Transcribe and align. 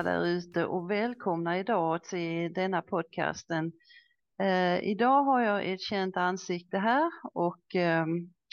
alla 0.00 0.10
där 0.10 0.26
ute 0.26 0.66
och 0.66 0.90
välkomna 0.90 1.58
idag 1.58 2.04
till 2.04 2.52
denna 2.52 2.82
podcasten. 2.82 3.72
Eh, 4.42 4.78
idag 4.78 5.22
har 5.24 5.40
jag 5.40 5.72
ett 5.72 5.80
känt 5.80 6.16
ansikte 6.16 6.78
här 6.78 7.10
och 7.32 7.74
eh, 7.74 8.06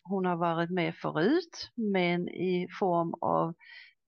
hon 0.03 0.25
har 0.25 0.35
varit 0.35 0.69
med 0.69 0.95
förut 0.95 1.71
men 1.75 2.29
i 2.29 2.67
form 2.79 3.13
av 3.21 3.53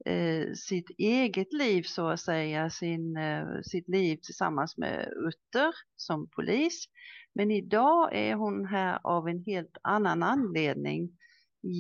eh, 0.05 0.54
sitt 0.54 0.89
eget 0.97 1.54
liv 1.54 1.83
så 1.83 2.07
att 2.07 2.20
säga, 2.20 2.70
sin, 2.70 3.18
eh, 3.18 3.46
sitt 3.64 3.87
liv 3.89 4.18
tillsammans 4.24 4.78
med 4.78 5.14
Utter 5.28 5.74
som 5.96 6.29
polis. 6.36 6.86
Men 7.36 7.51
idag 7.51 8.10
är 8.15 8.36
hon 8.36 8.65
här 8.65 9.00
av 9.04 9.28
en 9.28 9.43
helt 9.46 9.78
annan 9.83 10.24
anledning. 10.24 11.10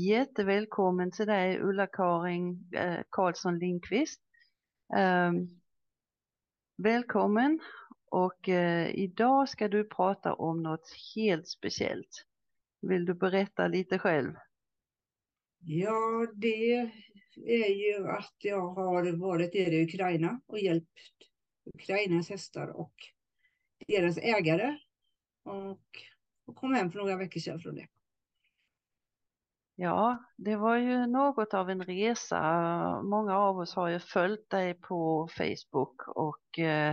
Jättevälkommen 0.07 1.11
till 1.11 1.27
dig 1.27 1.59
Ulla-Karin 1.61 2.69
eh, 2.75 2.99
Karlsson 3.09 3.59
Lindqvist. 3.59 4.21
Um, 4.97 5.61
välkommen 6.77 7.59
och 8.05 8.49
eh, 8.49 8.89
idag 8.95 9.49
ska 9.49 9.67
du 9.67 9.83
prata 9.83 10.33
om 10.33 10.63
något 10.63 10.93
helt 11.15 11.47
speciellt. 11.47 12.25
Vill 12.81 13.05
du 13.05 13.13
berätta 13.13 13.67
lite 13.67 13.99
själv? 13.99 14.33
Ja, 15.59 16.27
det 16.35 16.91
är 17.45 17.69
ju 17.69 18.07
att 18.07 18.35
jag 18.37 18.67
har 18.69 19.17
varit 19.17 19.53
nere 19.53 19.75
i 19.75 19.83
Ukraina 19.83 20.41
och 20.45 20.59
hjälpt 20.59 20.99
Ukrainas 21.73 22.29
hästar 22.29 22.67
och 22.67 22.95
deras 23.87 24.17
ägare. 24.17 24.77
Och, 25.43 25.87
och 26.45 26.55
kom 26.55 26.73
hem 26.73 26.91
för 26.91 26.99
några 26.99 27.17
veckor 27.17 27.39
sedan 27.39 27.59
från 27.59 27.75
det. 27.75 27.87
Ja, 29.81 30.17
det 30.37 30.55
var 30.55 30.75
ju 30.75 31.07
något 31.07 31.53
av 31.53 31.69
en 31.69 31.83
resa. 31.83 33.01
Många 33.01 33.37
av 33.37 33.57
oss 33.57 33.75
har 33.75 33.87
ju 33.87 33.99
följt 33.99 34.49
dig 34.49 34.73
på 34.73 35.29
Facebook 35.37 36.07
och 36.07 36.59
eh, 36.59 36.89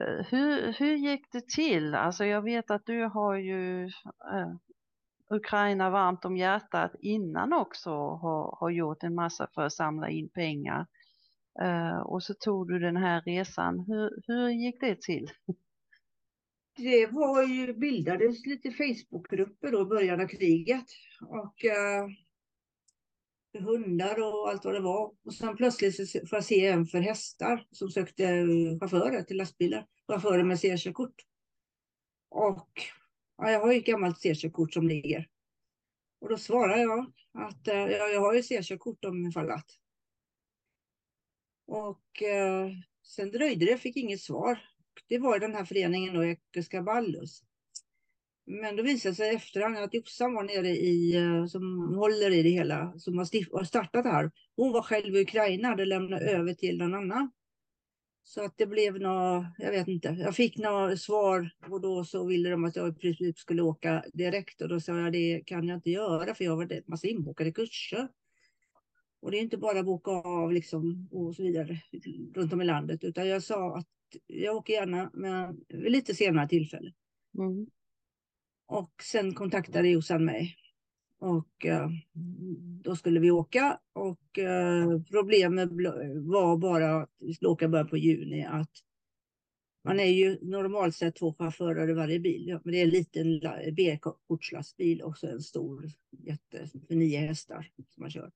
eh, 0.00 0.26
hur, 0.30 0.72
hur 0.72 0.96
gick 0.96 1.32
det 1.32 1.48
till? 1.48 1.94
Alltså 1.94 2.24
jag 2.24 2.42
vet 2.42 2.70
att 2.70 2.86
du 2.86 3.04
har 3.04 3.36
ju 3.36 3.84
eh, 4.32 4.54
Ukraina 5.30 5.90
varmt 5.90 6.24
om 6.24 6.36
hjärtat 6.36 6.92
innan 7.00 7.52
också 7.52 7.90
har, 7.90 8.56
har 8.60 8.70
gjort 8.70 9.02
en 9.02 9.14
massa 9.14 9.48
för 9.54 9.62
att 9.62 9.72
samla 9.72 10.08
in 10.08 10.28
pengar. 10.28 10.86
Eh, 11.62 11.98
och 11.98 12.22
så 12.22 12.34
tog 12.34 12.68
du 12.68 12.78
den 12.78 12.96
här 12.96 13.20
resan. 13.20 13.78
Hur, 13.78 14.22
hur 14.26 14.48
gick 14.48 14.80
det 14.80 15.00
till? 15.00 15.30
Det 16.78 17.06
var 17.06 17.42
ju, 17.42 17.74
bildades 17.74 18.46
lite 18.46 18.70
Facebookgrupper 18.70 19.72
då 19.72 19.82
i 19.82 19.84
början 19.84 20.20
av 20.20 20.26
kriget. 20.26 20.84
Och 21.20 21.64
eh, 21.64 22.08
hundar 23.58 24.22
och 24.22 24.48
allt 24.48 24.64
vad 24.64 24.74
det 24.74 24.80
var. 24.80 25.14
Och 25.24 25.34
sen 25.34 25.56
plötsligt 25.56 25.96
så 25.96 26.26
får 26.26 26.36
jag 26.36 26.44
se 26.44 26.66
en 26.66 26.86
för 26.86 26.98
hästar 26.98 27.66
som 27.70 27.90
sökte 27.90 28.24
eh, 28.24 28.78
chaufförer 28.80 29.22
till 29.22 29.36
lastbilar. 29.36 29.86
Chaufförer 30.08 30.44
med 30.44 30.60
C-körkort. 30.60 31.14
Och 32.28 32.70
ja, 33.36 33.50
jag 33.50 33.60
har 33.60 33.72
ju 33.72 33.78
ett 33.78 33.86
gammalt 33.86 34.20
C-körkort 34.20 34.72
som 34.72 34.88
ligger. 34.88 35.28
Och 36.20 36.28
då 36.28 36.36
svarar 36.36 36.76
jag 36.78 37.12
att 37.32 37.68
eh, 37.68 37.86
jag 37.86 38.20
har 38.20 38.34
ju 38.34 38.42
C-körkort 38.42 39.04
om 39.04 39.26
ifall 39.26 39.50
att. 39.50 39.70
Och 41.66 42.22
eh, 42.22 42.70
sen 43.02 43.30
dröjde 43.30 43.66
det, 43.66 43.78
fick 43.78 43.96
inget 43.96 44.20
svar 44.20 44.67
det 45.06 45.18
var 45.18 45.38
den 45.38 45.54
här 45.54 45.64
föreningen 45.64 46.14
då, 46.14 46.24
Ekeska 46.24 46.82
Ballus. 46.82 47.42
Men 48.46 48.76
då 48.76 48.82
visade 48.82 49.14
sig 49.14 49.26
sig 49.26 49.36
efterhand 49.36 49.76
att 49.76 49.94
Jossan 49.94 50.34
var 50.34 50.42
nere 50.42 50.68
i, 50.68 51.16
eh, 51.16 51.46
som 51.46 51.94
håller 51.94 52.30
i 52.30 52.42
det 52.42 52.48
hela, 52.48 52.98
som 52.98 53.18
har 53.18 53.64
startat 53.64 54.04
det 54.04 54.10
här. 54.10 54.30
Hon 54.56 54.72
var 54.72 54.82
själv 54.82 55.16
i 55.16 55.20
Ukraina, 55.20 55.68
hade 55.68 55.84
lämnat 55.84 56.22
över 56.22 56.54
till 56.54 56.78
någon 56.78 56.94
annan. 56.94 57.30
Så 58.22 58.44
att 58.44 58.54
det 58.58 58.66
blev 58.66 59.00
något, 59.00 59.46
jag 59.58 59.70
vet 59.70 59.88
inte, 59.88 60.08
jag 60.08 60.36
fick 60.36 60.58
några 60.58 60.96
svar 60.96 61.50
och 61.70 61.80
då 61.80 62.04
så 62.04 62.26
ville 62.26 62.50
de 62.50 62.64
att 62.64 62.76
jag 62.76 62.88
i 62.88 62.92
princip 62.92 63.38
skulle 63.38 63.62
åka 63.62 64.04
direkt 64.12 64.60
och 64.60 64.68
då 64.68 64.80
sa 64.80 64.98
jag 64.98 65.12
det 65.12 65.42
kan 65.46 65.68
jag 65.68 65.76
inte 65.78 65.90
göra 65.90 66.34
för 66.34 66.44
jag 66.44 66.56
har 66.56 66.72
en 66.72 66.82
massa 66.86 67.06
inbokade 67.06 67.52
kurser. 67.52 68.08
Och 69.20 69.30
det 69.30 69.38
är 69.38 69.42
inte 69.42 69.56
bara 69.56 69.82
boka 69.82 70.10
av 70.10 70.52
liksom 70.52 71.08
och 71.10 71.36
så 71.36 71.42
vidare 71.42 71.78
runt 72.34 72.52
om 72.52 72.60
i 72.60 72.64
landet 72.64 73.04
utan 73.04 73.28
jag 73.28 73.42
sa 73.42 73.76
att 73.76 73.88
jag 74.26 74.56
åker 74.56 74.72
gärna, 74.72 75.10
men 75.14 75.60
vid 75.68 75.92
lite 75.92 76.14
senare 76.14 76.48
tillfälle. 76.48 76.92
Mm. 77.38 77.66
Och 78.66 79.02
sen 79.02 79.34
kontaktade 79.34 79.88
Jossan 79.88 80.24
mig. 80.24 80.56
Och 81.20 81.66
uh, 81.66 81.88
då 82.82 82.96
skulle 82.96 83.20
vi 83.20 83.30
åka 83.30 83.80
och 83.92 84.38
uh, 84.38 85.02
problemet 85.10 85.68
var 86.14 86.56
bara 86.56 87.02
att 87.02 87.10
vi 87.18 87.34
skulle 87.34 87.48
åka 87.48 87.68
början 87.68 87.88
på 87.88 87.96
juni. 87.96 88.44
Att 88.44 88.70
man 89.84 90.00
är 90.00 90.04
ju 90.04 90.38
normalt 90.42 90.96
sett 90.96 91.16
två 91.16 91.34
chaufförer 91.34 91.90
i 91.90 91.92
varje 91.92 92.20
bil. 92.20 92.48
Ja, 92.48 92.60
men 92.64 92.72
det 92.72 92.78
är 92.78 92.84
en 92.84 92.90
liten 92.90 93.40
B-kortslastbil 93.76 95.02
och 95.02 95.18
så 95.18 95.26
en 95.26 95.40
stor 95.40 95.90
jätte 96.10 96.66
för 96.88 96.94
nio 96.94 97.18
hästar 97.18 97.70
som 97.88 98.00
man 98.02 98.10
kör. 98.10 98.30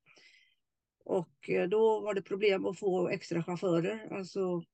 Och 1.04 1.50
uh, 1.50 1.68
då 1.68 2.00
var 2.00 2.14
det 2.14 2.22
problem 2.22 2.66
att 2.66 2.78
få 2.78 3.08
extra 3.08 3.42
chaufförer. 3.42 4.08
Alltså 4.10 4.64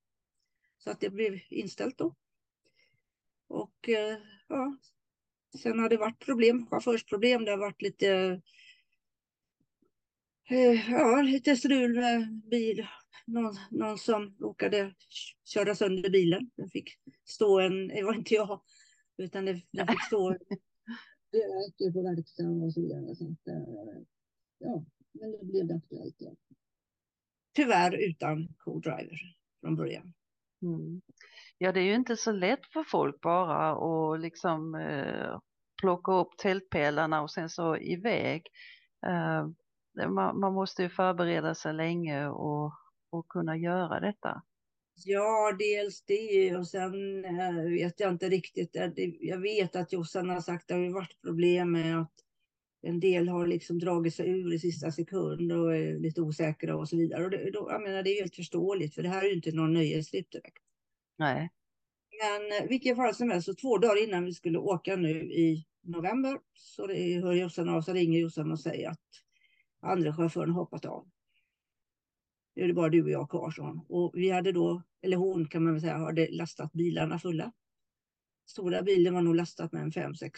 så 0.78 0.90
att 0.90 1.00
det 1.00 1.10
blev 1.10 1.40
inställt 1.50 1.98
då. 1.98 2.14
Och 3.48 3.88
eh, 3.88 4.18
ja, 4.48 4.76
sen 5.62 5.78
har 5.78 5.88
det 5.88 5.96
varit 5.96 6.18
problem, 6.18 6.66
chaufförsproblem. 6.66 7.44
Det 7.44 7.50
har 7.50 7.58
varit 7.58 7.82
lite, 7.82 8.40
eh, 10.50 10.90
ja, 10.90 11.22
lite 11.22 11.56
strul 11.56 11.94
med 11.94 12.42
bil. 12.50 12.86
Någon, 13.26 13.56
någon 13.70 13.98
som 13.98 14.36
råkade 14.40 14.94
köra 15.44 15.74
sönder 15.74 16.10
bilen. 16.10 16.50
Den 16.56 16.70
fick 16.70 16.88
stå 17.24 17.60
en, 17.60 17.88
det 17.88 18.02
var 18.02 18.14
inte 18.14 18.34
jag, 18.34 18.62
utan 19.16 19.44
det, 19.44 19.62
den 19.72 19.86
fick 19.86 20.02
stå 20.02 20.30
det 21.78 21.92
på 21.92 22.02
verkstaden 22.02 22.62
och 22.62 22.72
så 22.72 22.80
vidare. 22.80 23.14
Så 23.14 23.24
att, 23.24 23.48
eh, 23.48 24.02
ja, 24.58 24.84
men 25.12 25.32
då 25.32 25.44
blev 25.44 25.66
det 25.66 25.74
aktuellt. 25.74 26.16
Ja. 26.18 26.36
Tyvärr 27.52 28.08
utan 28.10 28.48
co-driver 28.58 29.18
från 29.60 29.76
början. 29.76 30.14
Mm. 30.62 31.00
Ja, 31.58 31.72
det 31.72 31.80
är 31.80 31.84
ju 31.84 31.94
inte 31.94 32.16
så 32.16 32.32
lätt 32.32 32.66
för 32.72 32.82
folk 32.82 33.20
bara 33.20 33.70
att 33.70 34.20
liksom 34.20 34.74
eh, 34.74 35.38
plocka 35.80 36.12
upp 36.12 36.36
tältpelarna 36.38 37.22
och 37.22 37.30
sen 37.30 37.48
så 37.48 37.76
iväg. 37.76 38.46
Eh, 39.06 39.46
man, 40.08 40.41
man, 40.41 40.54
måste 40.54 40.82
ju 40.82 40.88
förbereda 40.88 41.54
sig 41.54 41.74
länge 41.74 42.28
och, 42.28 42.72
och 43.10 43.28
kunna 43.28 43.56
göra 43.56 44.00
detta. 44.00 44.42
Ja, 45.04 45.56
dels 45.58 46.04
det 46.04 46.56
och 46.56 46.69
sen 46.69 47.25
eh, 47.25 47.70
vet 47.70 48.00
jag 48.00 48.12
inte 48.12 48.28
riktigt. 48.28 48.76
Eh, 48.76 48.90
jag 49.20 49.40
vet 49.40 49.76
att 49.76 49.92
Jossan 49.92 50.30
har 50.30 50.40
sagt 50.40 50.62
att 50.62 50.69
det 50.69 50.75
har 50.75 50.94
varit 50.94 51.22
problem 51.22 51.72
med 51.72 52.00
att 52.00 52.12
en 52.82 53.00
del 53.00 53.28
har 53.28 53.46
liksom 53.46 53.78
dragit 53.78 54.14
sig 54.14 54.30
ur 54.30 54.54
i 54.54 54.58
sista 54.58 54.92
sekund 54.92 55.52
och 55.52 55.76
är 55.76 55.98
lite 55.98 56.20
osäkra 56.20 56.76
och 56.76 56.88
så 56.88 56.96
vidare. 56.96 57.24
Och 57.24 57.30
det, 57.30 57.50
då, 57.50 57.68
jag 57.70 57.82
menar, 57.82 58.02
det 58.02 58.10
är 58.10 58.20
helt 58.20 58.36
förståeligt 58.36 58.94
för 58.94 59.02
det 59.02 59.08
här 59.08 59.24
är 59.24 59.28
ju 59.28 59.34
inte 59.34 59.52
någon 59.52 59.72
nöjestripp 59.72 60.30
direkt. 60.30 60.64
Nej. 61.16 61.50
Men 62.22 62.62
eh, 62.62 62.68
vilken 62.68 62.96
fall 62.96 63.14
som 63.14 63.30
helst, 63.30 63.46
så 63.46 63.54
två 63.54 63.78
dagar 63.78 64.04
innan 64.04 64.24
vi 64.24 64.34
skulle 64.34 64.58
åka 64.58 64.96
nu 64.96 65.10
i 65.32 65.66
november 65.82 66.38
så 66.54 66.86
det, 66.86 67.20
hör 67.20 67.32
Jossan 67.32 67.68
av 67.68 67.82
sig, 67.82 67.94
ringer 67.94 68.20
Jossan 68.20 68.52
och 68.52 68.60
säger 68.60 68.90
att 68.90 69.08
andra 69.80 70.16
chauffören 70.16 70.50
hoppat 70.50 70.84
av. 70.84 71.08
Nu 72.54 72.62
är 72.62 72.68
det 72.68 72.74
bara 72.74 72.88
du 72.88 73.02
och 73.02 73.10
jag 73.10 73.30
kvar, 73.30 73.50
sa 73.50 73.84
Och 73.88 74.12
vi 74.14 74.30
hade 74.30 74.52
då, 74.52 74.82
eller 75.02 75.16
hon 75.16 75.48
kan 75.48 75.64
man 75.64 75.72
väl 75.72 75.80
säga, 75.80 75.96
hade 75.96 76.28
lastat 76.30 76.72
bilarna 76.72 77.18
fulla. 77.18 77.52
Stora 78.46 78.82
bilen 78.82 79.14
var 79.14 79.22
nog 79.22 79.36
lastat 79.36 79.72
med 79.72 79.82
en 79.82 79.90
5-6 79.90 80.31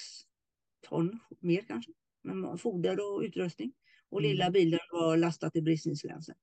ton 0.88 1.18
mer 1.40 1.64
kanske 1.68 1.92
med 2.22 2.60
foder 2.60 3.00
och 3.00 3.20
utrustning. 3.20 3.72
Och 4.10 4.22
lilla 4.22 4.44
mm. 4.44 4.52
bilen 4.52 4.80
var 4.92 5.16
lastat 5.16 5.52
till 5.52 5.62
bristningsgränsen. 5.62 6.34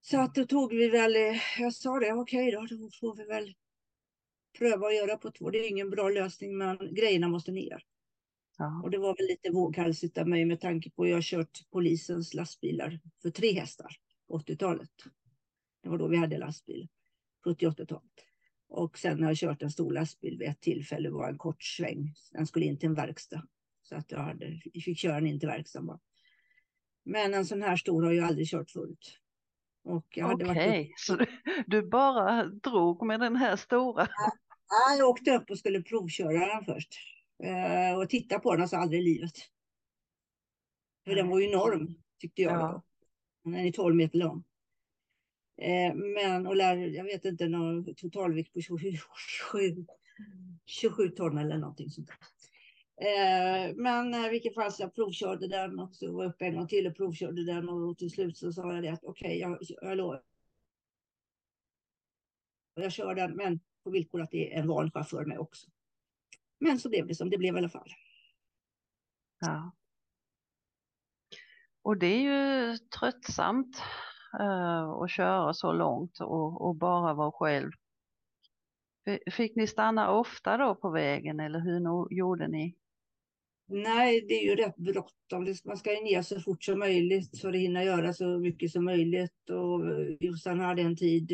Så 0.00 0.20
att 0.20 0.34
då 0.34 0.46
tog 0.46 0.74
vi 0.74 0.88
väl, 0.88 1.16
eh, 1.16 1.40
jag 1.58 1.72
sa 1.72 1.98
det, 2.00 2.12
okej 2.12 2.48
okay 2.48 2.50
då, 2.50 2.76
då 2.76 2.90
får 3.00 3.16
vi 3.16 3.24
väl 3.24 3.54
pröva 4.58 4.86
att 4.86 4.94
göra 4.94 5.16
på 5.16 5.30
två. 5.30 5.50
Det 5.50 5.58
är 5.58 5.70
ingen 5.70 5.90
bra 5.90 6.08
lösning, 6.08 6.58
men 6.58 6.94
grejerna 6.94 7.28
måste 7.28 7.52
ner. 7.52 7.82
Ja. 8.58 8.80
Och 8.84 8.90
det 8.90 8.98
var 8.98 9.16
väl 9.16 9.26
lite 9.26 9.50
våghalsigt 9.50 10.18
av 10.18 10.28
mig 10.28 10.44
med 10.44 10.60
tanke 10.60 10.90
på 10.90 11.02
att 11.02 11.10
jag 11.10 11.22
kört 11.22 11.70
polisens 11.70 12.34
lastbilar 12.34 13.00
för 13.22 13.30
tre 13.30 13.52
hästar 13.52 13.96
på 14.28 14.38
80-talet. 14.38 14.90
Det 15.82 15.88
var 15.88 15.98
då 15.98 16.08
vi 16.08 16.16
hade 16.16 16.38
lastbil, 16.38 16.88
70-80-talet. 17.44 18.02
Och 18.68 18.98
sen 18.98 19.22
har 19.22 19.30
jag 19.30 19.36
kört 19.36 19.62
en 19.62 19.70
stor 19.70 19.92
lastbil 19.92 20.38
vid 20.38 20.48
ett 20.48 20.60
tillfälle, 20.60 21.10
var 21.10 21.28
en 21.28 21.38
kort 21.38 21.62
sväng. 21.62 22.14
Den 22.32 22.46
skulle 22.46 22.66
in 22.66 22.78
till 22.78 22.88
en 22.88 22.94
verkstad. 22.94 23.42
Så 23.88 23.96
att 23.96 24.12
jag 24.12 24.18
hade, 24.18 24.60
fick 24.84 24.98
köra 24.98 25.14
den 25.14 25.26
in 25.26 25.40
till 25.40 25.48
verkstaden 25.48 25.86
bara. 25.86 26.00
Men 27.04 27.34
en 27.34 27.46
sån 27.46 27.62
här 27.62 27.76
stor 27.76 28.02
har 28.02 28.12
jag 28.12 28.26
aldrig 28.26 28.48
kört 28.48 28.70
förut. 28.70 29.18
Okej, 29.84 30.24
okay. 30.24 30.92
så 30.96 31.18
du, 31.66 31.82
bara 31.82 32.44
drog 32.44 33.06
med 33.06 33.20
den 33.20 33.36
här 33.36 33.56
stora? 33.56 34.08
Ja, 34.68 34.96
jag 34.98 35.08
åkte 35.08 35.36
upp 35.36 35.50
och 35.50 35.58
skulle 35.58 35.82
provköra 35.82 36.46
den 36.46 36.64
först. 36.64 36.94
Eh, 37.44 37.98
och 37.98 38.08
titta 38.08 38.38
på 38.38 38.52
den, 38.52 38.62
alltså 38.62 38.76
aldrig 38.76 39.00
i 39.00 39.04
livet. 39.04 39.32
För 41.04 41.14
den 41.14 41.28
var 41.28 41.40
ju 41.40 41.50
enorm, 41.50 41.94
tyckte 42.20 42.42
jag. 42.42 42.52
Ja. 42.52 42.82
Den 43.44 43.54
är 43.54 43.72
12 43.72 43.96
meter 43.96 44.18
lång. 44.18 44.44
Eh, 45.56 45.94
men 45.94 46.46
och 46.46 46.56
lär, 46.56 46.76
jag 46.76 47.04
vet 47.04 47.24
inte, 47.24 47.48
någon 47.48 47.94
totalvikt 47.94 48.52
på 48.52 48.60
27, 48.60 48.88
27 50.66 51.08
ton 51.08 51.38
eller 51.38 51.58
någonting 51.58 51.90
sånt 51.90 52.08
där. 52.08 52.16
Eh, 53.00 53.74
men 53.76 54.14
i 54.14 54.28
vilket 54.28 54.54
fall 54.54 54.72
så 54.72 54.82
jag 54.82 54.94
provkörde 54.94 55.48
den 55.48 55.78
och 55.78 55.94
så 55.96 56.12
var 56.12 56.24
jag 56.24 56.30
uppe 56.30 56.44
en 56.44 56.56
gång 56.56 56.68
till 56.68 56.86
och 56.86 56.96
provkörde 56.96 57.44
den 57.44 57.68
och 57.68 57.98
till 57.98 58.10
slut 58.10 58.36
så 58.36 58.52
sa 58.52 58.72
jag 58.72 58.82
det 58.82 58.88
att 58.88 59.04
okej, 59.04 59.26
okay, 59.26 59.38
jag, 59.38 59.58
jag 59.82 59.96
lovar. 59.96 60.22
Jag 62.74 62.92
kör 62.92 63.14
den, 63.14 63.36
men 63.36 63.60
på 63.84 63.90
villkor 63.90 64.20
att 64.20 64.30
det 64.30 64.54
är 64.54 64.60
en 64.60 64.68
van 64.68 64.90
chaufför 64.90 65.24
med 65.24 65.38
också. 65.38 65.70
Men 66.58 66.78
så 66.78 66.88
blev 66.88 67.06
det 67.06 67.14
som 67.14 67.30
det 67.30 67.38
blev 67.38 67.54
i 67.54 67.58
alla 67.58 67.68
fall. 67.68 67.88
Ja. 69.40 69.72
Och 71.82 71.96
det 71.96 72.06
är 72.06 72.20
ju 72.20 72.78
tröttsamt 72.78 73.82
uh, 74.40 74.90
att 74.90 75.10
köra 75.10 75.54
så 75.54 75.72
långt 75.72 76.20
och, 76.20 76.66
och 76.66 76.74
bara 76.74 77.14
vara 77.14 77.32
själv. 77.32 77.70
Fick 79.30 79.56
ni 79.56 79.66
stanna 79.66 80.10
ofta 80.10 80.56
då 80.56 80.74
på 80.74 80.90
vägen 80.90 81.40
eller 81.40 81.60
hur 81.60 82.14
gjorde 82.14 82.48
ni? 82.48 82.76
Nej, 83.68 84.24
det 84.28 84.34
är 84.34 84.50
ju 84.50 84.56
rätt 84.56 84.76
bråttom. 84.76 85.54
Man 85.64 85.76
ska 85.76 85.94
ju 85.94 86.04
ner 86.04 86.22
så 86.22 86.40
fort 86.40 86.64
som 86.64 86.78
möjligt 86.78 87.40
för 87.40 87.48
att 87.48 87.56
hinna 87.56 87.84
göra 87.84 88.12
så 88.12 88.38
mycket 88.38 88.70
som 88.70 88.84
möjligt. 88.84 89.50
Och 89.50 89.80
Jossan 90.20 90.60
hade 90.60 90.82
en 90.82 90.96
tid, 90.96 91.32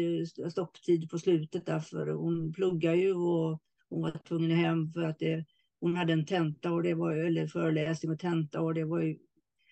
stopptid 0.50 1.10
på 1.10 1.18
slutet 1.18 1.66
därför 1.66 2.06
hon 2.06 2.52
pluggar 2.52 2.94
ju 2.94 3.14
och 3.14 3.62
hon 3.88 4.02
var 4.02 4.18
tvungen 4.28 4.50
hem 4.50 4.92
för 4.92 5.02
att 5.02 5.18
det, 5.18 5.44
hon 5.80 5.96
hade 5.96 6.12
en 6.12 6.26
tenta 6.26 6.72
och 6.72 6.82
det 6.82 6.94
var 6.94 7.12
eller 7.12 7.46
föreläsning 7.46 8.12
och 8.12 8.18
tenta 8.18 8.60
och 8.60 8.74
det 8.74 8.84
var 8.84 9.00
ju, 9.00 9.18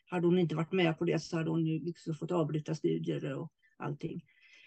hade 0.06 0.26
hon 0.26 0.38
inte 0.38 0.54
varit 0.54 0.72
med 0.72 0.98
på 0.98 1.04
det 1.04 1.22
så 1.22 1.36
hade 1.36 1.50
hon 1.50 1.66
ju 1.66 1.84
liksom 1.84 2.14
fått 2.14 2.30
avbryta 2.30 2.74
studier 2.74 3.34
och 3.38 3.52
allting. 3.78 4.22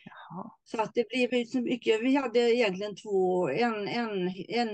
Jaha. 0.06 0.52
Så 0.64 0.82
att 0.82 0.92
det 0.94 1.10
blev 1.10 1.34
ju 1.34 1.46
så 1.46 1.62
mycket. 1.62 2.02
Vi 2.02 2.16
hade 2.16 2.40
egentligen 2.40 2.96
två, 2.96 3.50
en, 3.50 3.88
en, 3.88 4.28
en 4.48 4.70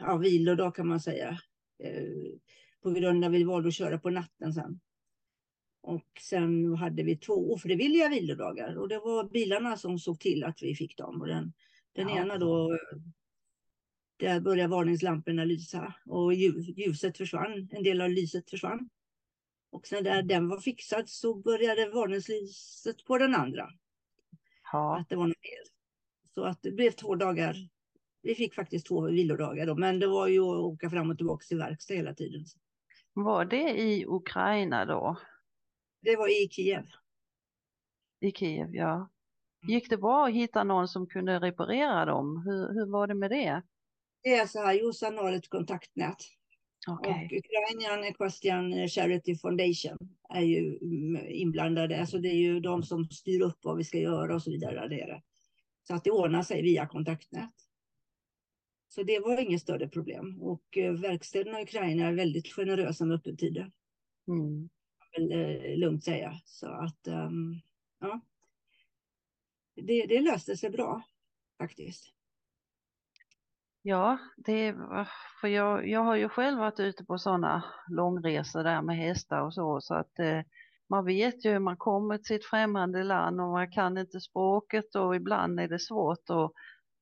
ja, 0.00 0.16
vilodag 0.16 0.74
kan 0.74 0.88
man 0.88 1.00
säga. 1.00 1.38
Eh, 1.78 2.38
på 2.82 2.90
grund 2.90 3.24
av 3.24 3.30
att 3.30 3.34
vi 3.38 3.44
valde 3.44 3.68
att 3.68 3.74
köra 3.74 3.98
på 3.98 4.10
natten 4.10 4.52
sen. 4.52 4.80
Och 5.80 6.20
sen 6.20 6.74
hade 6.74 7.02
vi 7.02 7.16
två 7.16 7.52
ofrivilliga 7.52 8.08
vilodagar 8.08 8.76
och 8.78 8.88
det 8.88 8.98
var 8.98 9.24
bilarna 9.24 9.76
som 9.76 9.98
såg 9.98 10.20
till 10.20 10.44
att 10.44 10.62
vi 10.62 10.74
fick 10.74 10.96
dem. 10.96 11.20
Och 11.20 11.26
den, 11.26 11.52
den 11.92 12.08
ja. 12.08 12.16
ena 12.16 12.38
då, 12.38 12.78
där 14.16 14.40
började 14.40 14.68
varningslamporna 14.68 15.44
lysa 15.44 15.94
och 16.06 16.34
ljuset 16.34 17.16
försvann, 17.16 17.68
en 17.72 17.82
del 17.82 18.00
av 18.00 18.10
lyset 18.10 18.50
försvann. 18.50 18.88
Och 19.70 19.86
sen 19.86 20.04
när 20.04 20.22
den 20.22 20.48
var 20.48 20.60
fixad 20.60 21.08
så 21.08 21.34
började 21.34 21.90
varningslyset 21.90 23.04
på 23.04 23.18
den 23.18 23.34
andra. 23.34 23.70
Ja. 24.72 24.98
Att 24.98 25.08
det 25.08 25.16
var 25.16 25.26
något 25.26 25.40
fel. 25.40 25.72
Så 26.34 26.44
att 26.44 26.62
det 26.62 26.72
blev 26.72 26.90
två 26.90 27.14
dagar 27.14 27.68
vi 28.26 28.34
fick 28.34 28.54
faktiskt 28.54 28.86
två 28.86 29.00
vilodagar 29.00 29.66
då, 29.66 29.74
men 29.74 29.98
det 29.98 30.06
var 30.06 30.28
ju 30.28 30.40
att 30.40 30.58
åka 30.58 30.90
fram 30.90 31.10
och 31.10 31.16
tillbaka 31.16 31.44
till 31.44 31.58
verkstad 31.58 31.94
hela 31.94 32.14
tiden. 32.14 32.44
Var 33.12 33.44
det 33.44 33.70
i 33.70 34.04
Ukraina 34.06 34.84
då? 34.84 35.16
Det 36.02 36.16
var 36.16 36.44
i 36.44 36.48
Kiev. 36.48 36.84
I 38.20 38.32
Kiev, 38.32 38.74
ja. 38.74 38.94
Mm. 38.94 39.74
Gick 39.74 39.90
det 39.90 39.96
bra 39.96 40.26
att 40.26 40.34
hitta 40.34 40.64
någon 40.64 40.88
som 40.88 41.06
kunde 41.06 41.40
reparera 41.40 42.04
dem? 42.04 42.42
Hur, 42.46 42.74
hur 42.74 42.92
var 42.92 43.06
det 43.06 43.14
med 43.14 43.30
det? 43.30 43.62
Det 44.22 44.34
är 44.34 44.46
så 44.46 44.58
här, 44.58 44.74
Jossan 44.74 45.18
har 45.18 45.32
ett 45.32 45.48
kontaktnät. 45.48 46.16
Okay. 46.88 47.12
Och 47.12 47.32
Ukrainian 47.32 48.04
Equestrian 48.04 48.88
Charity 48.88 49.36
Foundation 49.36 49.98
är 50.28 50.42
ju 50.42 50.78
inblandade. 51.28 52.00
Alltså 52.00 52.18
det 52.18 52.28
är 52.28 52.38
ju 52.38 52.60
de 52.60 52.82
som 52.82 53.04
styr 53.04 53.42
upp 53.42 53.58
vad 53.62 53.76
vi 53.76 53.84
ska 53.84 53.98
göra 53.98 54.34
och 54.34 54.42
så 54.42 54.50
vidare. 54.50 54.88
Där. 54.88 55.22
Så 55.88 55.94
att 55.94 56.04
det 56.04 56.10
ordnar 56.10 56.42
sig 56.42 56.62
via 56.62 56.86
kontaktnät. 56.86 57.65
Så 58.88 59.02
det 59.02 59.20
var 59.20 59.40
inget 59.40 59.62
större 59.62 59.88
problem. 59.88 60.42
Och 60.42 60.76
eh, 60.76 60.92
verkstäderna 60.92 61.60
i 61.60 61.62
Ukraina 61.62 62.06
är 62.06 62.12
väldigt 62.12 62.52
generösa 62.52 63.04
med 63.04 63.16
öppettider. 63.16 63.70
Mm. 64.28 64.68
Vill 65.16 65.32
eh, 65.32 65.76
lugnt 65.78 66.04
säga. 66.04 66.40
Så 66.44 66.66
att 66.66 67.08
um, 67.08 67.60
ja. 68.00 68.20
Det, 69.74 70.06
det 70.06 70.20
löste 70.20 70.56
sig 70.56 70.70
bra 70.70 71.02
faktiskt. 71.58 72.12
Ja, 73.82 74.18
det 74.36 74.74
för 75.40 75.48
jag, 75.48 75.88
jag 75.88 76.00
har 76.00 76.16
ju 76.16 76.28
själv 76.28 76.58
varit 76.58 76.80
ute 76.80 77.04
på 77.04 77.18
sådana 77.18 77.64
långresor 77.88 78.64
där 78.64 78.82
med 78.82 78.96
hästar 78.96 79.40
och 79.40 79.54
så, 79.54 79.80
så 79.80 79.94
att 79.94 80.18
eh, 80.18 80.40
man 80.88 81.04
vet 81.04 81.44
ju 81.44 81.50
hur 81.50 81.58
man 81.58 81.76
kommer 81.76 82.18
till 82.18 82.36
ett 82.36 82.44
främmande 82.44 83.02
land 83.02 83.40
och 83.40 83.48
man 83.48 83.70
kan 83.70 83.98
inte 83.98 84.20
språket 84.20 84.94
och 84.94 85.16
ibland 85.16 85.60
är 85.60 85.68
det 85.68 85.78
svårt 85.78 86.30
att 86.30 86.52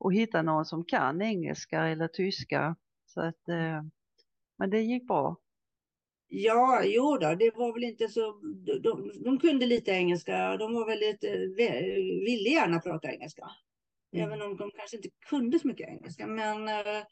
och 0.04 0.14
hitta 0.14 0.42
någon 0.42 0.64
som 0.64 0.84
kan 0.84 1.22
engelska 1.22 1.86
eller 1.86 2.08
tyska. 2.08 2.76
Så 3.06 3.20
att, 3.20 3.48
eh, 3.48 3.82
men 4.58 4.70
det 4.70 4.80
gick 4.80 5.06
bra. 5.06 5.36
Ja, 6.28 6.82
jo 6.84 7.18
då, 7.18 7.34
det 7.34 7.56
var 7.56 7.72
väl 7.74 7.84
inte 7.84 8.08
så... 8.08 8.32
De, 8.82 9.12
de 9.24 9.38
kunde 9.38 9.66
lite 9.66 9.90
engelska. 9.90 10.56
De 10.56 10.74
var 10.74 10.86
väldigt, 10.86 11.24
eh, 11.24 11.30
ville 12.24 12.50
gärna 12.50 12.80
prata 12.80 13.12
engelska. 13.12 13.50
Mm. 14.12 14.26
Även 14.26 14.42
om 14.42 14.56
de 14.56 14.70
kanske 14.70 14.96
inte 14.96 15.08
kunde 15.28 15.58
så 15.58 15.68
mycket 15.68 15.88
engelska. 15.88 16.26
Men 16.26 16.68
eh, 16.68 17.04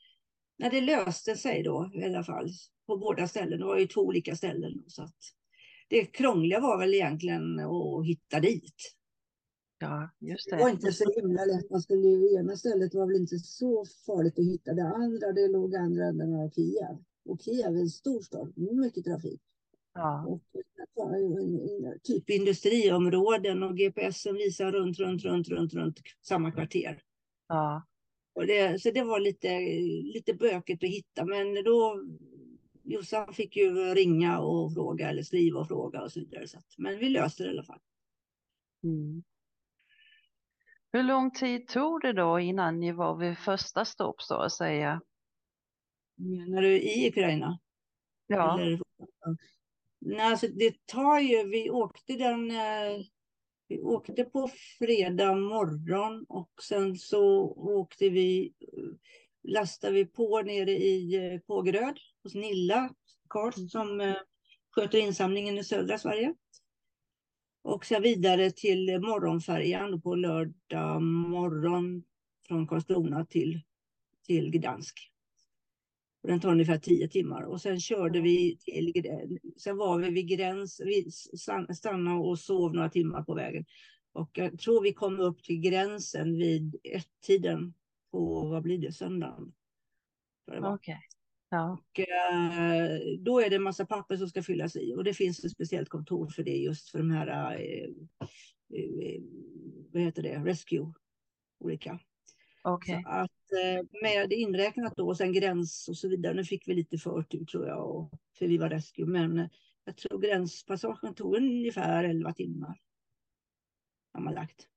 när 0.59 0.71
det 0.71 0.81
löste 0.81 1.37
sig 1.37 1.63
då 1.63 1.91
i 1.95 2.05
alla 2.05 2.25
fall 2.25 2.49
på 2.87 2.97
båda 2.97 3.29
ställen. 3.29 3.59
Det 3.59 3.67
var 3.67 3.79
ju 3.79 3.87
två 3.87 4.01
olika 4.01 4.37
ställen. 4.37 4.85
Så 4.87 5.03
att 5.03 5.19
det 5.89 6.05
krångliga 6.05 6.61
var 6.61 6.79
väl 6.79 6.95
egentligen 6.95 7.59
att 7.61 8.07
hitta 8.07 8.41
dit. 8.41 8.95
Ja, 9.83 10.11
just 10.19 10.51
det. 10.51 10.57
Det 10.57 10.63
var 10.63 10.71
inte 10.71 10.93
så 10.93 11.13
himla 11.17 11.45
lätt. 11.45 11.71
Man 11.71 11.83
skulle 11.83 12.09
ju, 12.09 12.35
ena 12.35 12.57
stället 12.57 12.95
var 12.95 13.07
väl 13.07 13.17
inte 13.17 13.39
så 13.39 13.85
farligt 14.07 14.39
att 14.39 14.45
hitta. 14.45 14.75
Det 14.75 14.83
andra, 14.83 15.33
det 15.33 15.49
låg 15.49 15.77
andra 15.77 16.05
änden 16.05 16.35
av 16.35 16.51
Kiev. 16.51 16.97
Och 17.25 17.41
Kiev 17.41 17.77
är 17.77 17.81
en 17.81 17.89
stor 17.89 18.21
stad, 18.21 18.53
mycket 18.57 19.05
trafik. 19.05 19.41
Ja. 19.95 20.27
Och, 20.27 20.41
typ 22.03 22.31
industriområden 22.31 23.63
och 23.63 23.77
GPSen 23.77 24.35
visar 24.35 24.73
runt, 24.73 24.99
runt, 24.99 25.23
runt, 25.23 25.49
runt, 25.49 25.75
runt 25.75 26.01
samma 26.23 26.53
kvarter. 26.53 27.03
Ja. 27.49 27.87
Och 28.35 28.47
det, 28.47 28.83
så 28.83 28.91
det 28.91 29.03
var 29.03 29.21
lite, 29.21 29.59
lite 30.15 30.35
bökigt 30.35 30.85
att 30.85 30.91
hitta, 30.91 31.25
men 31.25 31.65
då 31.65 32.05
Jossan 32.83 33.35
fick 33.35 33.57
ju 33.57 33.95
ringa 33.95 34.41
och 34.41 34.73
fråga 34.73 35.11
eller 35.11 35.23
skriva 35.23 35.61
och 35.61 35.69
fråga 35.69 36.03
och 36.03 36.13
så 36.13 36.21
vidare. 36.21 36.49
Så 36.49 36.59
att, 36.59 36.75
men 36.79 36.99
vi 36.99 37.09
löste 37.09 37.43
det 37.43 37.49
i 37.49 37.53
alla 37.53 37.65
fall. 37.65 37.81
Mm. 38.85 39.23
Hur 40.93 41.03
lång 41.03 41.31
tid 41.31 41.69
tog 41.69 42.01
det 42.01 42.13
då 42.13 42.41
innan 42.41 42.81
ni 42.81 42.93
var 42.93 43.17
vid 43.17 43.39
första 43.39 43.85
stopp 43.85 44.23
så 44.23 44.35
att 44.35 44.53
säga? 44.53 45.01
Menar 46.17 46.63
du 46.63 46.81
i 46.81 47.09
Ukraina? 47.09 47.59
Ja. 48.27 48.61
Eller, 48.61 48.81
nej, 49.99 50.21
alltså 50.21 50.47
det 50.47 50.87
tar 50.87 51.19
ju, 51.19 51.49
vi 51.49 51.71
åkte 51.71 52.13
den, 52.13 52.51
eh, 52.51 53.05
vi 53.69 53.81
åkte 53.81 54.25
på 54.25 54.49
fredag 54.79 55.35
morgon 55.35 56.27
och 56.29 56.51
sen 56.63 56.97
så 56.97 57.53
åkte 57.57 58.09
vi, 58.09 58.53
lastade 59.43 59.93
vi 59.93 60.07
på 60.07 60.43
nere 60.43 60.71
i 60.71 61.15
eh, 61.15 61.41
Kågeröd 61.41 61.99
hos 62.23 62.35
Nilla 62.35 62.95
Karl 63.29 63.53
mm. 63.57 63.69
som 63.69 64.01
eh, 64.01 64.17
sköter 64.71 64.99
insamlingen 64.99 65.59
i 65.59 65.65
södra 65.65 65.99
Sverige. 65.99 66.35
Och 67.63 67.87
sen 67.87 68.03
vidare 68.03 68.51
till 68.51 69.01
morgonfärjan 69.01 70.01
på 70.01 70.15
lördag 70.15 71.03
morgon 71.03 72.05
från 72.49 72.67
Karlskrona 72.67 73.25
till, 73.25 73.61
till 74.27 74.51
Gdansk. 74.51 75.13
Och 76.23 76.29
den 76.29 76.41
tar 76.41 76.53
ungefär 76.53 76.79
tio 76.79 77.09
timmar. 77.09 77.43
Och 77.43 77.61
sen 77.61 77.81
körde 77.81 78.21
vi 78.21 78.57
till, 78.57 79.39
sen 79.57 79.77
var 79.77 79.99
vi 79.99 80.11
vid 80.11 80.29
gräns, 80.29 80.81
vi 80.85 81.11
stannade 81.77 82.21
och 82.21 82.39
sov 82.39 82.75
några 82.75 82.91
timmar 82.91 83.23
på 83.23 83.35
vägen. 83.35 83.65
Och 84.13 84.31
jag 84.33 84.59
tror 84.59 84.83
vi 84.83 84.93
kom 84.93 85.21
upp 85.21 85.43
till 85.43 85.61
gränsen 85.61 86.37
vid 86.39 86.77
ett-tiden 86.85 87.75
på, 88.11 88.49
vad 88.49 88.63
blir 88.63 88.79
det, 88.79 88.93
söndagen. 88.93 89.53
Okej. 90.49 90.61
Okay. 90.61 91.12
Ja. 91.53 91.73
Och, 91.73 92.01
eh, 92.01 92.99
då 93.19 93.41
är 93.41 93.51
det 93.51 93.57
en 93.57 93.63
massa 93.63 93.87
papper 93.87 94.17
som 94.17 94.29
ska 94.29 94.43
fyllas 94.43 94.77
i 94.77 94.95
och 94.95 95.05
det 95.05 95.15
finns 95.15 95.45
ett 95.45 95.53
speciellt 95.53 95.89
kontor 95.89 96.29
för 96.29 96.43
det 96.43 96.57
just 96.57 96.91
för 96.91 96.99
de 96.99 97.11
här, 97.11 97.55
eh, 97.55 97.89
eh, 98.79 99.23
vad 99.93 100.03
heter 100.03 100.23
det, 100.23 100.39
rescue, 100.39 100.93
olika. 101.59 102.01
Okay. 102.65 103.03
Så 103.03 103.09
att 103.09 103.53
eh, 103.53 104.01
med 104.03 104.33
inräknat 104.33 104.97
då 104.97 105.09
och 105.09 105.17
sen 105.17 105.33
gräns 105.33 105.89
och 105.89 105.97
så 105.97 106.09
vidare. 106.09 106.35
Nu 106.35 106.45
fick 106.45 106.69
vi 106.69 106.75
lite 106.75 106.99
förtur 106.99 107.45
tror 107.45 107.67
jag, 107.67 107.91
och, 107.91 108.13
för 108.39 108.47
vi 108.47 108.59
var 108.59 108.69
rescue, 108.69 109.07
men 109.07 109.39
eh, 109.39 109.49
jag 109.85 109.97
tror 109.97 110.19
gränspassagen 110.19 111.15
tog 111.15 111.37
ungefär 111.37 112.05
11 112.05 112.33
timmar. 112.33 112.81
Sammanlagt. 114.13 114.69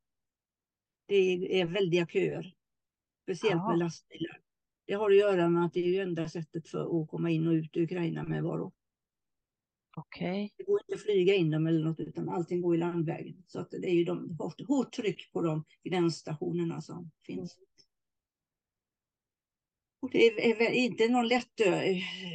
Det 1.07 1.61
är 1.61 1.65
väldiga 1.65 2.07
köer, 2.07 2.53
speciellt 3.23 3.61
ja. 3.61 3.69
med 3.69 3.79
lastbilar. 3.79 4.44
Det 4.85 4.93
har 4.93 5.11
att 5.11 5.17
göra 5.17 5.49
med 5.49 5.65
att 5.65 5.73
det 5.73 5.79
är 5.79 5.87
ju 5.87 5.99
enda 5.99 6.29
sättet 6.29 6.67
för 6.67 7.01
att 7.01 7.09
komma 7.09 7.29
in 7.31 7.47
och 7.47 7.51
ut 7.53 7.77
ur 7.77 7.83
Ukraina 7.83 8.23
med 8.23 8.43
varor. 8.43 8.71
Okej. 9.97 10.53
Det 10.57 10.63
går 10.63 10.79
inte 10.81 10.93
att 10.95 11.01
flyga 11.01 11.33
in 11.35 11.49
dem 11.51 11.67
eller 11.67 11.83
något 11.85 11.99
utan 11.99 12.29
allting 12.29 12.61
går 12.61 12.75
i 12.75 12.77
landvägen. 12.77 13.43
Så 13.47 13.59
att 13.59 13.71
det 13.71 13.87
är 13.89 13.93
ju 13.93 14.03
de, 14.03 14.35
hårt, 14.39 14.67
hårt 14.67 14.91
tryck 14.93 15.31
på 15.31 15.41
de 15.41 15.63
gränsstationerna 15.83 16.81
som 16.81 17.11
finns. 17.25 17.57
Och 20.01 20.11
det 20.11 20.27
är, 20.27 20.61
är 20.61 20.71
inte 20.71 21.07
någon 21.09 21.27
lätt 21.27 21.59
ö. 21.61 21.79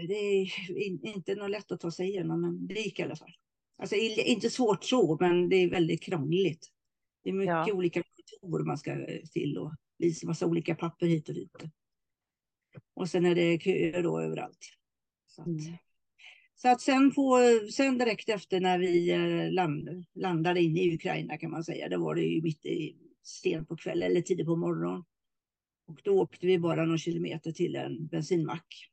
Det 0.08 0.14
är 0.14 0.70
in- 0.86 1.06
inte 1.06 1.34
någon 1.34 1.50
lätt 1.50 1.72
att 1.72 1.80
ta 1.80 1.90
sig 1.90 2.08
igenom 2.08 2.40
men 2.40 2.66
det 2.66 2.80
gick 2.80 2.98
i 2.98 3.02
alla 3.02 3.16
fall. 3.16 3.32
Alltså 3.78 3.96
inte 3.96 4.50
svårt 4.50 4.84
så 4.84 5.16
men 5.20 5.48
det 5.48 5.56
är 5.56 5.70
väldigt 5.70 6.02
krångligt. 6.02 6.68
Det 7.22 7.30
är 7.30 7.34
mycket 7.34 7.54
Ja. 7.66 7.72
olika 7.72 8.02
kontor 8.02 8.64
man 8.64 8.78
ska 8.78 9.06
till 9.32 9.58
och 9.58 9.72
visa 9.98 10.26
massa 10.26 10.46
olika 10.46 10.74
papper 10.74 11.06
hit 11.06 11.28
och 11.28 11.34
dit. 11.34 11.56
Och 12.94 13.08
sen 13.08 13.26
är 13.26 13.34
det 13.34 13.58
köer 13.62 14.02
då 14.02 14.20
överallt. 14.20 14.66
Så 15.26 15.42
att, 15.42 15.46
Mm. 15.48 15.76
så 16.54 16.68
att 16.68 16.80
sen, 16.80 17.14
på, 17.14 17.38
sen 17.72 17.98
direkt 17.98 18.28
efter 18.28 18.60
när 18.60 18.78
vi 18.78 19.10
eh, 19.10 19.52
land, 19.52 20.04
landade 20.14 20.60
in 20.62 20.76
i 20.76 20.94
Ukraina 20.94 21.38
kan 21.38 21.50
man 21.50 21.64
säga, 21.64 21.88
då 21.88 21.98
var 21.98 22.14
det 22.14 22.22
ju 22.22 22.42
mitt 22.42 22.66
i 22.66 22.96
sent 23.22 23.68
på 23.68 23.76
kvällen 23.76 24.10
eller 24.10 24.22
tidigt 24.22 24.46
på 24.46 24.56
morgonen. 24.56 25.04
Och 25.86 26.00
då 26.04 26.20
åkte 26.20 26.46
vi 26.46 26.58
bara 26.58 26.84
någon 26.84 26.98
kilometer 26.98 27.52
till 27.52 27.76
en 27.76 28.06
bensinmack. 28.06 28.90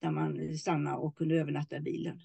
Där 0.00 0.10
man 0.10 0.58
stannade 0.58 0.96
och 0.96 1.16
kunde 1.16 1.34
övernatta 1.34 1.76
i 1.76 1.80
bilen. 1.80 2.20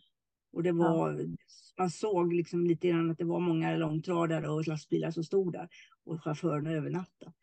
Och 0.52 0.64
det 0.64 0.72
var, 0.72 1.36
man 1.78 1.90
såg 1.90 2.34
liksom 2.34 2.68
lite 2.68 2.88
grann 2.88 3.12
att 3.12 3.18
det 3.18 3.26
var 3.26 3.40
många 3.40 3.78
långtradare 3.78 4.50
och 4.50 4.68
lastbilar 4.68 5.12
som 5.12 5.24
stod 5.24 5.54
där. 5.54 5.70
Och 6.06 6.24
chaufförerna 6.24 6.72
övernattade. 6.72 7.34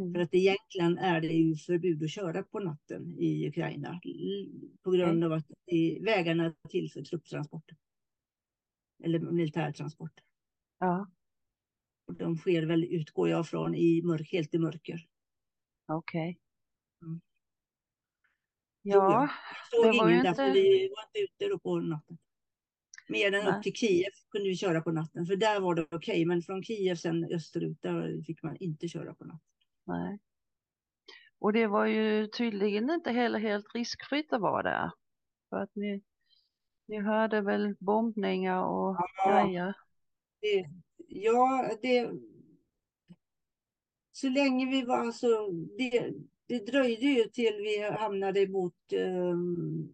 För 0.00 0.06
Mm. 0.06 0.22
att 0.22 0.34
egentligen 0.34 0.98
är 0.98 1.20
det 1.20 1.26
ju 1.26 1.56
förbud 1.56 2.02
att 2.02 2.10
köra 2.10 2.42
på 2.42 2.60
natten 2.60 3.18
i 3.18 3.48
Ukraina. 3.48 4.00
På 4.82 4.90
grund 4.90 5.24
av 5.24 5.32
att 5.32 5.46
vägarna 6.00 6.44
är 6.44 6.68
till 6.68 6.90
för 6.92 7.02
trupptransporter. 7.02 7.76
Eller 9.04 9.18
militärtransporter. 9.18 10.24
Ja, 10.78 11.10
Och 12.06 12.14
de 12.14 12.36
sker 12.38 12.62
väl, 12.62 12.84
utgår 12.84 13.28
jag 13.28 13.48
från, 13.48 13.74
i 13.74 14.02
mörk, 14.02 14.32
helt 14.32 14.54
i 14.54 14.58
mörker. 14.58 15.06
okej. 15.86 16.38
Mm. 17.02 17.20
Ja, 18.82 18.94
jag. 19.12 19.30
Såg 19.70 19.92
det 19.94 19.98
var 19.98 20.10
ingen 20.10 20.24
därför 20.24 20.46
inte- 20.46 20.60
vi 20.60 20.88
var 20.88 21.02
inte 21.06 21.18
ute 21.32 21.48
då 21.52 21.58
på 21.58 21.80
natten. 21.80 22.18
Mer 23.08 23.32
än 23.34 23.44
Nej. 23.44 23.56
upp 23.56 23.62
till 23.62 23.72
Kiev 23.72 24.10
kunde 24.30 24.48
vi 24.48 24.56
köra 24.56 24.80
på 24.82 24.92
natten. 24.92 25.26
För 25.26 25.36
där 25.36 25.60
var 25.60 25.74
det 25.74 25.86
okej. 25.90 26.24
Men 26.26 26.42
från 26.42 26.62
Kiev 26.64 26.94
sen 26.96 27.24
österut, 27.24 27.82
där 27.82 28.22
fick 28.22 28.42
man 28.42 28.56
inte 28.56 28.88
köra 28.88 29.14
på 29.14 29.24
natten. 29.24 29.46
Nej. 29.90 30.18
Och 31.38 31.52
det 31.52 31.66
var 31.66 31.86
ju 31.86 32.26
tydligen 32.26 32.90
inte 32.90 33.10
heller 33.10 33.38
helt 33.38 33.74
riskfritt 33.74 34.32
att 34.32 34.40
vara 34.40 34.62
där. 34.62 34.90
För 35.50 35.56
att 35.56 35.70
ni, 35.74 36.02
ni 36.86 37.00
hörde 37.00 37.40
väl 37.40 37.76
bombningar 37.80 38.64
och 38.64 38.96
Ja. 39.16 39.44
grejer. 39.44 39.74
Det, 40.40 40.66
ja, 41.08 41.70
det... 41.82 42.10
Så 44.12 44.28
länge 44.28 44.70
vi 44.70 44.84
var 44.84 44.98
alltså... 44.98 45.50
Det, 45.78 46.12
det 46.46 46.66
dröjde 46.66 47.06
ju 47.06 47.24
till 47.24 47.54
vi 47.56 47.90
hamnade 47.90 48.48
mot 48.48 48.74
um, 48.92 49.92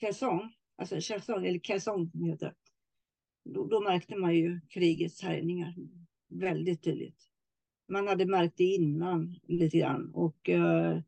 Kherson. 0.00 0.52
Alltså 0.76 1.00
Kherson, 1.00 1.44
eller 1.44 1.58
Kherson 1.58 2.10
som 2.10 2.24
heter. 2.24 2.54
Då, 3.44 3.66
då 3.66 3.80
märkte 3.80 4.16
man 4.16 4.34
ju 4.34 4.60
krigets 4.68 5.22
härjningar 5.22 5.74
väldigt 6.28 6.82
tydligt. 6.84 7.31
Man 7.92 8.08
hade 8.08 8.26
märkt 8.26 8.56
det 8.56 8.64
innan 8.64 9.36
lite 9.48 9.78
grann. 9.78 10.10
Och, 10.14 10.48
eh, 10.48 10.98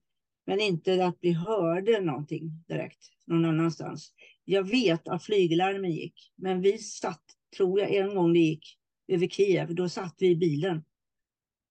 men 0.47 0.61
inte 0.61 1.07
att 1.07 1.19
vi 1.21 1.33
hörde 1.33 2.01
någonting 2.01 2.65
direkt 2.69 3.11
någon 3.27 3.45
annanstans. 3.45 4.13
Jag 4.45 4.71
vet 4.71 5.09
att 5.09 5.23
flyglarmen 5.23 5.91
gick, 5.91 6.33
men 6.37 6.61
vi 6.61 6.79
satt, 6.79 7.23
tror 7.57 7.81
jag, 7.81 7.95
en 7.95 8.15
gång 8.15 8.33
det 8.33 8.39
gick 8.39 8.79
över 9.09 9.27
Kiev, 9.27 9.75
då 9.75 9.89
satt 9.89 10.17
vi 10.19 10.31
i 10.31 10.37
bilen 10.37 10.85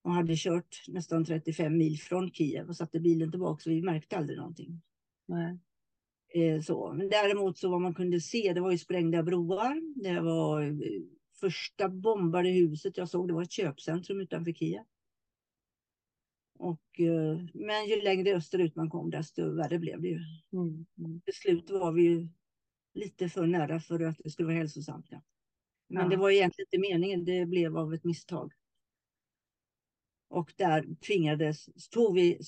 och 0.04 0.12
hade 0.12 0.36
kört 0.38 0.84
nästan 0.88 1.26
35 1.26 1.78
mil 1.78 2.00
från 2.00 2.32
Kiev 2.32 2.68
och 2.68 2.76
satte 2.76 3.00
bilen 3.00 3.32
tillbaka 3.32 3.62
så 3.64 3.70
vi 3.70 3.82
märkte 3.82 4.18
aldrig 4.18 4.38
någonting. 4.38 4.82
Nej. 5.28 5.60
Eh, 6.34 6.62
så. 6.62 6.94
Men 6.94 7.10
däremot 7.10 7.58
så 7.58 7.70
vad 7.70 7.82
man 7.82 7.94
kunde 7.94 8.22
se, 8.22 8.54
det 8.54 8.62
var 8.62 8.72
ju 8.72 8.78
sprängda 8.78 9.24
broar. 9.24 10.04
Det 10.04 10.20
var 10.22 10.62
eh, 10.62 11.02
första 11.40 11.90
bombade 11.90 12.50
huset 12.50 12.98
jag 12.98 13.10
såg, 13.10 13.28
det 13.28 13.34
var 13.34 13.42
ett 13.42 13.52
köpcentrum 13.52 14.22
utanför 14.22 14.52
Kiev. 14.54 14.84
Och, 16.60 17.00
eh, 17.00 17.40
men 17.54 17.86
ju 17.88 18.02
längre 18.02 18.36
österut 18.36 18.76
man 18.76 18.90
kom, 18.90 19.10
desto 19.10 19.56
värre 19.56 19.80
blev 19.80 20.02
det 20.02 20.08
ju. 20.08 20.20
Mm. 20.54 20.86
Mm. 20.98 21.22
Till 21.22 21.34
slut 21.34 21.70
var 21.70 21.92
vi 21.92 22.04
ju 22.04 22.28
lite 22.94 23.30
för 23.30 23.46
nära 23.48 23.80
för 23.80 24.04
att 24.04 24.18
det 24.24 24.30
skulle 24.30 24.46
vara 24.48 24.58
hälsosamt. 24.58 25.06
Ja. 25.10 25.22
Men 25.88 26.04
Ja. 26.04 26.10
det 26.10 26.18
var 26.18 26.30
egentligen 26.30 26.68
inte 26.72 26.92
meningen, 26.94 27.26
det 27.26 27.46
blev 27.46 27.78
av 27.78 27.94
ett 27.94 28.04
misstag. 28.04 28.52
Och 30.30 30.54
där 30.58 30.96
tvingades, 31.08 31.66
tog 31.92 32.16
vi, 32.16 32.40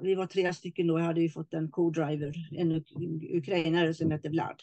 vi 0.00 0.14
var 0.14 0.26
tre 0.26 0.54
stycken 0.54 0.86
då, 0.86 0.98
jag 0.98 1.04
hade 1.04 1.20
ju 1.22 1.28
fått 1.28 1.54
en 1.54 1.70
co-driver, 1.70 2.34
en 2.52 2.72
uk- 2.72 3.36
ukrainare 3.36 3.94
som 3.94 4.10
heter 4.10 4.30
Vlad. 4.30 4.60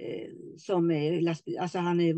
Eh, 0.00 0.30
som 0.56 0.90
är 0.90 1.20
lastbil, 1.20 1.58
alltså 1.58 1.78
han 1.78 2.00
är 2.00 2.14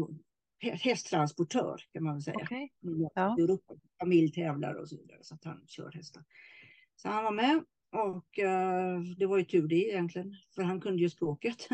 hästtransportör 0.60 1.80
kan 1.92 2.04
man 2.04 2.14
väl 2.14 2.22
säga. 2.22 2.36
Okej. 2.42 2.72
Ja. 3.14 3.36
Europa, 3.38 3.74
familj 4.00 4.32
tävlar 4.32 4.74
och 4.74 4.88
så 4.88 4.96
vidare 4.96 5.18
så 5.22 5.34
att 5.34 5.44
han 5.44 5.64
kör 5.66 5.92
hästar. 5.92 6.24
Så 6.96 7.08
han 7.08 7.24
var 7.24 7.32
med 7.32 7.64
och 7.90 8.38
eh, 8.38 9.00
det 9.00 9.26
var 9.26 9.38
ju 9.38 9.44
tur 9.44 9.68
det 9.68 9.88
egentligen 9.88 10.36
för 10.54 10.62
han 10.62 10.80
kunde 10.80 11.02
ju 11.02 11.10
språket. 11.10 11.68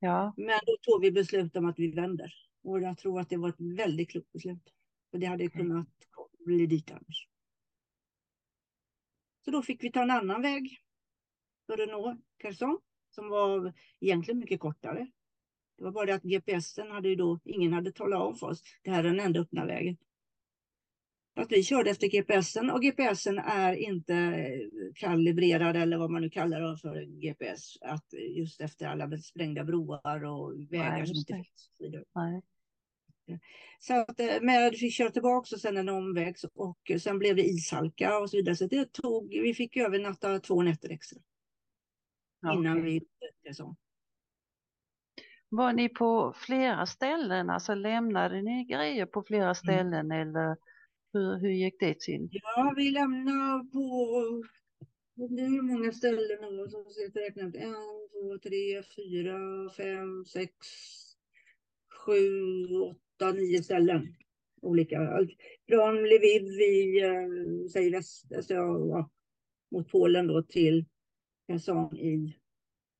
Ja. 0.00 0.34
Men 0.36 0.60
då 0.66 0.76
tog 0.82 1.02
vi 1.02 1.12
beslut 1.12 1.56
om 1.56 1.66
att 1.66 1.78
vi 1.78 1.90
vänder 1.90 2.32
och 2.62 2.80
jag 2.80 2.98
tror 2.98 3.20
att 3.20 3.28
det 3.28 3.36
var 3.36 3.48
ett 3.48 3.60
väldigt 3.78 4.10
klokt 4.10 4.32
beslut. 4.32 4.74
För 5.10 5.18
det 5.18 5.26
hade 5.26 5.46
Okej. 5.46 5.60
kunnat 5.60 5.88
bli 6.46 6.66
dit 6.66 6.90
annars. 6.90 7.28
Så 9.44 9.50
då 9.50 9.62
fick 9.62 9.84
vi 9.84 9.92
ta 9.92 10.02
en 10.02 10.10
annan 10.10 10.42
väg 10.42 10.78
för 11.66 11.82
att 11.82 11.88
nå 11.88 12.16
Kherson 12.42 12.80
som 13.10 13.28
var 13.28 13.72
egentligen 14.00 14.38
mycket 14.38 14.60
kortare. 14.60 15.10
Det 15.76 15.84
var 15.84 15.92
bara 15.92 16.06
det 16.06 16.14
att 16.14 16.22
GPSen 16.22 16.90
hade 16.90 17.08
ju 17.08 17.16
då, 17.16 17.40
ingen 17.44 17.72
hade 17.72 17.92
talat 17.92 18.20
om 18.20 18.34
för 18.36 18.46
oss, 18.46 18.62
det 18.82 18.90
här 18.90 19.04
är 19.04 19.08
den 19.08 19.20
enda 19.20 19.40
öppna 19.40 19.66
vägen. 19.66 19.96
Att 21.36 21.52
vi 21.52 21.62
körde 21.62 21.90
efter 21.90 22.06
GPSen 22.06 22.70
och 22.70 22.82
GPSen 22.82 23.38
är 23.38 23.74
inte 23.74 24.14
eh, 24.14 24.92
kalibrerad 24.94 25.76
eller 25.76 25.96
vad 25.96 26.10
man 26.10 26.22
nu 26.22 26.30
kallar 26.30 26.60
det 26.60 26.78
för 26.78 27.04
GPS. 27.04 27.76
Att 27.80 28.14
just 28.36 28.60
efter 28.60 28.86
alla 28.86 29.18
sprängda 29.18 29.64
broar 29.64 30.24
och 30.24 30.52
vägar 30.70 30.90
Nej, 30.90 31.06
som 31.06 31.16
inte 31.16 31.32
det. 31.32 31.36
finns. 31.36 31.70
så 31.72 31.84
vidare. 31.84 32.04
Nej. 32.14 32.42
Så 33.78 33.94
att, 33.94 34.20
eh, 34.20 34.40
men 34.42 34.70
vi 34.70 34.76
fick 34.76 34.94
köra 34.94 35.10
tillbaka 35.10 35.54
och 35.54 35.60
sen 35.60 35.76
en 35.76 35.88
omväg 35.88 36.36
och 36.54 36.78
sen 37.00 37.18
blev 37.18 37.36
det 37.36 37.44
ishalka 37.44 38.18
och 38.18 38.30
så 38.30 38.36
vidare. 38.36 38.56
Så 38.56 38.66
det 38.66 38.92
tog, 38.92 39.28
vi 39.28 39.54
fick 39.54 39.76
övernatta 39.76 40.40
två 40.40 40.62
nätter 40.62 40.90
extra 40.90 41.20
innan 42.52 42.78
Okej. 42.78 43.00
vi 43.44 43.54
så. 43.54 43.76
Var 45.56 45.72
ni 45.72 45.88
på 45.88 46.34
flera 46.36 46.86
ställen, 46.86 47.50
alltså 47.50 47.74
lämnade 47.74 48.42
ni 48.42 48.64
grejer 48.64 49.06
på 49.06 49.22
flera 49.22 49.54
ställen 49.54 50.12
eller 50.12 50.56
hur, 51.12 51.38
hur 51.40 51.50
gick 51.50 51.80
det 51.80 52.00
till? 52.00 52.28
Ja, 52.30 52.74
vi 52.76 52.90
lämnar 52.90 53.72
på 53.72 54.44
det 55.14 55.42
hur 55.42 55.62
många 55.62 55.92
ställen 55.92 56.56
nu 56.56 56.68
som 56.68 56.84
ska 56.84 57.20
räkna 57.20 57.42
ut. 57.42 57.54
En, 57.54 57.74
två, 58.12 58.38
tre, 58.38 58.82
fyra, 58.96 59.70
fem, 59.76 60.24
sex, 60.24 60.52
sju, 62.06 62.66
åtta, 62.80 63.32
nio 63.32 63.62
ställen. 63.62 64.16
Olika. 64.62 64.98
Allt 64.98 65.30
Från 65.68 65.96
Lviv 65.96 66.42
i, 66.60 67.00
eh, 67.04 67.68
säg 67.72 67.90
väst, 67.90 68.32
alltså, 68.36 68.54
ja, 68.54 69.10
mot 69.70 69.90
Polen 69.90 70.26
då 70.26 70.42
till 70.42 70.84
Kherson 71.46 71.96
i, 71.96 72.36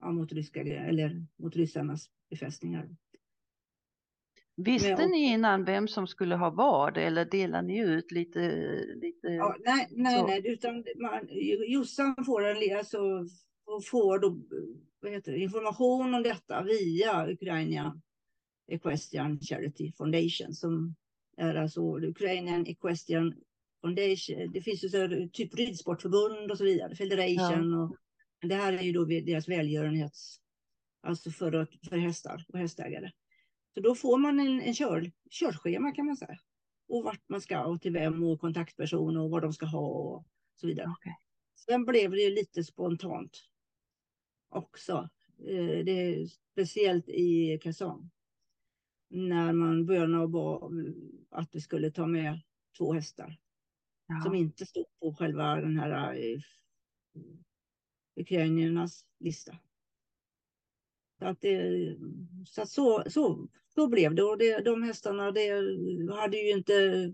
ja, 0.04 0.12
mot 0.12 0.32
ryska, 0.32 0.60
eller 0.60 1.26
mot 1.36 1.56
ryssarnas 1.56 2.10
befästningar. 2.30 2.88
Visste 4.56 4.96
Men- 4.96 5.10
ni 5.10 5.32
innan 5.32 5.64
vem 5.64 5.88
som 5.88 6.06
skulle 6.06 6.36
ha 6.36 6.50
vad 6.50 6.96
eller 6.96 7.24
delade 7.24 7.66
ni 7.66 7.78
ut 7.78 8.12
lite? 8.12 8.40
lite... 8.94 9.28
Ja, 9.28 9.56
nej, 9.64 9.88
nej, 9.90 10.18
Så. 10.20 10.26
nej, 10.26 10.42
utan 10.44 10.84
man, 10.96 11.28
Jossan 11.68 12.24
får 12.26 12.44
en, 12.44 12.76
alltså, 12.78 12.98
får 13.90 14.18
då, 14.18 14.40
vad 15.00 15.12
heter 15.12 15.32
det, 15.32 15.38
information 15.38 16.14
om 16.14 16.22
detta 16.22 16.62
via 16.62 17.30
Ukrainian 17.32 18.02
Equestrian 18.68 19.40
Charity 19.40 19.92
Foundation 19.92 20.54
som 20.54 20.94
är 21.36 21.54
alltså 21.54 21.98
Ukrainian 21.98 22.66
Equestrian 22.66 23.34
Foundation. 23.80 24.52
Det 24.52 24.60
finns 24.60 24.84
ju 24.84 24.88
så 24.88 24.98
här, 24.98 25.28
typ 25.32 25.54
ridsportförbund 25.54 26.50
och 26.50 26.58
så 26.58 26.64
vidare, 26.64 26.94
Federation 26.96 27.74
och 27.74 27.96
det 28.40 28.54
här 28.54 28.72
är 28.72 28.82
ju 28.82 28.92
då 28.92 29.04
deras 29.04 29.48
välgörenhets, 29.48 30.40
alltså 31.02 31.30
för, 31.30 31.66
för 31.88 31.96
hästar 31.96 32.44
och 32.48 32.58
hästägare. 32.58 33.12
Så 33.74 33.80
då 33.80 33.94
får 33.94 34.18
man 34.18 34.40
en, 34.40 34.60
en 34.60 34.74
kör, 34.74 35.12
körschema 35.30 35.92
kan 35.92 36.06
man 36.06 36.16
säga 36.16 36.38
och 36.88 37.04
vart 37.04 37.28
man 37.28 37.40
ska 37.40 37.64
och 37.64 37.80
till 37.80 37.92
vem 37.92 38.24
och 38.24 38.40
kontaktperson 38.40 39.16
och 39.16 39.30
vad 39.30 39.42
de 39.42 39.52
ska 39.52 39.66
ha 39.66 39.88
och 39.88 40.26
så 40.60 40.66
vidare. 40.66 40.88
Okej. 40.98 41.16
Sen 41.66 41.84
blev 41.84 42.10
det 42.10 42.22
ju 42.22 42.30
lite 42.30 42.64
spontant 42.64 43.38
också. 44.48 45.08
Eh, 45.38 45.84
det 45.84 45.92
är 45.92 46.26
speciellt 46.26 47.08
i 47.08 47.58
Kazan. 47.62 48.10
När 49.10 49.52
man 49.52 50.14
och 50.20 50.30
bad 50.30 50.94
att 51.30 51.54
vi 51.54 51.60
skulle 51.60 51.90
ta 51.90 52.06
med 52.06 52.40
två 52.78 52.92
hästar. 52.92 53.38
Ja. 54.06 54.20
Som 54.24 54.34
inte 54.34 54.66
stod 54.66 54.86
på 55.00 55.14
själva 55.14 55.54
den 55.54 55.78
här 55.78 56.14
eh, 56.14 56.40
ukrainiernas 58.16 59.04
lista. 59.20 59.56
Så, 61.18 61.26
att 61.26 61.40
det, 61.40 61.96
så, 62.46 62.62
att 62.62 62.68
så, 62.68 63.04
så, 63.06 63.48
så 63.74 63.88
blev 63.88 64.14
det. 64.14 64.22
Och 64.22 64.38
det, 64.38 64.64
de 64.64 64.82
hästarna 64.82 65.30
det 65.32 65.50
hade 66.14 66.36
ju 66.36 66.50
inte, 66.50 67.12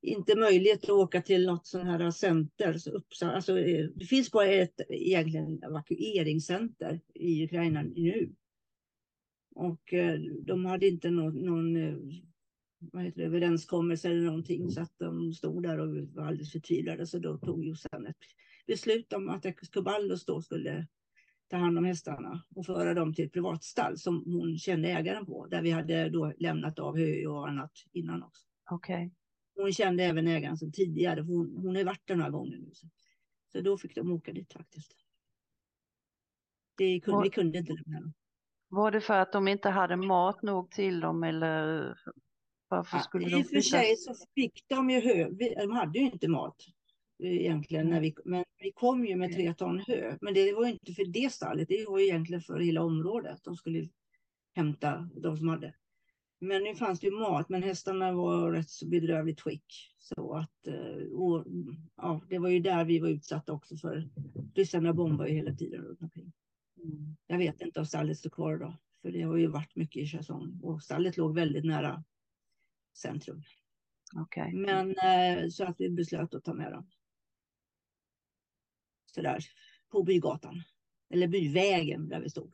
inte 0.00 0.36
möjlighet 0.36 0.84
att 0.84 0.90
åka 0.90 1.22
till 1.22 1.46
något 1.46 1.66
sånt 1.66 1.84
här 1.84 2.10
center. 2.10 2.72
Så 2.72 2.90
Uppsala, 2.90 3.32
alltså, 3.32 3.54
det 3.94 4.06
finns 4.08 4.30
bara 4.30 4.46
ett 4.46 4.80
egentligen 4.88 5.62
evakueringscenter 5.62 7.00
i 7.14 7.44
Ukraina 7.44 7.82
nu. 7.82 8.34
Och 9.54 9.92
eh, 9.92 10.20
de 10.20 10.64
hade 10.64 10.88
inte 10.88 11.10
någon, 11.10 11.34
någon 11.34 11.76
vad 12.80 13.02
heter 13.02 13.20
det, 13.20 13.26
överenskommelse 13.26 14.08
eller 14.08 14.22
någonting 14.22 14.70
så 14.70 14.80
att 14.80 14.98
de 14.98 15.32
stod 15.32 15.62
där 15.62 15.78
och 15.78 16.08
var 16.14 16.24
alldeles 16.24 16.52
förtvivlade. 16.52 17.06
Så 17.06 17.18
då 17.18 17.38
tog 17.38 17.64
Jossan 17.64 18.06
ett 18.06 18.16
beslut 18.66 19.12
om 19.12 19.28
att 19.28 19.46
Kuballos 19.72 20.24
då 20.24 20.42
skulle 20.42 20.86
ta 21.50 21.56
hand 21.56 21.78
om 21.78 21.84
hästarna 21.84 22.42
och 22.54 22.66
föra 22.66 22.94
dem 22.94 23.14
till 23.14 23.26
ett 23.26 23.32
privatstall 23.32 23.98
som 23.98 24.24
hon 24.26 24.58
kände 24.58 24.88
ägaren 24.88 25.26
på, 25.26 25.46
där 25.46 25.62
vi 25.62 25.70
hade 25.70 26.08
då 26.08 26.32
lämnat 26.38 26.78
av 26.78 26.96
hö 26.98 27.26
och 27.26 27.48
annat 27.48 27.72
innan 27.92 28.22
också. 28.22 28.46
Okej. 28.70 28.94
Okay. 28.94 29.10
Hon 29.54 29.72
kände 29.72 30.04
även 30.04 30.26
ägaren 30.26 30.56
sedan 30.56 30.72
tidigare, 30.72 31.24
för 31.24 31.32
hon, 31.32 31.56
hon 31.56 31.76
har 31.76 31.84
varit 31.84 32.06
där 32.06 32.16
några 32.16 32.30
gånger 32.30 32.58
nu. 32.58 32.70
Så, 32.72 32.86
så 33.52 33.60
då 33.60 33.78
fick 33.78 33.94
de 33.94 34.12
åka 34.12 34.32
dit 34.32 34.52
faktiskt. 34.52 34.96
Det 36.76 37.00
kunde, 37.00 37.16
var, 37.16 37.24
vi 37.24 37.30
kunde 37.30 37.58
inte 37.58 37.72
lämna 37.72 38.00
dem. 38.00 38.12
Var 38.68 38.90
det 38.90 39.00
för 39.00 39.14
att 39.14 39.32
de 39.32 39.48
inte 39.48 39.68
hade 39.68 39.96
mat 39.96 40.42
nog 40.42 40.70
till 40.70 41.00
dem 41.00 41.24
eller 41.24 41.94
varför 42.70 42.98
skulle 42.98 43.24
ja, 43.24 43.30
de 43.30 43.40
I 43.40 43.42
och 43.42 43.46
för 43.46 43.60
sig 43.60 43.96
så 43.96 44.14
fick 44.34 44.64
de 44.68 44.90
ju 44.90 45.00
hö, 45.00 45.30
de 45.56 45.70
hade 45.70 45.98
ju 45.98 46.04
inte 46.04 46.28
mat 46.28 46.66
egentligen. 47.22 47.90
När 47.90 48.00
vi, 48.00 48.14
men 48.24 48.44
vi 48.58 48.72
kom 48.72 49.06
ju 49.06 49.16
med 49.16 49.32
tre 49.32 49.54
ton 49.54 49.80
hö. 49.86 50.16
Men 50.20 50.34
det 50.34 50.52
var 50.52 50.66
inte 50.66 50.92
för 50.92 51.04
det 51.04 51.32
stallet, 51.32 51.68
det 51.68 51.84
var 51.88 52.00
egentligen 52.00 52.42
för 52.42 52.60
hela 52.60 52.82
området. 52.82 53.40
De 53.44 53.56
skulle 53.56 53.88
hämta 54.54 55.10
de 55.14 55.36
som 55.36 55.48
hade. 55.48 55.74
Men 56.40 56.62
nu 56.62 56.74
fanns 56.74 57.00
det 57.00 57.06
ju 57.06 57.12
mat, 57.12 57.48
men 57.48 57.62
hästarna 57.62 58.12
var 58.12 58.52
rätt 58.52 58.70
så 58.70 58.86
bedrövligt 58.86 59.40
skick. 59.40 59.94
Så 59.98 60.34
att, 60.34 60.66
eh, 60.66 61.12
och, 61.12 61.46
ja, 61.96 62.20
det 62.28 62.38
var 62.38 62.48
ju 62.48 62.60
där 62.60 62.84
vi 62.84 62.98
var 62.98 63.08
utsatta 63.08 63.52
också 63.52 63.76
för. 63.76 64.08
Ryssarna 64.54 64.92
bombar 64.92 65.26
ju 65.26 65.34
hela 65.34 65.54
tiden 65.54 65.82
runt 65.82 66.02
omkring. 66.02 66.32
Mm. 66.84 67.16
Jag 67.26 67.38
vet 67.38 67.60
inte 67.60 67.80
om 67.80 67.86
stallet 67.86 68.18
står 68.18 68.30
kvar 68.30 68.56
då, 68.56 68.76
för 69.02 69.10
det 69.10 69.22
har 69.22 69.36
ju 69.36 69.46
varit 69.46 69.76
mycket 69.76 70.02
i 70.02 70.06
Chasson 70.06 70.60
och 70.62 70.82
stallet 70.82 71.16
låg 71.16 71.34
väldigt 71.34 71.64
nära 71.64 72.04
centrum. 72.96 73.42
Okay. 74.22 74.52
Men 74.52 74.90
eh, 74.98 75.48
så 75.48 75.64
att 75.64 75.76
vi 75.78 75.90
beslöt 75.90 76.34
att 76.34 76.44
ta 76.44 76.54
med 76.54 76.72
dem 76.72 76.90
sådär 79.10 79.44
på 79.90 80.02
bygatan. 80.02 80.62
Eller 81.10 81.28
byvägen 81.28 82.08
där 82.08 82.20
vi 82.20 82.30
stod. 82.30 82.52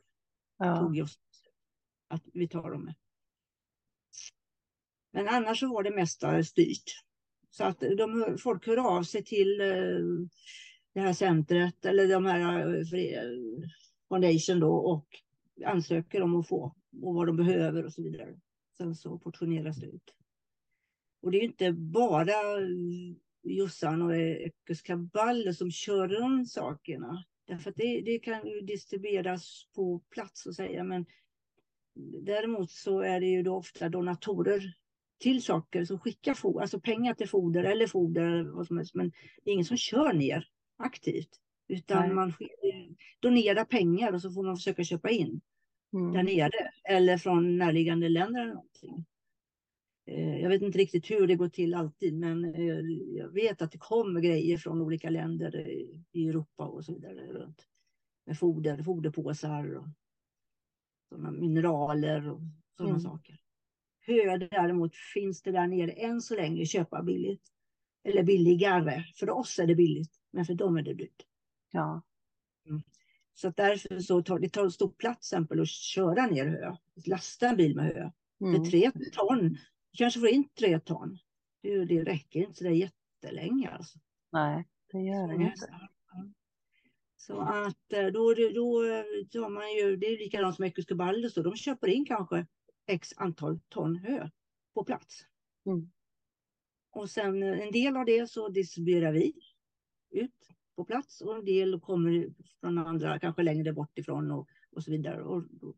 Ja. 0.57 0.79
Tog 0.79 0.97
just 0.97 1.21
att 2.07 2.23
vi 2.33 2.47
tar 2.47 2.71
dem 2.71 2.85
med. 2.85 2.95
Men 5.11 5.27
annars 5.27 5.59
så 5.59 5.67
var 5.67 5.83
det 5.83 5.95
mesta 5.95 6.43
styrt. 6.43 7.03
Så 7.49 7.63
att 7.63 7.79
de, 7.79 8.37
folk 8.39 8.67
hör 8.67 8.77
av 8.77 9.03
sig 9.03 9.23
till 9.23 9.61
eh, 9.61 10.27
det 10.93 10.99
här 10.99 11.13
centret 11.13 11.85
eller 11.85 12.07
de 12.07 12.25
här 12.25 12.75
eh, 12.75 12.85
Foundation 14.09 14.59
då 14.59 14.75
och 14.75 15.07
ansöker 15.65 16.21
om 16.21 16.35
att 16.35 16.47
få 16.47 16.75
och 17.01 17.15
vad 17.15 17.27
de 17.27 17.37
behöver 17.37 17.85
och 17.85 17.93
så 17.93 18.03
vidare. 18.03 18.39
Sen 18.77 18.95
så 18.95 19.19
portioneras 19.19 19.77
det 19.77 19.87
ut. 19.87 20.13
Och 21.27 21.31
det 21.31 21.37
är 21.37 21.43
inte 21.43 21.71
bara 21.71 22.31
Jossan 23.43 24.01
och 24.01 24.15
Ekes 24.15 24.81
Kabal 24.81 25.55
som 25.55 25.71
kör 25.71 26.07
runt 26.07 26.49
sakerna. 26.49 27.23
Därför 27.47 27.69
att 27.69 27.75
det, 27.75 28.01
det 28.01 28.19
kan 28.19 28.47
ju 28.47 28.61
distribueras 28.61 29.67
på 29.75 29.99
plats 30.09 30.47
att 30.47 30.55
säga. 30.55 30.83
Men 30.83 31.05
däremot 32.21 32.71
så 32.71 33.01
är 33.01 33.19
det 33.19 33.25
ju 33.25 33.43
då 33.43 33.55
ofta 33.55 33.89
donatorer 33.89 34.73
till 35.19 35.43
saker 35.43 35.85
som 35.85 35.99
skickar 35.99 36.33
foder, 36.33 36.61
alltså 36.61 36.79
pengar 36.79 37.13
till 37.13 37.29
foder 37.29 37.63
eller 37.63 37.87
foder 37.87 38.21
eller 38.21 38.49
vad 38.49 38.67
som 38.67 38.77
helst. 38.77 38.95
Men 38.95 39.11
det 39.43 39.49
är 39.51 39.53
ingen 39.53 39.65
som 39.65 39.77
kör 39.77 40.13
ner 40.13 40.47
aktivt. 40.77 41.29
Utan 41.67 42.05
Nej. 42.05 42.15
man 42.15 42.33
donerar 43.19 43.65
pengar 43.65 44.13
och 44.13 44.21
så 44.21 44.31
får 44.31 44.43
man 44.43 44.55
försöka 44.55 44.83
köpa 44.83 45.09
in 45.09 45.41
mm. 45.93 46.13
där 46.13 46.23
nere. 46.23 46.71
Eller 46.83 47.17
från 47.17 47.57
närliggande 47.57 48.09
länder 48.09 48.41
eller 48.41 48.53
någonting. 48.53 49.05
Eh, 50.07 50.41
jag 50.41 50.49
vet 50.49 50.61
inte 50.61 50.77
riktigt 50.77 51.11
hur 51.11 51.27
det 51.27 51.35
går 51.35 51.49
till 51.49 51.73
alltid, 51.73 52.13
men 52.13 52.55
eh, 52.55 52.79
jag 53.17 53.29
vet 53.29 53.61
att 53.61 53.71
det 53.71 53.77
kommer 53.77 54.21
grejer 54.21 54.57
från 54.57 54.81
olika 54.81 55.09
länder 55.09 55.67
i 56.11 56.27
Europa 56.27 56.65
och 56.65 56.85
så 56.85 56.93
vidare 56.93 57.33
runt. 57.33 57.67
Med 58.25 58.39
foder, 58.39 58.83
foderpåsar 58.83 59.73
och 59.75 59.87
sådana 61.09 61.31
mineraler 61.31 62.29
och 62.29 62.41
sådana 62.77 62.89
mm. 62.89 63.01
saker. 63.01 63.39
Hö 63.99 64.37
däremot 64.37 64.95
finns 65.13 65.41
det 65.41 65.51
där 65.51 65.67
nere 65.67 65.91
än 65.91 66.21
så 66.21 66.35
länge 66.35 66.65
köpa 66.65 67.03
billigt. 67.03 67.43
Eller 68.03 68.23
billigare. 68.23 69.03
För 69.15 69.29
oss 69.29 69.59
är 69.59 69.67
det 69.67 69.75
billigt, 69.75 70.11
men 70.31 70.45
för 70.45 70.53
dem 70.53 70.77
är 70.77 70.81
det 70.81 70.93
dyrt. 70.93 71.25
Ja. 71.71 72.01
Mm. 72.69 72.81
Så 73.33 73.49
därför 73.49 73.99
så 73.99 74.21
tar 74.21 74.39
det 74.39 74.49
tar 74.49 74.69
stor 74.69 74.89
plats 74.89 75.33
exempel 75.33 75.61
att 75.61 75.69
köra 75.69 76.27
ner 76.27 76.45
hö. 76.45 76.75
Lasta 77.05 77.49
en 77.49 77.57
bil 77.57 77.75
med 77.75 77.85
hö. 77.85 78.11
Mm. 78.41 78.55
För 78.55 78.71
tre 78.71 78.91
ton 79.13 79.57
kanske 79.91 80.19
får 80.19 80.29
in 80.29 80.49
tre 80.49 80.79
ton. 80.79 81.17
Det, 81.61 81.85
det 81.85 82.03
räcker 82.03 82.39
inte 82.39 82.53
så 82.53 82.63
det 82.63 82.69
är 82.69 82.73
jättelänge. 82.73 83.69
Alltså. 83.69 83.99
Nej, 84.31 84.67
det 84.91 85.01
gör 85.01 85.27
det 85.27 85.33
inte. 85.33 85.89
Så 87.17 87.39
att 87.39 87.93
eh, 87.93 88.05
då, 88.05 88.33
då, 88.33 88.49
då 88.53 88.83
tar 89.31 89.49
man 89.49 89.73
ju, 89.73 89.95
det 89.97 90.05
är 90.05 90.17
likadant 90.17 90.55
som 90.55 90.65
Ecuscobaldes, 90.65 91.33
de 91.33 91.55
köper 91.55 91.87
in 91.87 92.05
kanske 92.05 92.45
x 92.87 93.09
antal 93.17 93.59
ton 93.69 93.95
hö 93.95 94.29
på 94.73 94.83
plats. 94.83 95.25
Mm. 95.65 95.91
Och 96.91 97.09
sen 97.09 97.43
eh, 97.43 97.59
en 97.59 97.71
del 97.71 97.97
av 97.97 98.05
det 98.05 98.29
så 98.29 98.49
distribuerar 98.49 99.11
vi 99.11 99.33
ut 100.09 100.49
på 100.75 100.85
plats 100.85 101.21
och 101.21 101.35
en 101.35 101.45
del 101.45 101.79
kommer 101.79 102.33
från 102.59 102.77
andra, 102.77 103.19
kanske 103.19 103.43
längre 103.43 103.73
bort 103.73 103.97
ifrån 103.97 104.31
och, 104.31 104.47
och 104.71 104.83
så 104.83 104.91
vidare. 104.91 105.23
Och, 105.23 105.43
och, 105.61 105.75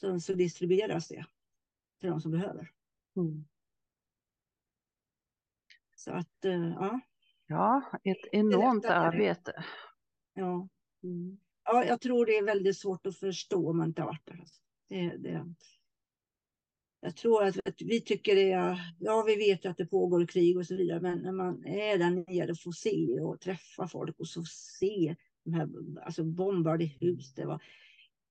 sen 0.00 0.20
så 0.20 0.34
distribueras 0.34 1.08
det 1.08 1.24
till 2.00 2.10
de 2.10 2.20
som 2.20 2.30
behöver. 2.30 2.70
Mm. 3.16 3.44
Så 5.96 6.12
att, 6.12 6.44
eh, 6.44 6.68
ja. 6.68 7.00
Ja, 7.46 7.82
ett 8.04 8.26
enormt 8.32 8.84
arbete. 8.84 9.64
Ja. 10.34 10.68
Mm. 11.02 11.38
ja, 11.64 11.84
jag 11.84 12.00
tror 12.00 12.26
det 12.26 12.36
är 12.36 12.44
väldigt 12.44 12.78
svårt 12.78 13.06
att 13.06 13.16
förstå 13.16 13.70
om 13.70 13.76
man 13.76 13.88
inte 13.88 14.02
har 14.02 14.06
varit 14.06 14.26
där. 14.26 14.40
Alltså. 14.40 14.60
Det, 14.88 15.16
det, 15.16 15.54
jag 17.00 17.16
tror 17.16 17.44
att 17.44 17.56
vi 17.78 18.00
tycker 18.00 18.34
det 18.34 18.52
är, 18.52 18.94
ja 19.00 19.24
vi 19.26 19.36
vet 19.36 19.64
ju 19.64 19.68
att 19.68 19.76
det 19.76 19.86
pågår 19.86 20.26
krig 20.26 20.56
och 20.56 20.66
så 20.66 20.76
vidare, 20.76 21.00
men 21.00 21.18
när 21.18 21.32
man 21.32 21.66
är 21.66 21.98
där 21.98 22.10
nere 22.10 22.50
och 22.50 22.60
får 22.60 22.72
se 22.72 23.20
och 23.20 23.40
träffa 23.40 23.88
folk 23.88 24.20
och 24.20 24.28
så 24.28 24.44
se 24.44 25.16
de 25.44 25.54
här 25.54 25.68
alltså 26.02 26.24
bombade 26.24 26.84
hus, 26.84 27.34
det 27.34 27.46
var 27.46 27.62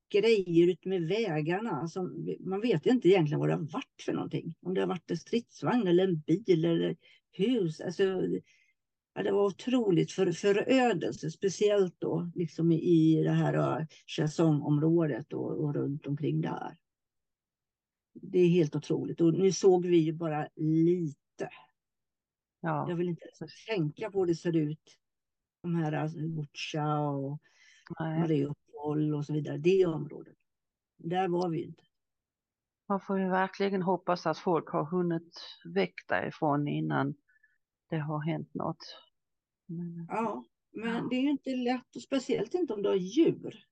grejer 0.10 0.68
ut 0.68 0.86
med 0.86 1.08
vägarna. 1.08 1.88
Som, 1.88 2.36
man 2.40 2.62
vet 2.62 2.86
inte 2.86 3.10
egentligen 3.10 3.40
vad 3.40 3.50
det 3.50 3.56
har 3.56 3.62
varit 3.62 4.02
för 4.06 4.14
någonting. 4.14 4.56
Om 4.62 4.74
det 4.74 4.82
har 4.82 4.88
varit 4.88 5.12
en 5.12 5.18
stridsvagn 5.18 5.88
eller 5.88 6.04
en 6.04 6.20
bil 6.20 6.66
eller 6.66 6.96
hus. 7.32 7.82
Alltså, 7.82 8.04
ja, 9.14 9.24
det 9.24 9.32
var 9.32 9.46
otroligt 9.46 10.12
för, 10.12 10.32
förödelse, 10.32 11.32
speciellt 11.32 11.96
då 12.00 12.32
liksom 12.36 12.72
i 12.72 13.24
det 13.24 13.32
här 13.32 13.88
Chasson-området 14.08 15.34
och, 15.34 15.64
och 15.64 15.74
runt 15.74 16.08
omkring 16.08 16.42
där. 16.42 16.78
Det 18.14 18.40
är 18.40 18.48
helt 18.48 18.76
otroligt 18.76 19.22
och 19.22 19.34
nu 19.34 19.52
såg 19.52 19.86
vi 19.86 19.98
ju 19.98 20.14
bara 20.14 20.48
lite. 20.56 21.50
Ja. 22.62 22.90
Jag 22.90 22.96
vill 22.96 23.10
inte 23.10 23.26
ens 23.26 23.66
tänka 23.66 24.12
på 24.12 24.20
hur 24.20 24.26
det 24.26 24.36
ser 24.36 24.56
ut. 24.56 24.98
De 25.62 25.76
här 25.76 25.92
alltså, 25.92 26.18
Butja 26.18 27.00
och 27.00 27.40
Mariupol 28.00 28.63
Mariupol 28.84 29.14
och 29.14 29.26
så 29.26 29.34
vidare, 29.34 29.58
det 29.58 29.86
området. 29.86 30.38
Där 30.98 31.28
var 31.28 31.50
vi 31.50 31.64
inte. 31.64 31.84
Man 32.90 33.00
får 33.00 33.20
ju 33.20 33.30
verkligen 33.30 33.82
hoppas 33.82 34.26
att 34.26 34.38
folk 34.38 34.70
har 34.70 34.86
hunnit 34.86 35.40
väck 35.66 35.94
därifrån 36.08 36.68
innan 36.68 37.16
det 37.90 37.98
har 37.98 38.20
hänt 38.20 38.54
något. 38.54 38.98
Men, 39.66 40.08
ja, 40.10 40.46
men 40.72 41.10
det 41.10 41.16
är 41.16 41.22
ju 41.22 41.30
inte 41.30 41.56
lätt 41.56 41.96
och 41.96 42.02
speciellt 42.02 42.54
inte 42.54 42.74
om 42.74 42.82
du 42.82 42.90
har 42.90 42.96
djur. 42.96 43.66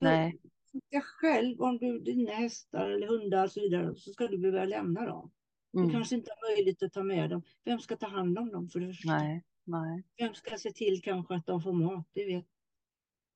Nej. 0.00 0.40
För 0.70 1.00
själv, 1.00 1.60
om 1.60 1.78
du 1.78 2.00
dina 2.00 2.32
hästar 2.32 2.90
eller 2.90 3.06
hundar 3.06 3.44
och 3.44 3.52
så 3.52 3.60
vidare, 3.60 3.96
så 3.96 4.12
ska 4.12 4.26
du 4.26 4.38
behöva 4.38 4.64
lämna 4.64 5.06
dem. 5.06 5.30
Mm. 5.74 5.86
Du 5.86 5.92
kanske 5.92 6.14
inte 6.16 6.30
har 6.30 6.56
möjlighet 6.56 6.82
att 6.82 6.92
ta 6.92 7.02
med 7.02 7.30
dem. 7.30 7.42
Vem 7.64 7.78
ska 7.78 7.96
ta 7.96 8.06
hand 8.06 8.38
om 8.38 8.50
dem 8.50 8.68
för 8.68 8.80
det 8.80 8.94
Nej, 9.04 9.44
nej. 9.64 10.04
Vem 10.16 10.34
ska 10.34 10.58
se 10.58 10.72
till 10.72 11.02
kanske 11.02 11.34
att 11.34 11.46
de 11.46 11.62
får 11.62 11.72
mat? 11.72 12.08
Det 12.12 12.24
vet 12.24 12.46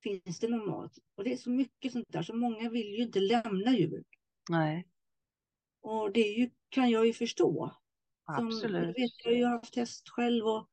Finns 0.02 0.38
det 0.40 0.48
någon 0.48 0.66
mat? 0.70 0.98
Och 1.14 1.24
det 1.24 1.32
är 1.32 1.36
så 1.36 1.50
mycket 1.50 1.92
sånt 1.92 2.06
där, 2.08 2.22
så 2.22 2.36
många 2.36 2.70
vill 2.70 2.86
ju 2.94 3.02
inte 3.02 3.20
lämna 3.20 3.72
djur. 3.78 4.04
Nej, 4.50 4.86
Och 5.80 6.12
det 6.12 6.20
ju, 6.20 6.50
kan 6.68 6.90
jag 6.90 7.06
ju 7.06 7.12
förstå. 7.12 7.72
Som, 8.36 8.46
absolut. 8.46 8.82
jag, 8.82 8.86
vet, 8.86 9.24
jag 9.24 9.30
har 9.30 9.36
ju 9.36 9.44
haft 9.44 9.76
häst 9.76 10.08
själv 10.08 10.44
och, 10.46 10.68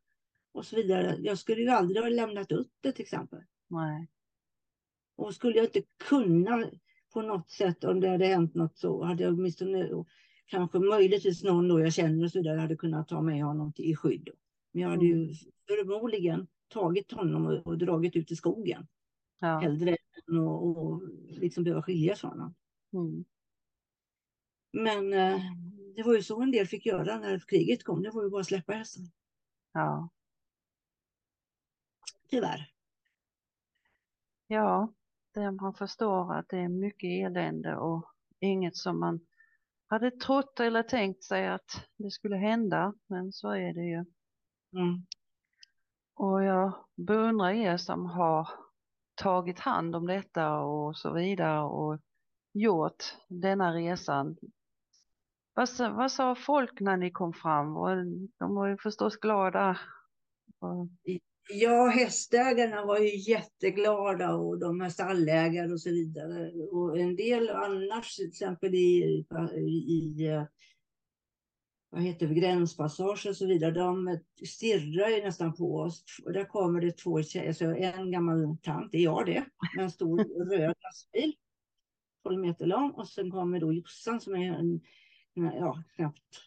och 0.52 0.66
så 0.66 0.76
vidare. 0.76 1.16
Jag 1.20 1.38
skulle 1.38 1.62
ju 1.62 1.70
aldrig 1.70 2.02
ha 2.02 2.10
lämnat 2.10 2.52
upp 2.52 2.72
det 2.82 2.92
till 2.92 3.04
exempel. 3.04 3.40
Nej. 3.68 4.08
Och 5.16 5.36
skulle 5.36 5.56
jag 5.56 5.66
inte 5.66 5.82
kunna 5.98 6.70
på 7.14 7.22
något 7.22 7.50
sätt, 7.52 7.84
om 7.84 8.00
det 8.00 8.10
hade 8.10 8.26
hänt 8.26 8.56
något 8.56 8.78
så, 8.78 9.04
hade 9.04 9.24
jag 9.24 9.34
åtminstone 9.34 9.90
kanske 10.46 10.80
möjligtvis 10.80 11.44
någon 11.44 11.68
då 11.68 11.80
jag 11.80 11.94
känner 11.94 12.26
och 12.26 12.32
så 12.32 12.40
vidare 12.40 12.60
hade 12.60 12.76
kunnat 12.76 13.08
ta 13.08 13.22
med 13.22 13.44
honom 13.44 13.74
till, 13.74 13.86
i 13.86 13.96
skydd. 13.96 14.30
Men 14.72 14.82
jag 14.82 14.90
hade 14.90 15.06
Mm. 15.06 15.18
ju 15.20 15.34
förmodligen 15.68 16.48
tagit 16.68 17.12
honom 17.12 17.46
och, 17.46 17.68
och 17.68 17.78
dragit 17.78 18.16
ut 18.16 18.32
i 18.32 18.36
skogen. 18.36 18.88
Ja. 19.40 19.60
Hellre 19.60 19.90
än 19.90 20.38
att 20.38 20.62
och 20.62 21.02
liksom 21.30 21.64
behöva 21.64 21.82
skiljas 21.82 22.20
från 22.20 22.32
honom. 22.32 22.56
Mm. 22.94 23.26
Men 24.72 25.14
eh, 25.14 25.42
det 25.96 26.04
var 26.04 26.16
ju 26.16 26.24
så 26.24 26.42
en 26.42 26.52
del 26.52 26.68
fick 26.68 26.86
göra 26.86 27.20
när 27.20 27.40
kriget 27.40 27.84
kom. 27.84 28.04
Det 28.04 28.12
var 28.12 28.24
ju 28.24 28.30
bara 28.30 28.42
att 28.42 28.48
släppa 28.48 28.74
hästen. 28.74 29.04
Ja. 29.74 30.10
Tyvärr. 32.30 32.72
Ja, 34.48 34.94
det 35.34 35.52
man 35.52 35.74
förstår 35.74 36.36
att 36.36 36.50
det 36.50 36.58
är 36.58 36.70
mycket 36.70 37.08
elände 37.08 37.76
och 37.76 38.06
inget 38.40 38.78
som 38.78 39.00
man 39.00 39.20
hade 39.88 40.12
trott 40.12 40.60
eller 40.60 40.84
tänkt 40.84 41.24
sig 41.24 41.48
att 41.48 41.88
det 41.98 42.12
skulle 42.12 42.36
hända, 42.36 42.94
men 43.08 43.32
så 43.32 43.50
är 43.50 43.74
det 43.74 43.84
ju. 43.84 44.06
Mm. 44.74 45.06
Och 46.14 46.44
jag 46.44 46.86
beundrar 46.96 47.50
er 47.50 47.78
som 47.78 48.06
har 48.06 48.50
tagit 49.20 49.60
hand 49.60 49.96
om 49.96 50.08
detta 50.08 50.60
och 50.60 50.98
så 50.98 51.14
vidare 51.14 51.62
och 51.62 52.00
gjort 52.54 53.04
denna 53.28 53.74
resan. 53.74 54.38
Vad, 55.54 55.70
sa- 55.70 55.90
vad 55.94 56.12
sa 56.12 56.36
folk 56.36 56.80
när 56.80 56.98
ni 56.98 57.12
kom 57.12 57.34
fram? 57.34 57.74
De 58.40 58.56
var 58.56 58.68
ju 58.68 58.78
förstås 58.78 59.18
glada. 59.18 59.78
Ja, 61.52 61.88
hästägarna 61.88 62.86
var 62.86 63.00
ju 63.00 63.32
jätteglada 63.32 64.36
och 64.36 64.60
de 64.60 64.82
här 64.82 64.90
stallägare 64.90 65.72
och 65.72 65.82
så 65.82 65.90
vidare. 65.90 66.52
Och 66.52 67.00
en 67.00 67.16
del 67.16 67.50
annars, 67.50 68.16
till 68.16 68.28
exempel 68.28 68.76
i, 68.76 69.26
i 69.88 70.28
vad 71.90 72.02
heter 72.02 72.28
det, 72.28 72.34
gränspassage 72.34 73.26
och 73.30 73.36
så 73.36 73.46
vidare, 73.48 73.72
de 73.72 74.20
stirrar 74.48 75.10
ju 75.10 75.24
nästan 75.24 75.54
på 75.54 75.76
oss. 75.76 76.04
Och 76.26 76.34
där 76.34 76.46
kommer 76.46 76.82
det 76.82 76.92
två 76.98 77.24
tjejer, 77.24 77.48
alltså 77.48 77.66
en 77.66 78.12
gammal 78.12 78.58
tant, 78.62 78.92
det 78.92 78.98
är 78.98 79.04
jag 79.04 79.26
det, 79.26 79.46
med 79.76 79.84
en 79.84 79.92
stor 79.92 80.18
röd 80.58 80.76
lastbil, 80.84 81.34
12 82.24 82.40
meter 82.42 82.66
lång. 82.66 82.92
Och 82.92 83.08
sen 83.08 83.32
kommer 83.32 83.60
då 83.60 83.74
Jossan 83.74 84.22
som 84.22 84.36
är 84.36 84.54
en, 84.54 84.82
ja, 85.34 85.84
knappt 85.96 86.42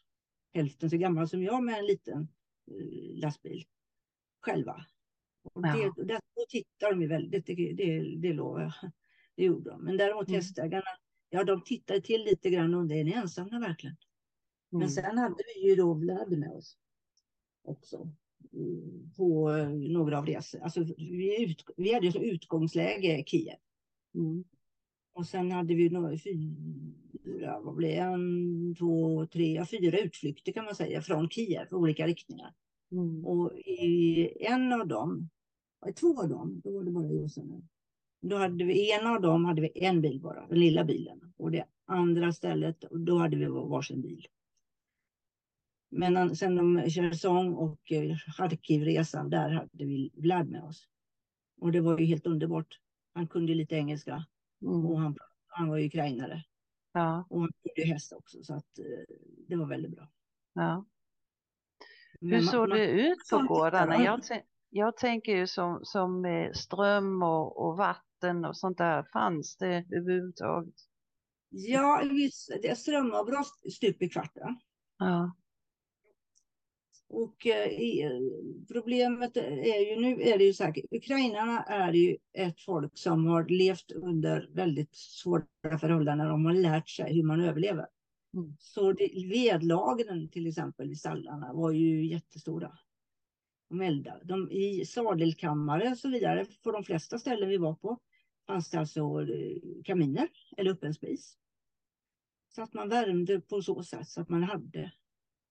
hälften 0.55 0.91
så 0.91 0.97
gammal 0.97 1.29
som 1.29 1.43
jag 1.43 1.65
med 1.65 1.79
en 1.79 1.87
liten 1.87 2.21
eh, 2.71 3.21
lastbil 3.21 3.65
själva. 4.41 4.85
Och 5.43 5.63
Ja. 5.67 5.93
det, 5.97 6.05
där, 6.05 6.21
då 6.35 6.45
tittar 6.49 6.91
de 6.91 7.03
ju 7.03 7.09
väldigt, 7.09 7.47
det, 7.47 7.55
det, 7.55 8.17
det 8.17 8.33
lovar 8.33 8.61
jag. 8.63 8.73
Det 9.37 9.45
gjorde 9.45 9.71
de. 9.71 9.85
Men 9.85 9.97
däremot 9.97 10.29
Mm. 10.29 10.37
hästägarna, 10.41 10.85
ja 11.31 11.45
de 11.45 11.63
tittade 11.65 12.01
till 12.01 12.25
lite 12.25 12.51
grann 12.51 12.75
och 12.75 12.87
det 12.87 13.01
är 13.01 13.05
ni 13.05 13.13
ensamma 13.13 13.59
verkligen. 13.59 13.97
Men 14.73 14.83
mm, 14.83 14.91
sen 14.91 15.19
hade 15.19 15.43
vi 15.55 15.69
ju 15.69 15.75
då 15.77 15.95
Vlad 15.95 16.39
med 16.39 16.51
oss 16.53 16.77
också. 17.65 18.09
mm, 18.53 19.11
På 19.17 19.51
eh, 19.51 19.69
några 19.71 20.19
av 20.19 20.27
resor. 20.27 20.61
Alltså, 20.61 20.81
vi, 20.97 21.45
ut, 21.45 21.65
vi 21.77 21.95
hade 21.95 22.13
som 22.13 22.23
utgångsläge 22.23 23.25
Kiev. 23.27 23.57
mm, 24.15 24.45
Och 25.13 25.27
sen 25.27 25.51
hade 25.53 25.75
vi 25.75 25.91
några, 25.91 26.19
fyra, 26.19 27.61
vad 27.61 27.75
blev 27.75 27.99
en, 27.99 28.75
två, 28.79 29.27
tre, 29.27 29.65
fyra 29.67 29.99
utflykter 29.99 30.53
kan 30.53 30.65
man 30.65 30.75
säga 30.75 31.03
från 31.03 31.29
Kiev 31.31 31.67
i 31.71 31.75
olika 31.75 32.07
riktningar. 32.07 32.55
mm, 32.93 33.25
Och 33.27 33.53
i 33.59 34.29
en 34.47 34.73
av 34.73 34.89
dem, 34.89 35.29
i 35.89 35.93
två 35.93 36.23
av 36.23 36.29
dem, 36.29 36.61
då 36.65 36.71
var 36.77 36.85
det 36.85 36.91
bara 36.91 37.13
Jossan. 37.13 37.69
Då 38.21 38.37
hade 38.37 38.65
vi, 38.65 38.93
en 38.93 39.07
av 39.07 39.21
dem 39.21 39.45
hade 39.45 39.63
vi 39.63 39.71
en 39.75 40.01
bil 40.01 40.21
bara, 40.21 40.47
den 40.49 40.61
lilla 40.61 40.85
bilen. 40.85 41.33
Och 41.37 41.51
det 41.51 41.65
andra 41.85 42.33
stället, 42.33 42.85
då 42.91 43.19
hade 43.19 43.37
vi 43.37 43.47
varsin 43.47 44.03
bil. 44.03 44.27
Men 45.95 46.37
sen 46.37 46.59
om 46.59 46.83
Cherson 46.89 47.55
och 47.55 47.93
eh, 47.93 48.17
Charkivresan, 48.37 49.31
där 49.31 49.51
hade 49.51 49.85
vi 49.85 50.11
Vlad 50.15 50.49
med 50.49 50.63
oss. 50.63 50.89
Och 51.61 51.73
det 51.73 51.81
var 51.81 51.99
ju 51.99 52.05
helt 52.05 52.27
underbart. 52.27 52.79
Han 53.15 53.29
kunde 53.29 53.55
lite 53.55 53.75
engelska 53.75 54.27
och 54.65 54.91
mm. 54.91 55.03
han, 55.03 55.17
han 55.47 55.69
var 55.69 55.77
ju 55.77 55.87
ukrainare. 55.87 56.45
Ja, 56.93 57.27
Och 57.31 57.41
han 57.41 57.51
kunde 57.63 57.93
häst 57.93 58.13
också, 58.13 58.45
så 58.45 58.55
att 58.55 58.79
eh, 58.79 59.15
det 59.49 59.57
var 59.57 59.67
väldigt 59.67 59.97
bra. 59.97 60.09
ja. 60.55 60.85
Hur 62.21 62.41
såg 62.41 62.69
man- 62.69 62.79
det 62.79 62.87
ut 62.87 63.19
på 63.31 63.39
gårdarna? 63.39 64.05
Jag, 64.05 64.21
jag 64.71 64.97
tänker 64.97 65.37
ju 65.37 65.47
som, 65.47 65.81
som 65.83 66.21
med 66.21 66.57
ström 66.57 67.23
och, 67.23 67.67
och 67.67 67.77
vatten 67.77 68.45
och 68.45 68.57
sånt 68.57 68.79
där. 68.79 69.03
Fanns 69.13 69.57
det 69.57 69.85
överhuvudtaget? 69.91 70.75
Ja, 71.49 72.03
visst, 72.11 72.51
det 72.63 72.79
strömavbrott 72.79 73.73
stup 73.73 74.03
i 74.03 74.09
kvarten. 74.09 74.59
Ja, 74.99 75.33
Och 77.23 77.47
eh, 77.47 78.21
problemet 78.69 79.37
är 79.37 79.91
ju 79.91 80.01
nu 80.01 80.23
är 80.23 80.39
det 80.39 80.45
ju 80.45 80.53
så 80.53 80.65
här, 80.65 80.75
ukrainarna 80.91 81.63
är 81.63 81.93
ju 81.93 82.17
ett 82.33 82.61
folk 82.61 82.99
som 82.99 83.27
har 83.27 83.45
levt 83.45 83.93
under 83.93 84.49
väldigt 84.53 84.95
svåra 84.95 85.79
förhållanden. 85.81 86.29
De 86.29 86.45
har 86.45 86.55
lärt 86.55 86.89
sig 86.89 87.15
hur 87.15 87.23
man 87.23 87.41
överlever. 87.41 87.87
Mm. 88.35 88.57
Så 88.59 88.93
det, 88.93 89.11
vedlagren 89.31 90.29
till 90.29 90.47
exempel 90.47 90.91
i 90.91 90.97
stallarna 90.97 91.53
var 91.53 91.71
ju 91.71 92.07
jättestora. 92.07 92.79
De 93.69 93.81
eldade. 93.81 94.21
De, 94.25 94.51
I 94.51 94.85
sadelkammare 94.85 95.91
och 95.91 95.99
så 95.99 96.09
vidare, 96.09 96.47
på 96.63 96.73
de 96.73 96.85
flesta 96.85 97.19
ställen 97.19 97.49
vi 97.49 97.57
var 97.57 97.75
på, 97.75 97.99
fanns 98.47 98.71
det 98.71 98.79
alltså 98.79 99.01
eh, 99.01 99.83
kaminer 99.85 100.29
eller 100.57 100.71
öppen 100.71 100.95
spis. 100.95 101.37
Så 102.55 102.63
att 102.63 102.75
man 102.75 102.89
värmde 102.89 103.41
på 103.41 103.63
så 103.63 103.83
sätt 103.83 104.09
så 104.09 104.21
att 104.21 104.29
man 104.29 104.43
hade, 104.43 104.93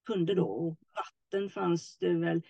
kunde 0.06 0.36
då. 0.36 0.46
Och 0.46 0.78
vatten 0.96 1.50
fanns 1.50 1.98
det 1.98 2.14
väl. 2.14 2.42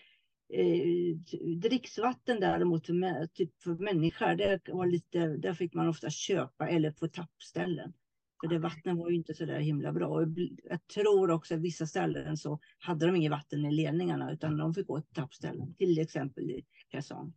Eh, 0.54 1.18
dricksvatten 1.58 2.40
däremot 2.40 2.86
för, 2.86 3.28
typ 3.28 3.62
för 3.64 3.76
människor, 3.76 4.36
det 4.36 4.60
var 4.68 4.86
lite, 4.86 5.28
där 5.28 5.54
fick 5.54 5.74
man 5.74 5.88
ofta 5.88 6.10
köpa 6.10 6.68
eller 6.70 6.92
på 6.92 7.08
tappställen. 7.08 7.94
För 8.42 8.48
det 8.48 8.60
vattnet 8.60 8.98
var 8.98 9.10
ju 9.10 9.16
inte 9.16 9.34
så 9.34 9.46
där 9.46 9.60
himla 9.60 9.92
bra. 9.92 10.08
Och 10.08 10.28
jag- 10.64 10.88
tror 10.88 11.32
också 11.32 11.56
att 11.56 11.62
vissa 11.62 11.86
ställen 11.86 12.38
så 12.38 12.60
hade 12.78 13.06
de 13.06 13.16
inget 13.16 13.32
vatten 13.32 13.66
i 13.66 13.72
ledningarna 13.72 14.32
utan 14.32 14.58
de 14.58 14.74
fick 14.74 14.88
gå 14.88 15.02
till 15.02 15.14
tappställen. 15.16 15.74
Till 15.76 16.00
exempel 16.00 16.52
i 16.52 16.66
Kherson. 16.92 17.34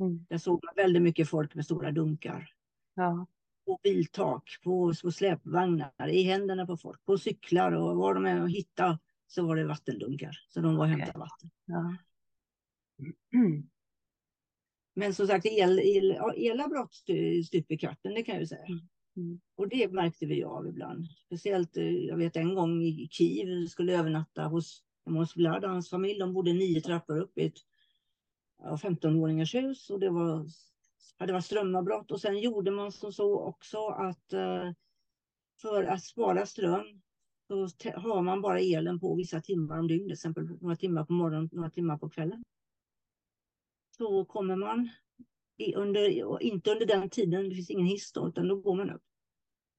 Mm. 0.00 0.26
Där 0.28 0.38
såg 0.38 0.64
man 0.64 0.74
väldigt 0.84 1.02
mycket 1.02 1.28
folk 1.28 1.54
med 1.54 1.64
stora 1.64 1.90
dunkar 1.90 2.48
ja, 2.94 3.26
på 3.66 3.78
biltak, 3.82 4.44
på, 4.64 4.94
på 5.02 5.12
släpvagnar, 5.12 6.08
i 6.08 6.22
händerna 6.22 6.66
på 6.66 6.76
folk, 6.76 7.04
på 7.04 7.18
cyklar 7.18 7.72
och 7.72 7.96
var 7.96 8.14
de 8.14 8.26
än 8.26 8.46
hittade 8.46 8.98
så 9.30 9.46
var 9.46 9.56
det 9.56 9.64
vattendunkar. 9.64 10.36
Så 10.48 10.60
de 10.60 10.76
var 10.76 10.84
och 10.86 10.90
Okej. 10.92 11.00
hämtade 11.00 11.18
vatten. 11.18 11.50
ja. 11.64 11.96
Mm. 13.34 13.62
Men 14.94 15.14
som 15.14 15.26
sagt, 15.26 15.46
el, 15.46 15.78
el, 15.78 16.12
stu- 16.90 17.42
stup 17.42 17.70
i 17.70 17.78
kvarten, 17.78 18.14
det 18.14 18.22
kan 18.22 18.34
jag 18.34 18.42
ju 18.42 18.46
säga. 18.46 18.66
Mm. 19.16 19.40
Och 19.56 19.68
det 19.68 19.92
märkte 19.92 20.26
vi 20.26 20.44
av 20.44 20.66
ibland. 20.66 21.06
Speciellt, 21.26 21.76
eh, 21.76 21.84
jag 21.84 22.16
vet 22.16 22.36
en 22.36 22.54
gång 22.54 22.82
i 22.82 23.08
Kiev, 23.10 23.66
skulle 23.66 23.98
övernatta 23.98 24.42
hos, 24.42 24.84
hos 25.04 25.36
Vlad 25.36 25.64
och 25.64 25.70
hans 25.70 25.90
familj. 25.90 26.18
De 26.18 26.32
bodde 26.32 26.52
nio 26.52 26.80
trappor 26.80 27.18
upp 27.18 27.38
i 27.38 27.46
ett 27.46 27.58
ja, 28.58 28.76
15-våningars 28.76 29.54
hus 29.54 29.90
och 29.90 30.00
det 30.00 30.10
var, 30.10 30.46
hade 31.16 31.32
varit 31.32 31.44
strömavbrott. 31.44 32.10
Och 32.10 32.20
sen 32.20 32.38
gjorde 32.38 32.70
man 32.70 32.92
som 32.92 33.12
så 33.12 33.40
också 33.40 33.88
att 33.88 34.32
eh, 34.32 34.72
för 35.60 35.84
att 35.84 36.04
spara 36.04 36.46
ström 36.46 37.02
så 37.50 37.68
te- 37.68 37.96
har 37.96 38.22
man 38.22 38.40
bara 38.42 38.60
elen 38.60 39.00
på 39.00 39.14
vissa 39.14 39.40
timmar 39.40 39.78
om 39.78 39.88
dygnet, 39.88 40.06
till 40.06 40.12
exempel 40.12 40.44
några 40.60 40.76
timmar 40.76 41.04
på 41.04 41.12
morgonen, 41.12 41.48
några 41.52 41.70
timmar 41.70 41.98
på 41.98 42.08
kvällen. 42.10 42.42
Så 43.96 44.24
kommer 44.24 44.56
man 44.56 44.88
under, 45.76 46.42
inte 46.42 46.70
under 46.70 46.86
den 46.86 47.10
tiden, 47.10 47.48
det 47.48 47.54
finns 47.54 47.70
ingen 47.70 47.86
hiss 47.86 48.12
då, 48.12 48.28
utan 48.28 48.48
då 48.48 48.56
går 48.56 48.74
man 48.76 48.90
upp 48.90 49.02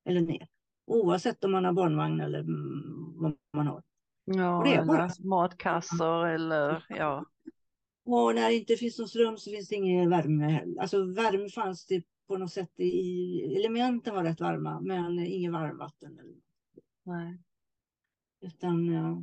eller 0.09 0.21
ner. 0.21 0.47
Oavsett 0.87 1.43
om 1.43 1.51
man 1.51 1.65
har 1.65 1.73
barnvagn 1.73 2.21
eller 2.21 2.39
mm, 2.39 3.19
vad 3.21 3.37
man 3.57 3.67
har. 3.67 3.83
Ja, 4.25 4.67
är 4.67 4.85
bara 4.85 5.03
eller 5.05 5.27
matkassar 5.27 6.25
eller 6.27 6.85
ja. 6.89 7.25
Och 8.05 8.35
när 8.35 8.49
det 8.49 8.55
inte 8.55 8.75
finns 8.75 8.99
någon 8.99 9.07
ström 9.07 9.37
så 9.37 9.51
finns 9.51 9.67
det 9.69 9.75
ingen 9.75 10.09
värme 10.09 10.45
heller. 10.47 10.81
Alltså 10.81 11.05
värme 11.05 11.49
fanns 11.49 11.85
det 11.85 12.03
på 12.27 12.37
något 12.37 12.51
sätt 12.51 12.79
i, 12.79 13.55
elementen 13.55 14.15
var 14.15 14.23
rätt 14.23 14.41
varma, 14.41 14.79
men 14.81 15.19
inget 15.19 15.51
varmvatten. 15.51 16.19
eller- 16.19 16.41
Nej. 17.03 17.37
Utan, 18.41 18.93
eh, 18.95 19.17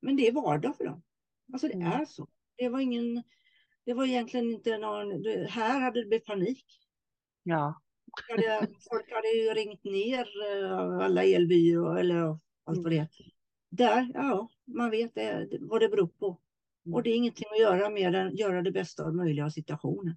men 0.00 0.16
det 0.16 0.28
är 0.28 0.32
vardag 0.32 0.76
för 0.76 0.84
dem. 0.84 1.02
Alltså 1.52 1.68
det 1.68 1.74
Mm. 1.74 1.92
är 1.92 2.04
så. 2.04 2.28
Det 2.56 2.68
var 2.68 2.80
ingen, 2.80 3.22
det 3.84 3.94
var 3.94 4.06
egentligen 4.06 4.52
inte 4.52 4.78
någon, 4.78 5.24
här 5.48 5.80
hade 5.80 6.00
det 6.00 6.06
blivit 6.08 6.26
panik. 6.26 6.64
Ja. 7.42 7.82
Hade, 8.30 8.66
folk 8.90 9.12
hade 9.12 9.28
ju 9.28 9.54
ringt 9.54 9.84
ner 9.84 10.26
eh, 10.62 10.98
alla 10.98 11.24
elbyråer 11.24 12.00
eller 12.00 12.38
allt 12.64 12.82
vad 12.82 12.90
det 12.90 12.98
är. 12.98 13.08
Där, 13.70 14.10
ja, 14.14 14.48
man 14.66 14.90
vet 14.90 15.14
det, 15.14 15.48
vad 15.60 15.80
det 15.80 15.88
beror 15.88 16.06
på. 16.06 16.40
Och 16.92 17.02
det 17.02 17.10
är 17.10 17.14
ingenting 17.16 17.46
att 17.52 17.60
göra 17.60 17.90
mer 17.90 18.14
än 18.14 18.36
göra 18.36 18.62
det 18.62 18.72
bästa 18.72 19.04
av 19.04 19.14
möjliga 19.14 19.50
situationen. 19.50 20.16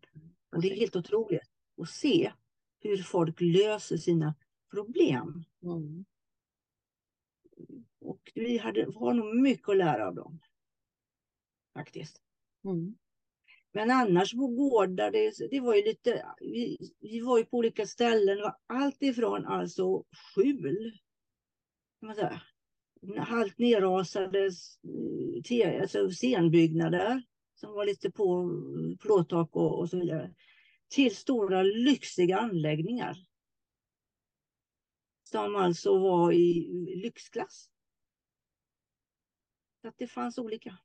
Och 0.56 0.62
det 0.62 0.72
är 0.72 0.76
helt 0.76 0.96
otroligt 0.96 1.42
att 1.82 1.90
se 1.90 2.32
hur 2.80 2.98
folk 2.98 3.42
löser 3.42 3.98
sina 3.98 4.36
problem. 4.72 5.44
Mm. 5.64 6.06
Och 8.06 8.32
vi 8.36 8.58
hade, 8.58 8.86
har 8.96 9.14
nog 9.14 9.36
mycket 9.36 9.70
att 9.70 9.78
lära 9.78 10.08
av 10.08 10.16
dem. 10.16 10.40
Faktiskt. 11.74 12.22
Mm. 12.66 12.96
Men 13.74 13.92
annars 13.92 14.32
på 14.32 14.48
gårdar, 14.48 15.12
det, 15.12 15.50
det 15.52 15.60
var 15.60 15.76
ju 15.76 15.84
lite, 15.84 16.26
vi, 16.40 16.78
vi 17.00 17.20
var 17.20 17.38
ju 17.38 17.46
på 17.46 17.58
olika 17.58 17.86
ställen, 17.86 18.38
det 18.38 18.44
var 18.44 18.58
allt 18.68 19.02
ifrån 19.04 19.46
alltså 19.46 20.04
skjul, 20.36 20.92
kan 22.00 22.08
man 22.08 22.16
säga, 22.16 22.42
halvt 23.18 23.58
nerrasade 23.58 24.46
eh, 24.46 25.42
te, 25.44 25.80
alltså 25.80 26.10
scenbyggnader 26.10 27.24
som 27.56 27.74
var 27.74 27.86
lite 27.86 28.12
på 28.12 28.52
plåttak 29.00 29.56
och, 29.56 29.80
och 29.80 29.90
så 29.90 30.00
vidare, 30.00 30.34
till 30.88 31.16
stora 31.16 31.64
lyxiga 31.64 32.38
anläggningar. 32.38 33.18
Som 35.24 35.56
alltså 35.56 36.00
var 36.00 36.32
i 36.32 36.68
lyxklass. 37.04 37.70
Så 39.86 39.90
att 39.90 39.98
det 39.98 40.08
fanns 40.08 40.38
olika. 40.38 40.78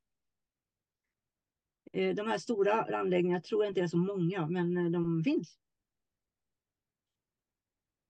Eh, 1.93 2.15
de 2.15 2.27
här 2.27 2.37
stora 2.37 2.97
anläggningarna 2.97 3.41
tror 3.41 3.63
jag 3.63 3.71
inte 3.71 3.81
är 3.81 3.87
så 3.87 3.97
många, 3.97 4.47
men 4.47 4.77
eh, 4.77 4.91
de 4.91 5.23
finns. 5.23 5.59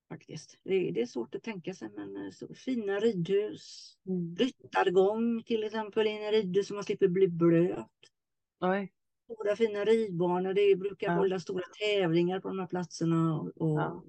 Faktiskt. 0.09 0.57
Det 0.63 1.01
är 1.01 1.05
svårt 1.05 1.35
att 1.35 1.43
tänka 1.43 1.73
sig, 1.73 1.89
men 1.89 2.25
eh, 2.25 2.31
så 2.31 2.53
fina 2.53 2.99
ridhus. 2.99 3.97
Mm. 4.05 4.35
Ryttargång 4.35 5.43
till 5.43 5.63
exempel 5.63 6.07
i 6.07 6.25
en 6.25 6.31
ridhus 6.31 6.67
så 6.67 6.73
man 6.73 6.83
slipper 6.83 7.07
bli 7.07 7.27
blöt. 7.27 7.87
Oj. 8.59 8.93
Stora 9.23 9.55
fina 9.55 9.85
ridbanor. 9.85 10.53
Det 10.53 10.75
brukar 10.75 11.07
ja. 11.07 11.13
hålla 11.13 11.39
stora 11.39 11.65
tävlingar 11.79 12.39
på 12.39 12.47
de 12.47 12.59
här 12.59 12.67
platserna. 12.67 13.39
Och, 13.39 13.51
ja. 13.55 14.03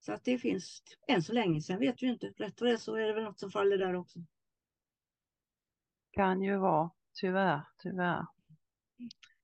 Så 0.00 0.12
att 0.12 0.24
det 0.24 0.38
finns 0.38 0.82
än 1.08 1.22
så 1.22 1.32
länge. 1.32 1.60
Sen 1.60 1.78
vet 1.78 2.02
vi 2.02 2.06
inte. 2.06 2.26
Rätt 2.36 2.60
vad 2.60 2.70
det 2.70 2.74
är 2.74 2.76
så 2.76 2.94
är 2.94 3.06
det 3.06 3.12
väl 3.12 3.24
något 3.24 3.38
som 3.38 3.50
faller 3.50 3.78
där 3.78 3.94
också. 3.94 4.18
Kan 6.18 6.42
ju 6.42 6.56
vara. 6.56 6.90
Tyvärr, 7.20 7.60
tyvärr. 7.82 8.26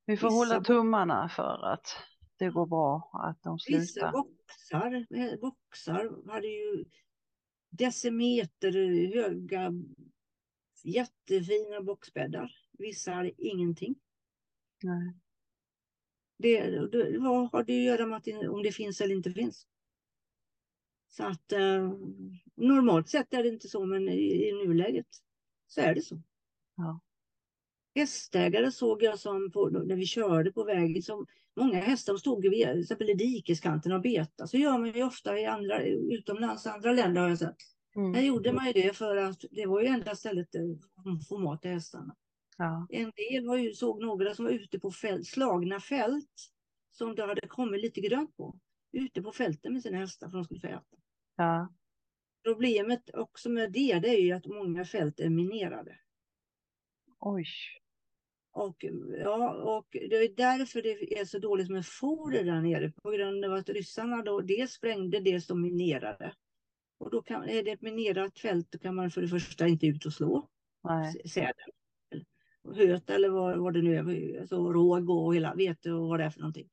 Vi 0.06 0.16
får 0.16 0.28
Vissa 0.28 0.36
hålla 0.36 0.60
tummarna 0.64 1.28
för 1.28 1.72
att 1.72 1.86
det 2.38 2.50
går 2.50 2.66
bra, 2.66 3.10
att 3.12 3.42
de 3.42 3.58
slutar. 3.58 3.80
Vissa 3.80 4.12
boxar, 4.12 5.06
eh, 5.10 5.40
boxar 5.40 6.30
hade 6.32 6.46
ju 6.46 6.84
decimeter 7.70 8.72
höga 9.14 9.72
jättefina 10.84 11.82
boxbäddar. 11.82 12.52
Vissa 12.78 13.12
hade 13.12 13.42
ingenting. 13.42 13.94
Nej. 14.82 15.14
Det, 16.38 16.70
det, 16.70 17.18
vad 17.18 17.52
har 17.52 17.64
det 17.64 17.78
att 17.78 17.98
göra 17.98 18.06
med 18.06 18.16
att, 18.16 18.48
om 18.48 18.62
det 18.62 18.72
finns 18.72 19.00
eller 19.00 19.14
inte 19.14 19.30
finns? 19.30 19.66
Så 21.08 21.24
att 21.24 21.52
eh, 21.52 21.92
normalt 22.54 23.08
sett 23.08 23.34
är 23.34 23.42
det 23.42 23.48
inte 23.48 23.68
så, 23.68 23.86
men 23.86 24.08
i, 24.08 24.48
i 24.48 24.52
nuläget 24.52 25.08
så 25.66 25.80
är 25.80 25.94
det 25.94 26.02
så. 26.02 26.22
Ja 26.76 27.00
hästägare 27.94 28.72
såg 28.72 29.02
jag 29.02 29.18
som 29.18 29.50
på, 29.50 29.68
när 29.68 29.96
vi 29.96 30.06
körde 30.06 30.52
på 30.52 30.64
vägen. 30.64 31.02
Som 31.02 31.26
många 31.56 31.80
hästar 31.80 32.16
stod 32.16 32.42
vid 32.42 32.66
till 32.66 32.80
exempel 32.80 33.10
i 33.10 33.14
dikeskanten 33.14 33.92
och 33.92 34.00
betade. 34.00 34.48
Så 34.48 34.56
gör 34.56 34.78
man 34.78 34.92
ju 34.92 35.04
ofta 35.04 35.38
i 35.38 35.46
andra, 35.46 35.82
utomlands, 35.82 36.66
andra 36.66 36.92
länder 36.92 37.22
har 37.22 37.28
jag 37.28 37.38
sett. 37.38 37.56
Mm. 37.96 38.14
Här 38.14 38.22
gjorde 38.22 38.52
man 38.52 38.66
ju 38.66 38.72
det 38.72 38.96
för 38.96 39.16
att 39.16 39.44
det 39.50 39.66
var 39.66 39.80
ju 39.80 39.86
enda 39.86 40.14
stället 40.14 40.52
där 40.52 40.78
de 41.04 41.20
får 41.20 41.38
mat 41.38 41.62
till 41.62 41.70
hästarna. 41.70 42.16
Ja. 42.58 42.86
En 42.90 43.12
del 43.16 43.46
var 43.46 43.56
ju, 43.56 43.72
såg 43.74 44.02
några 44.02 44.34
som 44.34 44.44
var 44.44 44.52
ute 44.52 44.78
på 44.78 44.90
fält, 44.90 45.26
slagna 45.26 45.80
fält 45.80 46.50
som 46.90 47.14
det 47.14 47.26
hade 47.26 47.48
kommit 47.48 47.80
lite 47.80 48.00
grönt 48.00 48.36
på. 48.36 48.58
Ute 48.92 49.22
på 49.22 49.32
fälten 49.32 49.72
med 49.72 49.82
sina 49.82 49.98
hästar 49.98 50.30
för 50.30 50.38
att 50.38 50.42
de 50.42 50.44
skulle 50.44 50.60
få 50.60 50.66
äta. 50.66 50.96
Ja. 51.36 51.74
Problemet 52.44 53.10
också 53.14 53.50
med 53.50 53.72
det, 53.72 53.98
det 53.98 54.08
är 54.08 54.20
ju 54.20 54.32
att 54.32 54.46
många 54.46 54.84
fält 54.84 55.20
är 55.20 55.30
minerade. 55.30 55.98
Oj. 57.26 57.46
Och, 58.52 58.84
ja, 59.18 59.54
och 59.54 59.86
det 59.90 60.16
är 60.16 60.36
därför 60.36 60.82
det 60.82 61.20
är 61.20 61.24
så 61.24 61.38
dåligt 61.38 61.70
med 61.70 61.86
foder 61.86 62.44
där 62.44 62.60
nere. 62.60 62.92
På 63.02 63.10
grund 63.10 63.44
av 63.44 63.52
att 63.52 63.68
ryssarna 63.68 64.22
då 64.22 64.40
dels 64.40 64.72
sprängde, 64.72 65.20
dels 65.20 65.46
de 65.46 65.62
minerade. 65.62 66.34
Och 66.98 67.10
då 67.10 67.22
kan, 67.22 67.48
är 67.48 67.62
det 67.62 67.70
ett 67.70 67.82
minerat 67.82 68.38
fält 68.38 68.68
då 68.70 68.78
kan 68.78 68.94
man 68.94 69.10
för 69.10 69.22
det 69.22 69.28
första 69.28 69.68
inte 69.68 69.86
ut 69.86 70.06
och 70.06 70.12
slå 70.12 70.48
säden. 71.32 71.54
Höt 72.74 73.10
eller 73.10 73.28
vad, 73.28 73.58
vad 73.58 73.74
det 73.74 73.82
nu 73.82 73.96
är, 73.96 74.40
alltså 74.40 74.72
råg 74.72 75.10
och 75.10 75.34
hela 75.34 75.54
vete 75.54 75.92
och 75.92 76.08
vad 76.08 76.20
det 76.20 76.24
är 76.24 76.30
för 76.30 76.40
någonting. 76.40 76.68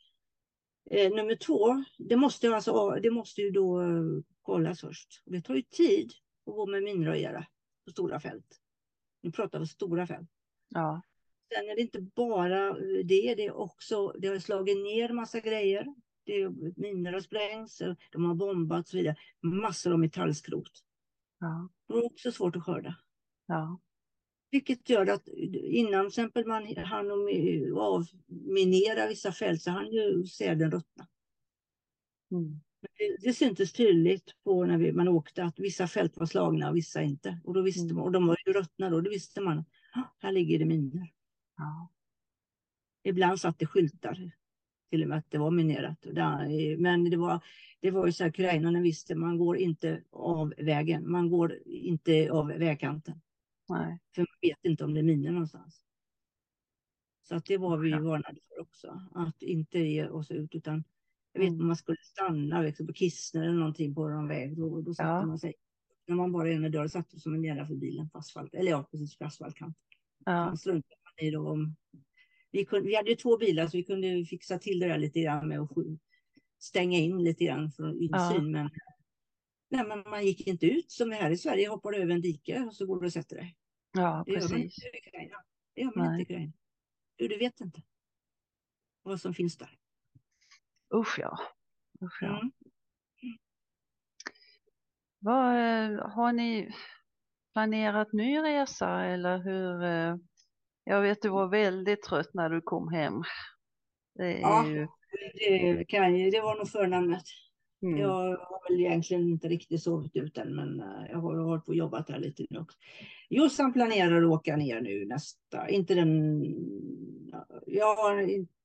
Eh, 0.90 1.12
nummer 1.12 1.36
två, 1.36 1.84
det 1.98 2.16
måste, 2.16 2.56
alltså, 2.56 2.90
det 2.90 3.12
måste 3.12 3.42
ju 3.42 3.52
då 3.52 3.82
eh, 3.82 4.04
kollas 4.42 4.82
först. 4.82 5.22
Det 5.26 5.42
tar 5.42 5.56
ju 5.56 5.62
tid 5.62 6.12
att 6.46 6.54
gå 6.54 6.68
med 6.68 6.84
minröjare 6.84 7.48
på 7.86 7.92
stora 7.92 8.20
fält. 8.20 8.62
Nu 9.22 9.32
pratar 9.32 9.60
vi 9.60 9.68
stora 9.68 10.08
fält. 10.08 10.30
Ja. 10.74 11.02
Sen 11.54 11.70
är 11.70 11.76
det 11.76 11.82
inte 11.82 12.02
bara 12.02 12.74
det, 13.04 13.36
det 13.36 13.46
är 13.46 13.56
också, 13.56 14.08
det 14.08 14.28
har 14.28 14.40
slagit 14.40 14.78
ner 14.78 15.14
massa 15.14 15.40
grejer. 15.40 15.96
Det 16.24 16.42
är, 16.42 16.50
minor 16.80 17.12
har 17.12 17.20
sprängts, 17.20 17.82
de 18.12 18.26
har 18.26 18.36
bombat 18.36 18.80
och 18.80 18.88
så 18.88 18.98
vidare. 18.98 19.16
Massor 19.42 19.94
av 19.94 20.00
metallskrot. 20.00 20.72
Ja. 21.40 21.70
Det 21.88 21.94
är 21.94 22.06
också 22.06 22.32
svårt 22.32 22.56
att 22.56 22.64
skörda. 22.64 22.96
Ja. 23.46 23.80
Vilket 24.52 24.90
gör 24.90 25.08
att 25.08 25.28
innan 25.28 26.02
till 26.02 26.08
exempel 26.08 26.46
man 26.46 26.76
hann 26.78 27.12
avminera 27.72 29.08
vissa 29.08 29.32
fält 29.32 29.62
så 29.62 29.72
hann 29.72 29.92
ju 29.92 30.26
säden 30.26 30.72
ruttna. 30.72 31.08
Mm. 32.32 32.60
Det, 32.98 33.28
det 33.28 33.34
syntes 33.34 33.74
tydligt 33.74 34.36
på 34.44 34.66
när 34.66 34.78
vi, 34.78 34.92
man 34.92 35.08
åkte 35.08 35.44
att 35.44 35.60
vissa 35.60 35.88
fält 35.88 36.18
var 36.18 36.26
slagna 36.26 36.70
och 36.70 36.76
vissa 36.76 37.02
inte. 37.02 37.42
Och, 37.44 37.54
då 37.54 37.62
visste 37.62 37.84
mm. 37.84 37.96
man, 37.96 38.06
och 38.06 38.12
de 38.12 38.28
var 38.28 38.38
ju 38.46 38.54
ruttna 38.54 38.90
då, 38.90 39.02
då 39.02 39.10
visste 39.10 39.42
man 39.42 39.66
här 40.20 40.32
ligger 40.32 40.60
det 40.60 40.66
minor. 40.66 41.08
Ja. 41.58 41.90
Ibland 43.04 43.40
satt 43.40 43.60
det 43.60 43.66
skyltar 43.66 44.32
till 44.90 45.04
och 45.04 45.10
med 45.10 45.18
att 45.18 45.32
det 45.32 45.38
var 45.38 45.52
minerat. 45.52 46.06
Men 46.78 47.10
det 47.10 47.18
var, 47.18 47.44
det 47.80 47.92
var 47.92 48.06
ju 48.06 48.12
så 48.12 48.24
här, 48.24 48.30
ukrainarna 48.30 48.82
visste, 48.82 49.16
man 49.16 49.38
går 49.38 49.58
inte 49.58 50.04
av 50.12 50.54
vägen, 50.58 51.12
man 51.12 51.30
går 51.30 51.58
inte 51.66 52.32
av 52.32 52.48
vägkanten. 52.48 53.22
Nej. 53.70 54.00
För 54.16 54.22
man 54.22 54.38
vet 54.42 54.66
inte 54.66 54.84
om 54.84 54.94
det 54.94 55.00
är 55.00 55.04
minor 55.04 55.32
någonstans. 55.32 55.86
Så 57.28 57.36
att 57.36 57.46
det 57.46 57.58
var 57.58 57.78
vi 57.78 57.92
varnade 57.92 58.40
för 58.48 58.62
också, 58.62 59.02
att 59.14 59.42
inte 59.42 59.80
ge 59.80 60.08
oss 60.08 60.32
ut 60.32 60.56
utan 60.56 60.84
jag 61.34 61.42
vet 61.42 61.50
mm. 61.50 61.62
om 61.62 61.68
man 61.68 61.76
skulle 61.76 61.98
stanna 62.02 62.62
liksom, 62.62 62.88
på 62.88 62.94
Kissner 62.94 63.44
eller 63.44 63.60
någonting 63.60 63.96
på 63.96 64.10
någon 64.10 64.28
väg, 64.28 64.58
då, 64.58 64.82
då 64.82 64.94
satte 64.94 65.10
ja. 65.10 65.26
man 65.26 65.40
sig. 65.40 65.54
När 66.08 66.16
man 66.16 66.32
bara 66.32 66.52
ena 66.52 66.70
dörr 66.70 66.88
satte 66.88 67.20
sig 67.20 67.32
nedanför 67.32 67.76
bilen 67.76 68.10
på 68.10 68.18
asfalt, 68.18 68.54
eller 68.54 68.72
ja, 68.72 68.84
precis 68.92 69.18
på 69.18 69.26
asfaltkanten. 69.26 69.82
Ja. 70.26 70.46
Man 70.46 70.58
struntade 70.58 70.96
i 71.22 71.32
då 71.32 71.50
om 71.50 71.76
vi, 72.52 72.66
kunde, 72.66 72.88
vi 72.88 72.96
hade 72.96 73.10
ju 73.10 73.16
två 73.16 73.38
bilar 73.38 73.68
så 73.68 73.78
vi 73.78 73.84
kunde 73.84 74.26
fixa 74.26 74.60
till 74.60 74.80
det 74.80 74.88
där 74.88 74.98
lite 74.98 75.22
grann 75.22 75.48
med 75.48 75.60
att 75.60 75.70
stänga 76.60 77.00
in 77.00 77.24
lite 77.24 77.46
grann 77.46 77.72
från 77.72 78.02
insyn. 78.02 78.12
Ja. 78.12 78.42
Men, 78.42 78.70
nej, 79.70 79.88
men 79.88 80.04
man 80.10 80.26
gick 80.26 80.48
inte 80.48 80.66
ut 80.66 80.92
som 80.92 81.12
här 81.12 81.32
i 81.32 81.38
Sverige, 81.38 81.70
hoppar 81.70 81.94
över 81.94 82.14
en 82.14 82.22
dike 82.22 82.64
och 82.64 82.76
så 82.76 82.86
går 82.86 83.00
du 83.00 83.06
och 83.06 83.14
sätter 83.14 83.36
dig. 83.36 83.58
Ja, 83.94 84.24
det 84.28 84.34
precis. 84.34 84.52
Gör 84.52 84.58
man 84.58 84.64
inte 84.64 84.86
i 84.86 85.08
Ukraina. 85.08 85.44
Det 85.74 85.82
gör 85.82 85.92
man 85.96 86.08
nej. 86.08 86.20
inte 86.20 86.34
i 86.34 86.36
Ukraina. 86.36 86.54
Du, 87.16 87.28
du 87.28 87.38
vet 87.38 87.62
inte 87.62 87.84
vad 89.02 89.22
som 89.22 89.34
finns 89.34 89.58
där. 89.58 89.78
Usch 90.96 91.20
ja. 91.20 91.40
Usch, 92.04 92.20
ja. 92.22 92.40
Mm. 92.40 92.52
Vad, 95.24 95.56
eh, 95.56 96.10
har 96.10 96.34
ni 96.34 96.70
planerat 97.54 98.14
ny 98.14 98.38
resa 98.38 99.06
eller 99.06 99.38
hur? 99.38 99.84
Eh, 99.84 100.16
jag 100.84 101.02
vet 101.02 101.22
du 101.22 101.30
var 101.30 101.48
väldigt 101.48 102.04
trött 102.04 102.34
när 102.34 102.50
du 102.50 102.62
kom 102.62 102.94
hem. 102.94 103.24
Det 104.16 104.40
ja, 104.40 104.68
ju... 104.68 104.88
det, 105.34 105.86
kan 105.88 106.16
ju, 106.18 106.30
det 106.30 106.42
var 106.42 106.58
nog 106.58 106.70
förnamnet. 106.70 107.24
Mm. 107.82 107.98
Jag 108.00 108.38
har 108.38 108.70
väl 108.70 108.80
egentligen 108.80 109.30
inte 109.30 109.48
riktigt 109.48 109.84
sovit 109.84 110.16
ut 110.16 110.38
än, 110.38 110.56
men 110.56 110.80
eh, 110.80 111.12
jag 111.12 111.18
har 111.18 111.38
hållit 111.38 111.66
på 111.66 111.70
och 111.70 111.76
jobbat 111.76 112.10
här 112.10 112.20
lite 112.20 112.46
nu 112.50 112.60
också. 112.60 112.78
Jossan 113.30 113.74
planerar 113.74 114.24
att 114.24 114.30
åka 114.30 114.56
ner 114.56 114.82
nu 114.82 115.06
nästa, 115.06 115.70
inte 115.70 115.96
den, 115.96 116.44
ja, 117.66 118.14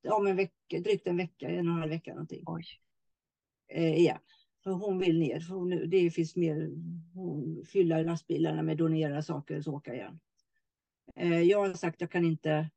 om 0.09 0.27
en 0.27 0.35
vecka, 0.35 0.79
drygt 0.79 1.07
en 1.07 1.17
vecka, 1.17 1.49
en 1.49 1.67
och 1.67 1.73
en 1.73 1.79
halv 1.79 1.89
vecka 1.89 2.11
någonting. 2.11 2.43
Oj. 2.45 2.63
Eh, 3.67 3.97
igen. 3.97 4.19
För 4.63 4.71
hon 4.71 4.99
vill 4.99 5.19
ner, 5.19 5.39
för 5.39 5.55
hon, 5.55 5.89
det 5.89 6.11
finns 6.11 6.35
mer, 6.35 6.71
hon 7.13 7.65
fyller 7.65 8.03
lastbilarna 8.03 8.63
med 8.63 8.77
donerade 8.77 9.23
saker 9.23 9.57
och 9.57 9.63
så 9.63 9.73
åka 9.73 9.93
igen. 9.93 10.19
Eh, 11.15 11.41
jag 11.41 11.59
har 11.59 11.73
sagt 11.73 11.95
att 11.95 12.01
jag 12.01 12.11
kan 12.11 12.25
inte 12.25 12.69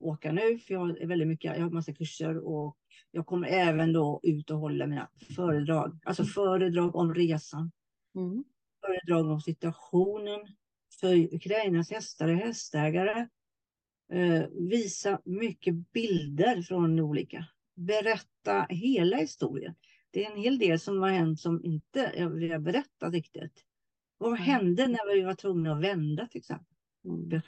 åka 0.00 0.32
nu, 0.32 0.58
för 0.58 0.74
jag 0.74 0.80
har 0.80 1.06
väldigt 1.06 1.28
mycket, 1.28 1.56
jag 1.56 1.64
har 1.64 1.70
massa 1.70 1.92
kurser 1.92 2.38
och 2.38 2.76
jag 3.10 3.26
kommer 3.26 3.48
även 3.48 3.92
då 3.92 4.20
ut 4.22 4.50
och 4.50 4.58
hålla 4.58 4.86
mina 4.86 5.10
föredrag, 5.36 5.98
alltså 6.04 6.24
föredrag 6.24 6.96
om 6.96 7.14
resan. 7.14 7.72
Mm. 8.14 8.44
Föredrag 8.80 9.30
om 9.30 9.40
situationen 9.40 10.40
för 11.00 11.34
Ukrainas 11.34 11.90
hästar 11.90 12.28
och 12.28 12.38
hästägare. 12.38 13.28
Eh, 14.12 14.44
visa 14.50 15.20
mycket 15.24 15.92
bilder 15.92 16.62
från 16.62 17.00
olika. 17.00 17.46
Berätta 17.74 18.66
hela 18.68 19.16
historien. 19.16 19.74
Det 20.14 20.24
är 20.24 20.30
en 20.30 20.36
hel 20.42 20.58
del 20.58 20.78
som 20.80 20.98
har 20.98 21.08
hänt 21.10 21.40
som 21.40 21.64
inte 21.64 22.30
vi 22.34 22.48
har 22.48 22.58
berättat 22.58 23.12
riktigt. 23.12 23.64
Vad 24.18 24.30
Mm. 24.30 24.42
hände 24.42 24.86
när 24.88 25.14
vi 25.14 25.22
var 25.22 25.34
tvungna 25.34 25.72
att 25.72 25.82
vända 25.82 26.26
till 26.26 26.38
exempel? 26.38 26.76
Mm. 27.04 27.42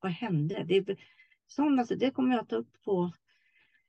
Vad 0.00 0.12
hände? 0.12 0.64
Det, 0.68 0.76
är- 0.76 0.96
sådana, 1.46 1.84
det 1.84 2.10
kommer 2.10 2.34
jag 2.34 2.42
att 2.42 2.48
ta 2.48 2.56
upp 2.56 2.82
på. 2.84 3.12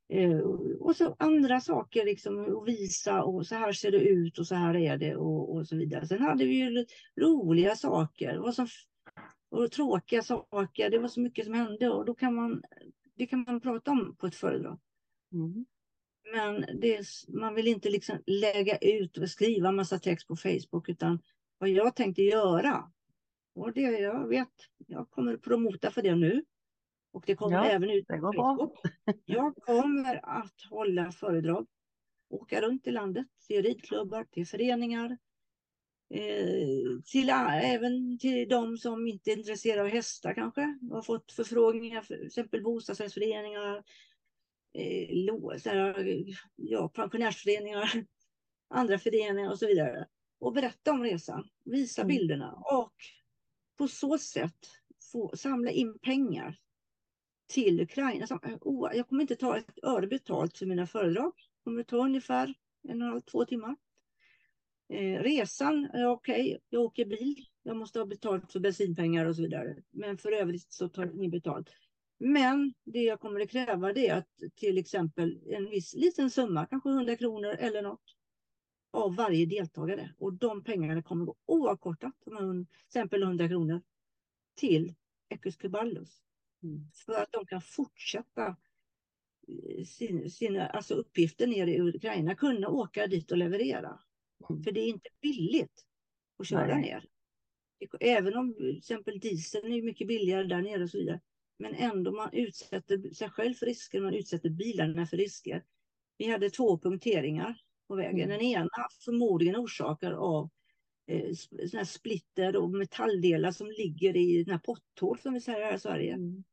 Eh, 0.08 0.38
och 0.80 0.96
så 0.96 1.16
andra 1.18 1.60
saker 1.60 2.04
liksom 2.04 2.56
att 2.58 2.68
visa 2.68 3.22
och 3.22 3.46
så 3.46 3.54
här 3.54 3.72
ser 3.72 3.90
det 3.90 4.00
ut 4.00 4.38
och 4.38 4.46
så 4.46 4.54
här 4.54 4.76
är 4.76 4.96
det 4.96 5.16
och, 5.16 5.54
och 5.54 5.66
så 5.68 5.76
vidare. 5.76 6.06
Sen 6.06 6.20
hade 6.22 6.44
vi 6.44 6.54
ju 6.54 6.84
roliga 7.20 7.76
saker 7.76 8.38
och, 8.38 8.54
så, 8.54 8.66
och 9.48 9.70
tråkiga 9.70 10.22
saker. 10.22 10.90
Det 10.90 10.98
var 10.98 11.08
så 11.08 11.20
mycket 11.20 11.44
som 11.44 11.54
hände 11.54 11.90
och 11.90 12.04
då 12.04 12.14
kan 12.14 12.34
man, 12.34 12.62
det 13.14 13.26
kan 13.26 13.44
man 13.46 13.60
prata 13.60 13.90
om 13.90 14.16
på 14.16 14.26
ett 14.26 14.34
föredrag. 14.34 14.80
Mm. 15.32 15.66
Men 16.32 16.80
det, 16.80 17.00
man 17.28 17.54
vill 17.54 17.68
inte 17.68 17.90
liksom 17.90 18.22
lägga 18.26 18.76
ut 18.78 19.18
och 19.18 19.30
skriva 19.30 19.72
massa 19.72 19.98
text 19.98 20.28
på 20.28 20.36
Facebook 20.36 20.88
utan 20.88 21.22
vad 21.58 21.68
jag 21.70 21.96
tänkte 21.96 22.22
göra. 22.22 22.92
Och 23.54 23.72
det 23.72 23.80
jag 23.80 24.28
vet, 24.28 24.52
jag 24.86 25.10
kommer 25.10 25.34
att 25.34 25.42
promota 25.42 25.90
för 25.90 26.02
det 26.02 26.14
nu. 26.14 26.44
Och 27.12 27.24
det 27.26 27.36
kommer 27.36 27.56
Ja, 27.56 27.64
även 27.64 27.90
ut 27.90 28.06
på 28.06 28.16
bra. 28.18 28.32
Facebook. 28.32 28.78
Jag 29.24 29.56
kommer 29.56 30.20
att 30.38 30.62
hålla 30.70 31.12
föredrag, 31.12 31.66
åka 32.30 32.60
runt 32.60 32.86
i 32.86 32.90
landet 32.90 33.26
till 33.46 33.62
ridklubbar, 33.62 34.24
till 34.24 34.46
föreningar, 34.46 35.18
eh, 36.14 37.00
till, 37.12 37.28
även 37.62 38.18
till 38.18 38.48
de 38.48 38.78
som 38.78 39.06
inte 39.08 39.30
är 39.30 39.36
intresserade 39.36 39.82
av 39.82 39.88
hästar 39.88 40.34
kanske. 40.34 40.78
Jag 40.80 40.94
har 40.96 41.02
fått 41.02 41.32
förfrågningar, 41.32 42.02
för 42.02 42.16
till 42.16 42.26
exempel 42.26 42.62
bostadsrättsföreningar, 42.62 43.76
eh, 43.76 43.76
lo- 43.76 43.76
så 43.76 43.76
här, 43.76 43.84
ja, 46.56 46.88
pensionärsföreningar, 46.88 47.90
andra 48.68 48.98
föreningar 48.98 49.50
och 49.50 49.58
så 49.58 49.66
vidare. 49.66 50.06
Och 50.38 50.52
berätta 50.52 50.92
om 50.92 51.02
resan, 51.02 51.48
visa 51.64 52.02
Mm. 52.02 52.08
bilderna 52.08 52.52
och 52.52 52.94
på 53.78 53.88
så 53.88 54.18
sätt 54.18 54.66
få 55.12 55.36
samla 55.36 55.70
in 55.70 55.98
pengar 55.98 56.58
till 57.48 57.80
Ukraina. 57.80 58.26
Oh, 58.60 58.96
Jag 58.96 59.08
kommer 59.08 59.22
inte 59.22 59.36
ta 59.36 59.56
ett 59.56 59.78
öre 59.82 60.06
betalt 60.06 60.58
för 60.58 60.66
mina 60.66 60.86
föredrag. 60.86 61.32
Det 61.36 61.64
kommer 61.64 61.82
ta 61.82 61.96
ungefär 61.96 62.54
en 62.88 63.02
och 63.02 63.06
en 63.06 63.12
halv, 63.12 63.20
två 63.20 63.44
timmar. 63.44 63.76
Eh, 64.88 65.22
resan, 65.22 65.88
ja, 65.92 66.10
okej, 66.10 66.58
jag 66.68 66.82
åker 66.82 67.04
bil. 67.04 67.44
Jag 67.62 67.76
måste 67.76 67.98
ha 67.98 68.06
betalt 68.06 68.52
för 68.52 68.60
bensinpengar 68.60 69.26
och 69.26 69.36
så 69.36 69.42
vidare. 69.42 69.76
Men 69.90 70.18
för 70.18 70.32
övrigt 70.32 70.72
så 70.72 70.88
tar 70.88 71.06
jag 71.06 71.14
inget 71.14 71.30
betalt. 71.30 71.70
Men 72.18 72.74
det 72.84 73.02
jag 73.02 73.20
kommer 73.20 73.40
att 73.40 73.50
kräva 73.50 73.92
det 73.92 74.08
är 74.08 74.16
att 74.16 74.28
till 74.54 74.78
exempel 74.78 75.40
en 75.46 75.70
viss 75.70 75.94
liten 75.94 76.30
summa, 76.30 76.66
kanske 76.66 76.88
100 76.88 77.16
kronor 77.16 77.56
eller 77.58 77.82
något, 77.82 78.16
av 78.90 79.16
varje 79.16 79.46
deltagare. 79.46 80.14
Och 80.18 80.32
de 80.32 80.64
pengarna 80.64 81.02
kommer 81.02 81.24
gå 81.24 81.36
oavkortat, 81.46 82.14
till 82.24 82.66
exempel 82.86 83.22
100 83.22 83.48
kronor, 83.48 83.82
till 84.54 84.94
Ecus 85.28 85.56
Kuballus. 85.56 86.22
Mm. 86.62 86.90
För 87.06 87.12
att 87.12 87.32
de 87.32 87.46
kan 87.46 87.60
fortsätta 87.60 88.56
eh, 89.48 89.84
sin, 89.84 90.30
sina 90.30 90.66
alltså 90.66 90.94
uppgifter 90.94 91.46
nere 91.46 91.70
i 91.70 91.80
Ukraina, 91.80 92.34
kunna 92.34 92.68
åka 92.68 93.06
dit 93.06 93.30
och 93.30 93.38
leverera. 93.38 94.00
Mm. 94.50 94.62
För 94.62 94.72
det 94.72 94.80
är 94.80 94.88
inte 94.88 95.08
billigt 95.20 95.84
att 96.38 96.46
köra 96.46 96.66
Nej. 96.66 96.82
ner. 96.82 97.08
Även 98.00 98.36
om 98.36 98.54
till 98.54 98.78
exempel 98.78 99.20
dieseln 99.20 99.72
är 99.72 99.82
mycket 99.82 100.08
billigare 100.08 100.46
där 100.46 100.62
nere 100.62 100.82
och 100.82 100.90
så 100.90 100.98
vidare. 100.98 101.20
Men 101.58 101.74
ändå 101.74 102.12
man 102.12 102.32
utsätter 102.32 103.14
sig 103.14 103.30
själv 103.30 103.54
för 103.54 103.66
risker, 103.66 104.00
man 104.00 104.14
utsätter 104.14 104.50
bilarna 104.50 105.06
för 105.06 105.16
risker. 105.16 105.64
Vi 106.18 106.30
hade 106.30 106.50
två 106.50 106.78
punkteringar 106.78 107.60
på 107.88 107.94
vägen. 107.94 108.20
Mm. 108.20 108.28
Den 108.28 108.40
ena 108.40 108.88
förmodligen 109.04 109.56
orsakad 109.56 110.12
av 110.12 110.50
eh, 111.06 111.34
såna 111.70 111.84
splitter 111.84 112.56
och 112.56 112.70
metalldelar 112.70 113.52
som 113.52 113.66
ligger 113.66 114.16
i 114.16 114.44
den 114.44 114.52
här 114.52 114.58
potthål 114.58 115.18
som 115.18 115.34
vi 115.34 115.40
säger 115.40 115.64
här 115.64 115.74
i 115.74 115.80
Sverige. 115.80 116.12
Mm. 116.12 116.44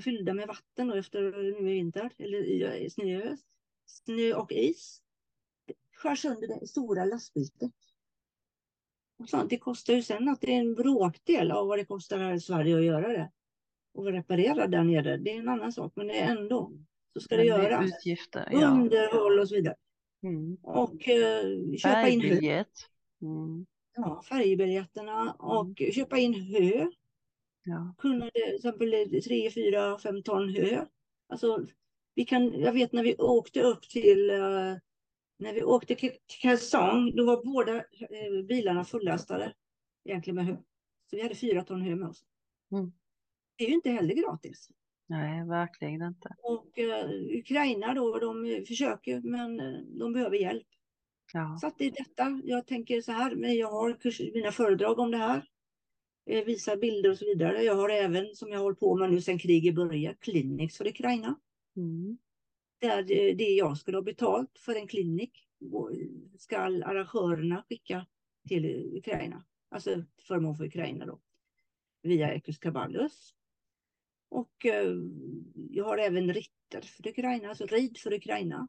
Fyllda 0.00 0.34
med 0.34 0.48
vatten 0.48 0.88
då 0.88 0.94
efter 0.94 1.22
nu 1.22 1.70
i 1.70 1.74
vinter, 1.74 2.10
eller 2.18 2.88
snö, 2.88 3.36
snö 3.86 4.34
och 4.34 4.52
is. 4.52 5.02
Skär 5.96 6.14
sönder 6.14 6.48
det 6.48 6.66
stora 6.66 7.04
lastbilsdäck. 7.04 7.74
Och 9.18 9.28
sånt, 9.28 9.50
det 9.50 9.58
kostar 9.58 9.94
ju 9.94 10.02
sen 10.02 10.28
att 10.28 10.40
det 10.40 10.54
är 10.54 10.60
en 10.60 10.74
bråkdel 10.74 11.50
av 11.50 11.66
vad 11.66 11.78
det 11.78 11.84
kostar 11.84 12.18
här 12.18 12.34
i 12.34 12.40
Sverige 12.40 12.76
att 12.76 12.84
göra 12.84 13.08
det. 13.08 13.30
Och 13.94 14.06
reparera 14.06 14.66
där 14.66 14.84
nere, 14.84 15.16
det 15.16 15.30
är 15.30 15.38
en 15.38 15.48
annan 15.48 15.72
sak, 15.72 15.92
men 15.96 16.06
det 16.06 16.18
är 16.18 16.36
ändå 16.36 16.72
så 17.12 17.20
ska 17.20 17.36
det 17.36 17.44
Men 17.50 17.60
det 17.60 17.64
göras. 17.64 17.86
utgifter, 17.86 18.48
ja. 18.52 18.68
Underhåll 18.68 19.38
och 19.38 19.48
så 19.48 19.54
vidare. 19.54 19.76
Mm. 20.22 20.56
Och 20.62 21.08
eh, 21.08 21.76
köpa 21.76 22.08
in 22.08 22.20
hö. 22.20 22.64
Mm. 23.22 23.66
ja, 23.94 24.22
färjebiljetterna 24.28 25.32
och 25.32 25.82
köpa 25.94 26.18
in 26.18 26.34
hö. 26.34 26.86
Ja. 27.64 27.94
kunna 27.98 28.24
det, 28.24 28.30
till 28.30 28.54
exempel 28.54 28.90
3, 29.24 29.50
4, 29.50 29.98
5 29.98 30.22
ton 30.22 30.48
hö. 30.48 30.86
Alltså, 31.28 31.66
vi 32.14 32.24
kan, 32.24 32.60
jag 32.60 32.72
vet 32.72 32.92
när 32.92 33.02
vi 33.02 33.16
åkte 33.16 33.62
upp 33.62 33.82
till, 33.82 34.30
eh, 34.30 34.76
när 35.38 35.52
vi 35.54 35.62
åkte 35.62 35.94
till 35.94 36.12
Kaesong, 36.42 37.16
då 37.16 37.24
var 37.24 37.44
båda 37.44 37.76
eh, 37.76 38.44
bilarna 38.48 38.84
fullastade 38.84 39.54
egentligen 40.04 40.34
med 40.34 40.46
hö. 40.46 40.56
Så 41.10 41.16
vi 41.16 41.22
hade 41.22 41.34
4 41.34 41.64
ton 41.64 41.82
hö 41.82 41.96
med 41.96 42.08
oss. 42.08 42.24
Mm. 42.72 42.92
Det 43.56 43.64
är 43.64 43.68
ju 43.68 43.74
inte 43.74 43.90
heller 43.90 44.14
gratis. 44.14 44.68
Nej, 45.06 45.48
verkligen 45.48 46.02
inte. 46.02 46.36
Och 46.42 46.78
eh, 46.78 47.10
Ukraina 47.38 47.94
då, 47.94 48.18
de 48.18 48.64
försöker 48.68 49.20
men 49.20 49.60
eh, 49.60 49.80
de 49.80 50.12
behöver 50.12 50.36
hjälp. 50.36 50.66
Ja. 51.32 51.58
Så 51.60 51.66
att 51.66 51.78
det 51.78 51.86
är 51.86 51.90
detta, 51.90 52.40
jag 52.44 52.66
tänker 52.66 53.00
så 53.00 53.12
här, 53.12 53.34
men 53.34 53.54
jag 53.54 53.70
har 53.70 53.94
kurs, 53.94 54.20
mina 54.34 54.52
föredrag 54.52 54.98
om 54.98 55.10
det 55.10 55.16
här. 55.16 55.48
Eh, 56.26 56.44
visar 56.44 56.76
bilder 56.76 57.10
och 57.10 57.18
så 57.18 57.24
vidare. 57.24 57.62
Jag 57.62 57.74
har 57.74 57.88
även, 57.88 58.34
som 58.34 58.48
jag 58.52 58.60
hållit 58.60 58.80
på 58.80 58.96
med 58.96 59.10
nu 59.10 59.20
sedan 59.20 59.38
kriget 59.38 59.74
började, 59.74 60.16
Clinics 60.20 60.76
för 60.76 60.86
Ukraina. 60.86 61.40
Mm. 61.76 62.18
Där 62.80 63.02
det, 63.02 63.34
det 63.34 63.50
jag 63.50 63.78
skulle 63.78 63.96
ha 63.96 64.02
betalt 64.02 64.58
för 64.58 64.74
en 64.74 64.86
klinik 64.86 65.48
ska 66.38 66.58
arrangörerna 66.58 67.64
skicka 67.68 68.06
till 68.48 68.96
Ukraina. 68.96 69.44
Alltså 69.68 70.04
förmån 70.28 70.56
för 70.56 70.64
Ukraina 70.64 71.06
då. 71.06 71.20
Via 72.02 72.32
Ecus 72.32 72.58
Kaballus. 72.58 73.34
Och 74.32 74.66
eh, 74.66 74.94
jag 75.70 75.84
har 75.84 75.98
även 75.98 76.34
ritter 76.34 76.80
för 76.80 77.08
Ukraina, 77.08 77.48
alltså 77.48 77.66
rid 77.66 77.98
för 77.98 78.12
Ukraina. 78.12 78.68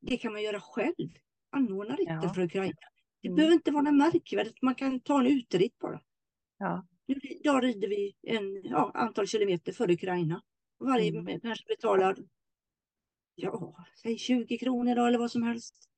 Det 0.00 0.16
kan 0.16 0.32
man 0.32 0.42
göra 0.42 0.60
själv. 0.60 1.08
Anordna 1.50 1.96
ritter 1.96 2.20
Ja. 2.22 2.34
för 2.34 2.42
Ukraina. 2.42 2.76
Det 3.22 3.28
Mm. 3.28 3.36
behöver 3.36 3.54
inte 3.54 3.70
vara 3.70 3.82
något 3.82 3.94
märkvärdigt, 3.94 4.62
man 4.62 4.74
kan 4.74 5.00
ta 5.00 5.20
en 5.20 5.26
uteritt 5.26 5.78
bara. 5.78 6.00
Ja. 6.58 6.86
Nu, 7.06 7.14
idag 7.22 7.64
rider 7.64 7.88
vi 7.88 8.14
en 8.22 8.62
ja, 8.64 8.90
antal 8.94 9.26
kilometer 9.26 9.72
för 9.72 9.90
Ukraina. 9.90 10.42
Varje 10.78 11.08
Mm. 11.10 11.24
människa 11.24 11.64
betalar 11.68 12.16
ja, 13.34 13.76
säg 14.02 14.18
20 14.18 14.58
kronor 14.58 14.98
eller 14.98 15.18
vad 15.18 15.30
som 15.30 15.42
helst. 15.42 15.88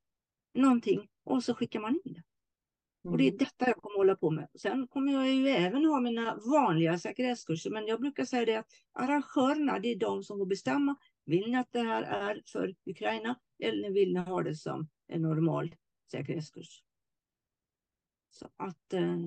Någonting. 0.54 1.08
Och 1.24 1.44
så 1.44 1.54
skickar 1.54 1.80
man 1.80 2.00
in 2.04 2.12
det. 2.12 2.22
Och 3.04 3.18
det 3.18 3.24
är 3.24 3.28
Mm. 3.28 3.38
detta 3.38 3.66
jag 3.66 3.76
kommer 3.76 3.96
hålla 3.96 4.16
på 4.16 4.30
med. 4.30 4.48
Sen 4.54 4.86
kommer 4.88 5.12
jag 5.12 5.32
ju 5.34 5.48
även 5.48 5.84
ha 5.84 6.00
mina 6.00 6.36
vanliga 6.36 6.98
säkerhetskurser. 6.98 7.70
Men 7.70 7.86
jag 7.86 8.00
brukar 8.00 8.24
säga 8.24 8.44
det 8.44 8.56
att 8.56 8.70
arrangörerna, 8.92 9.78
det 9.78 9.88
är 9.88 9.96
de 9.96 10.22
som 10.24 10.38
får 10.38 10.46
bestämma. 10.46 10.96
Vill 11.24 11.50
ni 11.50 11.56
att 11.56 11.72
det 11.72 11.80
här 11.82 12.02
är 12.02 12.42
för 12.46 12.74
Ukraina 12.86 13.40
eller 13.58 13.90
vill 13.90 14.12
ni 14.14 14.20
ha 14.20 14.42
det 14.42 14.54
som 14.54 14.88
en 15.08 15.22
normal 15.22 15.74
säkerhetskurs? 16.10 16.82
Så 18.30 18.48
att 18.56 18.92
eh, 18.92 19.18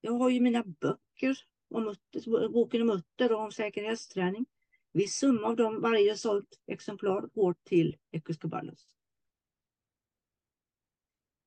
jag 0.00 0.12
har 0.12 0.30
ju 0.30 0.40
mina 0.40 0.62
böcker 0.64 1.38
om 1.74 1.84
mutter, 1.84 2.48
boken 2.48 2.80
om 2.80 2.86
mutter 2.86 3.32
och 3.32 3.40
om 3.40 3.52
säkerhetsträning. 3.52 4.46
Viss 4.92 5.14
summa 5.14 5.46
av 5.48 5.56
dem, 5.56 5.80
varje 5.80 6.16
sålt 6.16 6.60
exemplar, 6.66 7.28
går 7.34 7.54
till 7.64 7.96
Ecus 8.12 8.36
Caballus. 8.36 8.88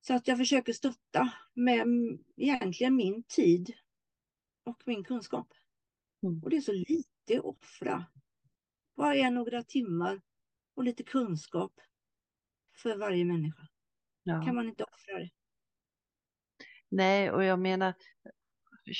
Så 0.10 0.16
att 0.16 0.28
jag 0.28 0.38
försöker 0.38 0.74
stötta 0.74 1.34
med 1.53 1.82
mm, 1.82 2.20
egentligen 2.38 2.95
min 2.95 3.24
tid 3.24 3.74
och 4.64 4.84
min 4.86 5.03
kunskap. 5.03 5.47
Mm. 6.24 6.43
Och 6.43 6.49
det 6.49 6.57
är 6.57 6.62
så 6.62 6.74
lite 6.74 7.38
att 7.38 7.45
offra. 7.45 8.05
Bara 8.95 9.16
är 9.16 9.32
några 9.32 9.64
timmar 9.64 10.22
och 10.76 10.84
lite 10.84 11.03
kunskap 11.03 11.74
för 12.82 12.97
varje 12.97 13.26
människa. 13.26 13.68
Ja. 14.24 14.41
Kan 14.45 14.55
man 14.55 14.70
inte 14.70 14.84
offra 14.84 15.20
det? 15.20 15.30
Nej, 16.89 17.32
och 17.32 17.43
jag 17.43 17.60
menar, 17.60 17.93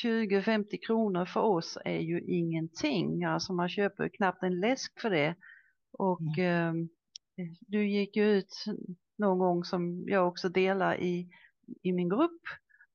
20-50 0.03 0.78
kronor 0.88 1.26
för 1.26 1.41
oss 1.41 1.78
är 1.86 1.99
ju 1.99 2.22
ingenting. 2.22 3.24
Alltså 3.24 3.53
man 3.53 3.70
köper 3.70 4.10
knappt 4.10 4.43
en 4.43 4.60
läsk 4.60 5.01
för 5.01 5.10
det. 5.10 5.36
Och 5.91 6.39
eh, 6.39 6.74
du 7.60 7.89
gick 7.89 8.16
ju 8.16 8.26
ut 8.26 8.66
någon 9.20 9.40
gång 9.40 9.64
som 9.64 10.04
jag 10.08 10.28
också 10.28 10.50
delar 10.50 11.02
i, 11.02 11.30
i 11.82 11.92
min 11.92 12.10
grupp 12.10 12.42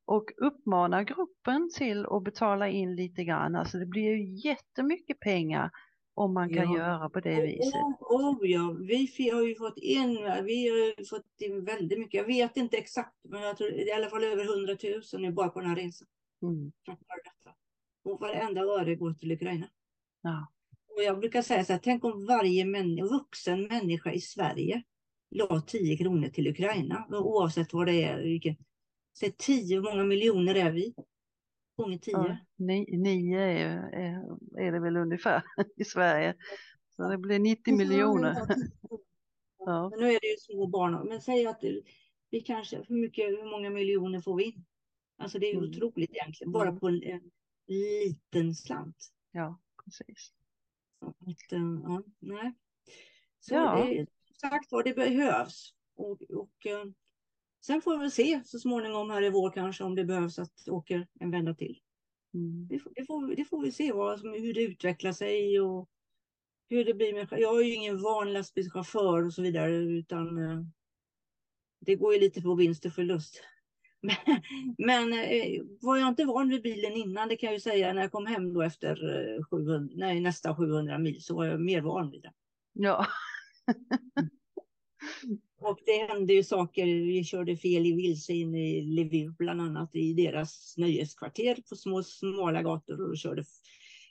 och 0.04 0.30
uppmanar 0.36 1.02
gruppen 1.02 1.70
till 1.74 2.06
att 2.06 2.22
betala 2.24 2.68
in 2.68 2.96
lite 2.96 3.24
grann. 3.24 3.56
Alltså 3.56 3.78
det 3.78 3.86
blir 3.86 4.02
ju 4.02 4.48
jättemycket 4.48 5.20
pengar 5.20 5.70
om 6.14 6.34
man 6.34 6.54
kan 6.54 6.72
Ja. 6.72 6.78
göra 6.78 7.10
på 7.10 7.20
det 7.20 7.42
viset. 7.42 7.74
Oh, 8.00 8.30
oh, 8.30 8.38
ja, 8.42 8.76
vi 9.18 9.30
har 9.30 9.42
ju 9.42 9.54
fått 9.54 9.78
in, 9.78 10.14
vi 10.44 10.68
har 10.68 11.08
fått 11.08 11.40
in 11.40 11.64
väldigt 11.64 11.98
mycket. 11.98 12.14
Jag 12.14 12.26
vet 12.26 12.56
inte 12.56 12.76
exakt, 12.76 13.16
men 13.28 13.42
jag 13.42 13.56
tror 13.56 13.68
det 13.68 13.82
är 13.82 13.88
i 13.88 13.92
alla 13.92 14.10
fall 14.10 14.24
över 14.24 14.44
100 14.44 14.76
000 15.12 15.22
nu 15.22 15.32
bara 15.32 15.48
på 15.48 15.60
den 15.60 15.68
här 15.68 15.76
resan. 15.76 16.08
Mm. 16.42 16.72
Och 18.04 18.20
varenda 18.20 18.60
öre 18.60 18.94
går 18.94 19.14
till 19.14 19.32
Ukraina. 19.32 19.66
Ja. 20.22 20.52
Och 20.96 21.02
jag 21.02 21.18
brukar 21.18 21.42
säga 21.42 21.64
så 21.64 21.72
här, 21.72 21.80
tänk 21.82 22.04
om 22.04 22.26
varje 22.26 22.64
män, 22.64 22.96
vuxen 22.96 23.62
människa 23.66 24.12
i 24.12 24.20
Sverige 24.20 24.82
la 25.34 25.60
10 25.60 25.96
kronor 25.96 26.28
till 26.28 26.48
Ukraina, 26.48 27.06
oavsett 27.10 27.72
vad 27.72 27.86
det 27.86 28.02
är. 28.02 28.22
Vilken, 28.22 28.56
säg 29.18 29.32
10, 29.38 29.76
hur 29.76 29.82
många 29.82 30.04
miljoner 30.04 30.54
är 30.54 30.72
vi? 30.72 30.94
Gånger 31.76 31.98
10. 31.98 32.12
Ja, 32.12 32.36
ni, 32.56 32.96
nio 32.96 33.40
är, 33.40 33.78
är, 34.58 34.72
det 34.72 34.80
väl 34.80 34.96
ungefär 34.96 35.42
i 35.76 35.84
Sverige. 35.84 36.34
Så 36.96 37.08
det 37.08 37.18
blir 37.18 37.38
90 37.38 37.76
miljoner. 37.76 38.36
Ja. 39.66 39.88
Men 39.90 40.00
nu 40.00 40.06
är 40.06 40.20
det 40.20 40.26
ju 40.26 40.36
små 40.38 40.66
barn. 40.66 41.08
Men 41.08 41.20
säg 41.20 41.46
att 41.46 41.64
vi 42.30 42.40
kanske, 42.40 42.84
hur 42.88 42.96
mycket, 43.00 43.24
hur 43.24 43.50
många 43.50 43.70
miljoner 43.70 44.20
får 44.20 44.36
vi 44.36 44.44
in? 44.44 44.64
Alltså 45.16 45.38
det 45.38 45.46
är 45.46 45.52
ju 45.52 45.58
Mm. 45.58 45.70
otroligt 45.70 46.10
egentligen, 46.10 46.52
bara 46.52 46.68
Mm. 46.68 46.80
på 46.80 46.88
en, 46.88 47.02
en 47.02 47.30
liten 47.66 48.54
slant. 48.54 48.96
Ja, 49.32 49.60
precis. 49.84 50.32
Så 51.00 51.06
att, 51.06 51.52
eh, 51.52 51.78
ja, 51.84 52.02
nej. 52.18 52.54
Så 53.40 53.54
Ja. 53.54 53.84
det, 53.84 54.06
sagt 54.50 54.72
var, 54.72 54.82
det 54.82 54.94
behövs. 54.94 55.74
Och, 55.96 56.22
och 56.22 56.66
eh, 56.66 56.84
sen 57.66 57.82
får 57.82 57.98
vi 57.98 58.10
se 58.10 58.40
så 58.44 58.58
småningom 58.58 59.10
här 59.10 59.22
i 59.22 59.30
vår 59.30 59.50
kanske 59.50 59.84
om 59.84 59.94
det 59.94 60.04
behövs 60.04 60.38
att 60.38 60.68
åka 60.68 61.06
en 61.20 61.30
vända 61.30 61.54
till. 61.54 61.78
Mm. 62.34 62.68
Det, 62.68 62.78
får- 62.78 62.92
det, 62.94 63.04
får, 63.04 63.36
det 63.36 63.44
får 63.44 63.62
vi 63.62 63.72
se 63.72 63.92
vad 63.92 64.20
som, 64.20 64.32
hur 64.32 64.54
det 64.54 64.62
utvecklar 64.62 65.12
sig 65.12 65.60
och 65.60 65.88
hur 66.68 66.84
det 66.84 66.94
blir 66.94 67.14
med... 67.14 67.28
Jag 67.30 67.60
är 67.60 67.64
ju 67.64 67.74
ingen 67.74 68.02
van 68.02 68.32
lastbilschaufför 68.32 69.26
och 69.26 69.32
så 69.34 69.42
vidare 69.42 69.76
utan 69.76 70.38
eh, 70.38 70.60
det 71.80 71.94
går 71.94 72.14
ju 72.14 72.20
lite 72.20 72.42
på 72.42 72.54
vinst 72.54 72.84
och 72.86 72.92
förlust. 72.92 73.40
Men, 74.04 74.16
men 74.78 75.12
eh, 75.12 75.62
var 75.80 75.96
jag 75.96 76.08
inte 76.08 76.24
van 76.24 76.48
vid 76.48 76.62
bilen 76.62 76.92
innan, 76.92 77.28
det 77.28 77.36
kan 77.36 77.46
jag 77.46 77.54
ju 77.54 77.60
säga, 77.60 77.92
när 77.92 78.02
jag 78.02 78.12
kom 78.12 78.26
hem 78.26 78.54
då 78.54 78.62
efter 78.62 78.90
eh, 79.38 79.44
700, 79.44 79.94
nej, 79.96 80.20
nästan 80.20 80.56
700 80.56 80.98
mil 80.98 81.22
så 81.22 81.36
var 81.36 81.44
jag 81.44 81.60
mer 81.60 81.80
van 81.80 82.10
vid 82.10 82.22
det. 82.22 82.32
Ja. 82.72 83.06
Och 85.60 85.78
det 85.86 86.06
hände 86.08 86.32
ju 86.32 86.42
saker, 86.42 86.86
vi 86.86 87.24
körde 87.24 87.56
fel 87.56 87.86
i 87.86 87.92
vilse 87.92 88.32
in 88.32 88.54
i 88.54 88.82
Lviv 88.82 89.32
bland 89.38 89.60
annat 89.60 89.94
i 89.94 90.14
deras 90.14 90.74
nöjeskvarter 90.76 91.56
på 91.68 91.76
små 91.76 92.02
smala 92.02 92.62
gator 92.62 93.10
och 93.10 93.18
körde, 93.18 93.44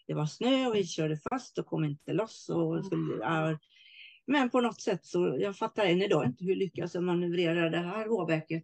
det 0.07 0.13
var 0.13 0.25
snö 0.25 0.67
och 0.67 0.75
vi 0.75 0.85
körde 0.85 1.17
fast 1.17 1.57
och 1.57 1.65
kom 1.65 1.83
inte 1.83 2.13
loss. 2.13 2.49
Och 2.49 2.85
skulle, 2.85 3.17
ja, 3.21 3.59
men 4.25 4.49
på 4.49 4.61
något 4.61 4.81
sätt 4.81 5.05
så, 5.05 5.37
jag 5.39 5.57
fattar 5.57 5.85
än 5.85 6.01
idag 6.01 6.25
inte 6.25 6.45
hur 6.45 6.55
lyckas 6.55 6.95
jag 6.95 7.03
manövrera 7.03 7.69
det 7.69 7.77
här 7.77 8.05
råverket 8.05 8.63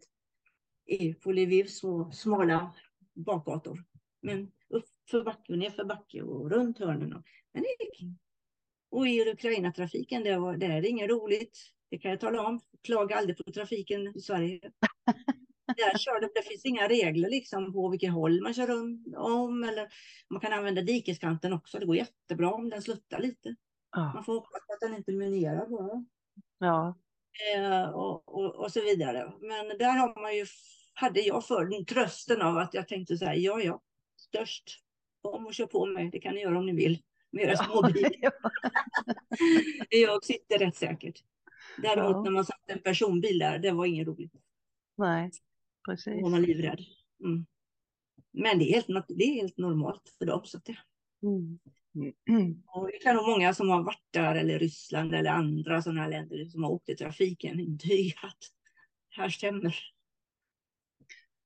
i, 0.86 1.14
på 1.14 1.32
Lvivs 1.32 1.80
små 1.80 2.12
smala 2.12 2.74
bakgator. 3.16 3.84
Men 4.22 4.52
upp 4.70 4.86
för 5.12 5.24
backe 5.24 5.54
och 5.54 5.60
ner 5.60 5.70
för 5.70 5.86
backe 5.86 6.22
och 6.22 6.52
runt 6.52 6.80
hörnen. 6.80 7.24
Men 7.54 7.64
det 7.64 7.86
gick. 7.86 8.20
Och 8.92 9.08
i 9.08 9.30
Ukraina-trafiken, 9.32 10.24
det, 10.24 10.38
var, 10.40 10.58
det 10.58 10.66
är 10.66 10.86
inget 10.86 11.10
roligt. 11.10 11.60
Det 11.92 11.98
kan 11.98 12.12
jag 12.12 12.20
tala 12.20 12.48
om. 12.48 12.60
Klaga 12.84 13.16
aldrig 13.16 13.38
på 13.38 13.52
trafiken 13.52 14.08
i 14.18 14.20
Sverige. 14.22 14.60
Där 15.78 15.98
kör 15.98 16.22
det, 16.22 16.30
det 16.36 16.42
finns 16.42 16.66
inga 16.66 16.88
regler 16.88 17.30
liksom 17.30 17.74
på 17.74 17.90
vilket 17.90 18.12
håll 18.14 18.42
man 18.42 18.54
kör 18.54 18.68
runt 18.68 19.16
om. 19.18 19.64
Eller 19.64 19.88
man 20.30 20.42
kan 20.42 20.54
använda 20.54 20.82
dikeskanten 20.82 21.54
också. 21.54 21.80
Det 21.80 21.86
går 21.86 21.96
jättebra 21.96 22.52
om 22.54 22.70
den 22.70 22.82
sluttar 22.82 23.20
lite. 23.20 23.56
Man 23.96 24.12
Ja. 24.16 24.24
får 24.24 24.34
hoppas 24.34 24.62
att 24.74 24.80
den 24.90 24.96
inte 24.98 25.12
minerar 25.12 25.68
bara. 25.68 26.06
ja. 26.60 26.98
Eh, 27.56 27.90
och, 27.90 28.36
och, 28.36 28.56
och 28.56 28.72
så 28.72 28.82
vidare. 28.82 29.34
Men 29.42 29.78
där 29.78 29.98
har 29.98 30.22
man 30.22 30.38
ju, 30.38 30.46
hade 30.94 31.20
jag 31.22 31.46
för 31.46 31.84
trösten 31.86 32.42
av 32.42 32.58
att 32.58 32.74
jag 32.74 32.88
tänkte 32.88 33.18
så 33.18 33.26
här, 33.26 33.36
ja 33.36 33.62
ja, 33.62 33.82
störst, 34.18 34.64
kom 35.22 35.46
och 35.46 35.54
kör 35.54 35.66
på 35.66 35.86
mig, 35.86 36.10
det 36.12 36.20
kan 36.20 36.34
ni 36.36 36.42
göra 36.42 36.58
om 36.60 36.66
ni 36.66 36.74
vill. 36.76 37.02
Med 37.32 37.44
era 37.44 37.58
små 37.58 37.82
bilar. 37.94 38.12
Ja. 38.22 38.32
Jag 39.90 40.26
sitter 40.26 40.60
rätt 40.60 40.76
säkert. 40.76 41.24
Däremot 41.78 42.12
Ja. 42.16 42.22
när 42.24 42.32
man 42.32 42.46
satt 42.46 42.70
en 42.70 42.82
personbil 42.82 43.40
där, 43.40 43.60
det 43.60 43.72
var 43.72 43.86
inget 43.86 44.08
roligt. 44.08 44.34
Nej, 44.98 45.32
Då 45.88 45.92
precis. 45.92 46.22
var 46.22 46.30
man 46.30 46.42
livrädd. 46.42 46.80
Mm. 47.24 47.46
Men 48.32 48.60
det 48.60 48.70
är, 48.70 48.74
helt, 48.74 49.06
det 49.08 49.24
är 49.24 49.34
helt 49.42 49.58
normalt 49.58 50.16
för 50.18 50.26
dem. 50.26 50.42
Så 50.46 50.58
att 50.58 50.66
det, 50.66 50.78
Mm. 51.24 51.60
och 52.68 52.88
det 52.88 52.98
kan 53.04 53.16
nog 53.16 53.28
många 53.30 53.54
som 53.54 53.70
har 53.70 53.84
varit 53.84 54.04
där 54.12 54.36
eller 54.36 54.60
Ryssland 54.60 55.16
eller 55.16 55.32
andra 55.32 55.82
sådana 55.82 56.02
här 56.02 56.10
länder 56.10 56.46
som 56.46 56.64
har 56.64 56.72
åkt 56.72 56.90
i 56.90 56.96
trafiken 56.96 57.60
intyga 57.60 58.14
att 58.24 58.38
här 59.10 59.30
stämmer. 59.30 59.76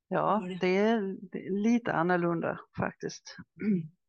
Ja, 0.08 0.46
det? 0.48 0.58
det 0.62 0.78
är, 0.78 1.18
det 1.32 1.46
är 1.48 1.52
lite 1.52 1.94
annorlunda 1.94 2.60
faktiskt. 2.78 3.38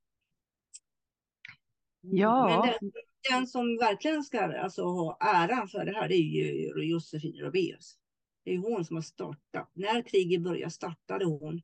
Ja. 2.11 2.49
Men 2.49 2.91
den, 2.91 2.93
den 3.31 3.47
som 3.47 3.77
verkligen 3.77 4.25
ska 4.25 4.41
alltså, 4.41 4.85
ha 4.85 5.19
äran 5.21 5.69
för 5.69 5.85
det 5.85 5.93
här 5.93 6.09
det 6.09 6.15
är 6.15 6.19
ju 6.19 6.85
Josefin 6.85 7.41
Rabaeus. 7.41 7.99
Det 8.45 8.55
är 8.55 8.59
hon 8.59 8.85
som 8.85 8.97
har 8.97 9.03
startat. 9.03 9.71
När 9.73 10.03
kriget 10.03 10.43
började 10.43 10.71
startade 10.71 11.25
hon 11.25 11.63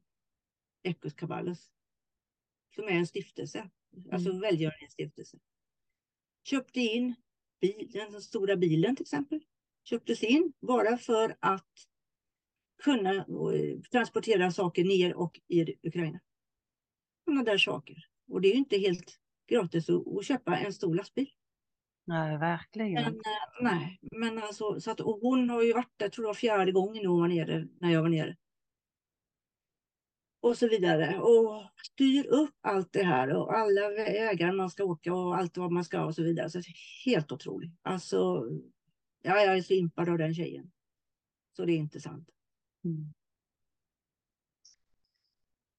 Ecos 0.83 1.15
Caballos. 1.15 1.73
Som 2.75 2.85
är 2.85 2.93
en 2.93 3.07
stiftelse. 3.07 3.71
Alltså 4.13 4.39
välgörenhetsstiftelse. 4.39 5.39
Köpte 6.45 6.81
in 6.81 7.15
bil, 7.61 7.91
den 7.93 8.23
stora 8.23 8.57
bilen 8.57 8.97
till 8.97 9.05
exempel. 9.05 9.41
Köptes 9.85 10.23
in 10.23 10.53
bara 10.61 10.99
för 10.99 11.37
att 11.41 11.71
kunna 12.83 13.15
eh, 13.15 13.81
transportera 13.91 14.51
saker 14.51 14.85
ner 14.85 15.15
och 15.15 15.41
i 15.49 15.89
Ukraina. 15.89 16.21
Sådana 17.25 17.43
där 17.43 17.59
saker. 17.59 17.97
Och 18.29 18.41
det 18.41 18.49
är 18.49 18.53
ju 18.53 18.59
inte 18.59 18.79
helt 18.79 19.21
gratis 19.51 19.91
att, 19.91 20.07
att 20.19 20.27
köpa 20.27 20.57
en 20.59 20.73
stor 20.73 20.95
lastbil. 20.95 21.31
Nej, 22.05 22.31
Men, 22.31 22.41
verkligen. 22.41 23.05
eh, 23.05 23.13
nej, 23.61 23.99
men 24.13 24.39
alltså, 24.39 24.81
så 24.81 24.91
att, 24.91 25.01
och 25.01 25.19
hon 25.23 25.51
har 25.51 25.63
ju 25.63 25.73
varit 25.73 25.93
där, 25.97 26.09
tror 26.09 26.27
jag, 26.27 26.37
fjärde 26.37 26.73
gången 26.73 27.07
hon 27.07 27.21
var 27.21 27.29
nere, 27.29 27.69
när 27.81 27.91
jag 27.91 28.03
var 28.03 28.09
nere. 28.09 28.37
Och 30.41 30.57
så 30.57 30.69
vidare. 30.69 31.19
Och 31.21 31.63
styr 31.87 32.27
upp 32.27 32.55
allt 32.61 32.93
det 32.93 33.03
här 33.03 33.37
och 33.37 33.59
alla 33.59 33.89
vägar 33.89 34.53
man 34.53 34.71
ska 34.71 34.85
åka 34.85 35.15
och 35.15 35.37
allt 35.37 35.57
vad 35.57 35.73
man 35.73 35.85
ska 35.85 36.05
och 36.05 36.15
så 36.15 36.23
vidare. 36.23 36.51
Så 36.51 36.59
det 36.59 36.69
är 36.69 37.11
helt 37.13 37.33
otroligt. 37.33 37.73
Alltså, 37.83 38.47
ja, 39.23 39.41
jag 39.41 39.57
är 39.57 39.63
så 39.63 39.73
impad 39.73 40.09
av 40.09 40.19
den 40.19 40.35
tjejen. 40.35 40.71
Så 41.57 41.65
det 41.65 41.73
är 41.73 41.77
intressant. 41.77 42.29
Mm. 42.85 43.13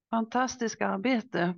Fantastiskt 0.09 0.81
arbete 0.81 1.55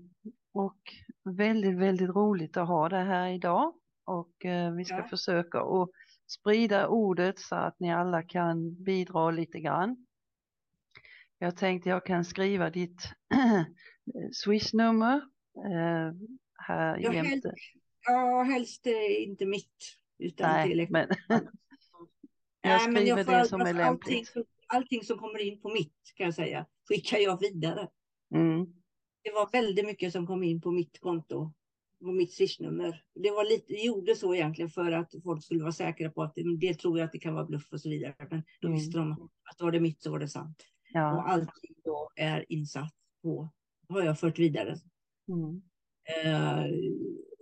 och 0.52 0.94
väldigt, 1.24 1.78
väldigt 1.78 2.10
roligt 2.10 2.58
att 2.58 2.68
ha 2.68 2.90
det 2.90 3.04
här 3.04 3.28
idag. 3.28 3.74
Och 4.06 4.46
eh, 4.46 4.72
vi 4.74 4.86
ska 4.86 4.96
Ja. 4.98 5.08
försöka 5.08 5.60
att 5.62 5.90
sprida 6.28 6.88
ordet 6.88 7.40
så 7.40 7.56
att 7.56 7.80
ni 7.80 7.94
alla 7.94 8.24
kan 8.24 8.84
bidra 8.84 9.32
lite 9.32 9.60
grann. 9.60 10.06
Jag 11.38 11.58
tänkte 11.58 11.90
jag 11.90 12.06
kan 12.06 12.26
skriva 12.26 12.70
ditt 12.70 13.02
swishnummer 14.32 15.16
eh, 15.58 16.14
här 16.56 16.98
Jag 17.00 17.14
jämte. 17.16 17.54
Ja, 18.06 18.44
helst 18.44 18.88
eh, 18.88 19.24
inte 19.24 19.46
mitt. 19.46 19.98
Utan 20.20 20.50
Nej, 20.52 20.70
till 20.70 20.88
men 20.92 21.08
Nej, 21.30 22.88
men 22.90 22.96
skriver 23.02 23.24
får- 23.24 23.32
det 23.32 23.46
som 23.46 23.62
är 23.62 23.66
allting, 23.66 23.78
lämpligt. 23.78 24.28
som- 24.28 24.44
allting 24.68 25.04
som 25.04 25.18
kommer 25.20 25.40
in 25.40 25.62
på 25.62 25.70
mitt 25.70 26.14
kan 26.16 26.26
jag 26.26 26.34
säga 26.34 26.66
skickar 26.90 27.18
jag 27.18 27.40
vidare. 27.40 27.88
mm, 28.36 28.66
Det 29.24 29.32
var 29.32 29.50
väldigt 29.52 29.86
mycket 29.86 30.12
som 30.14 30.28
kom 30.28 30.44
in 30.44 30.62
på 30.62 30.72
mitt 30.72 31.00
konto. 31.00 31.54
På 32.00 32.12
mitt 32.12 32.34
swishnummer. 32.34 33.04
Det 33.16 33.32
var 33.32 33.44
lite, 33.50 33.74
gjorde 33.74 34.16
så 34.16 34.36
egentligen 34.36 34.70
för 34.70 34.92
att 34.92 35.14
folk 35.24 35.44
skulle 35.44 35.62
vara 35.62 35.72
säkra 35.72 36.10
på 36.10 36.24
att 36.24 36.34
det, 36.60 36.74
tror 36.74 37.00
jag 37.00 37.06
att 37.06 37.12
det 37.12 37.20
kan 37.20 37.34
vara 37.34 37.46
bluff 37.46 37.68
och 37.74 37.82
så 37.82 37.90
vidare. 37.90 38.16
Men 38.32 38.44
då 38.62 38.68
Mm. 38.68 38.80
visste 38.80 38.98
de 38.98 39.12
att 39.52 39.62
var 39.62 39.72
det 39.72 39.80
mitt 39.80 40.02
så 40.02 40.12
var 40.12 40.20
det 40.20 40.28
sant. 40.28 40.58
Och 40.60 41.00
ja, 41.00 41.24
allting 41.24 41.76
då 41.84 42.10
är 42.16 42.46
insatt 42.50 42.94
på, 43.22 43.50
har 43.90 44.04
jag 44.04 44.20
fört 44.20 44.40
vidare. 44.40 44.76
mm, 45.30 45.62
Eh, 46.24 46.66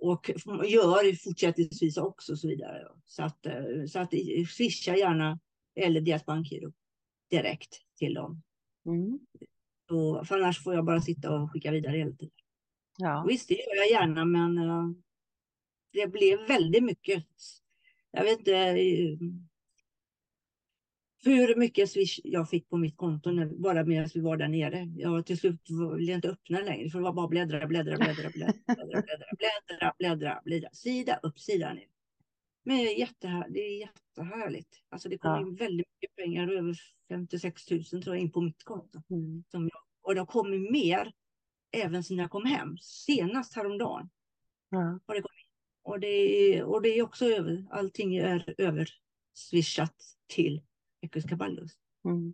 och 0.01 0.29
gör 0.65 1.15
fortsättningsvis 1.23 1.97
också 1.97 2.31
och 2.31 2.39
så 2.39 2.47
vidare. 2.47 2.87
Så 3.05 3.23
att, 3.23 3.45
eh, 3.45 3.85
så 3.87 3.99
att 3.99 4.13
swisha 4.49 4.95
gärna 4.97 5.39
eller 5.75 6.01
deras 6.01 6.25
bankgiro 6.25 6.71
direkt 7.29 7.77
till 7.97 8.13
dem. 8.13 8.41
mm, 8.85 9.19
Så, 9.91 10.25
för 10.25 10.39
annars 10.39 10.63
får 10.63 10.73
jag 10.73 10.85
bara 10.85 11.01
sitta 11.01 11.31
och 11.31 11.51
skicka 11.51 11.71
vidare 11.71 11.97
hela 11.97 12.11
tiden. 12.11 12.35
Ja. 12.97 13.25
Visst, 13.27 13.47
det 13.47 13.53
gör 13.53 13.75
jag 13.75 13.89
gärna, 13.89 14.25
men 14.25 14.57
eh, 14.57 14.89
det 15.93 16.07
blev 16.07 16.47
väldigt 16.47 16.83
mycket. 16.83 17.25
Jag 18.11 18.23
vet 18.23 18.39
inte 18.39 18.55
eh, 18.55 19.17
hur 21.23 21.55
mycket 21.55 21.89
swish 21.89 22.19
jag 22.23 22.49
fick 22.49 22.69
på 22.69 22.77
mitt 22.77 22.97
konto 22.97 23.31
när, 23.31 23.45
bara 23.45 23.83
medan 23.83 24.09
vi 24.13 24.21
var 24.21 24.37
där 24.37 24.47
nere. 24.47 24.79
Jag 24.97 25.25
till 25.25 25.37
slut 25.37 25.61
ville 25.97 26.13
inte 26.13 26.29
öppna 26.29 26.59
längre, 26.59 26.89
för 26.89 26.99
det 26.99 27.03
var 27.03 27.13
bara 27.13 27.27
bläddra, 27.27 27.67
bläddra, 27.67 27.97
bläddra, 27.97 28.29
bläddra, 28.29 28.53
bläddra, 28.65 29.01
bläddra, 29.01 29.25
bläddra, 29.37 29.93
bläddra, 29.97 30.41
bläddra, 30.45 30.69
sida 30.73 31.19
upp, 31.23 31.39
sida 31.39 31.73
ner. 31.73 31.90
Men 32.63 32.77
det 32.77 32.83
är, 32.95 32.99
jättehär, 32.99 33.47
det 33.49 33.59
är 33.59 33.79
jättehärligt. 33.79 34.83
Alltså 34.89 35.09
det 35.09 35.17
kommer 35.17 35.35
Ja. 35.35 35.47
in 35.47 35.55
väldigt 35.55 35.87
mycket 36.01 36.15
pengar, 36.15 36.47
över 36.47 36.75
56 37.09 37.71
000 37.71 37.83
tror 37.83 38.05
jag, 38.15 38.17
in 38.19 38.31
på 38.31 38.41
mitt 38.41 38.63
konto. 38.63 39.01
Mm. 39.09 39.43
Som 39.47 39.63
jag, 39.63 39.81
och 40.01 40.13
det 40.15 40.21
har 40.21 40.25
kommit 40.25 40.71
mer 40.71 41.13
även 41.71 42.03
sedan 42.03 42.17
jag 42.17 42.31
kom 42.31 42.45
hem. 42.45 42.77
Senast 42.77 43.55
häromdagen 43.55 44.09
Ja. 44.69 44.99
har 45.05 45.15
det 45.15 45.21
kommit. 45.21 45.45
Och 45.83 45.99
det 45.99 46.07
är, 46.07 46.63
och 46.63 46.81
det 46.81 46.89
är 46.89 47.03
också 47.03 47.25
över, 47.25 47.65
allting 47.71 48.15
är 48.15 48.55
över 48.57 48.89
swishat 49.33 49.95
till 50.27 50.61
Ekus 51.01 51.23
Kaballus. 51.25 51.71
Mm. 52.05 52.33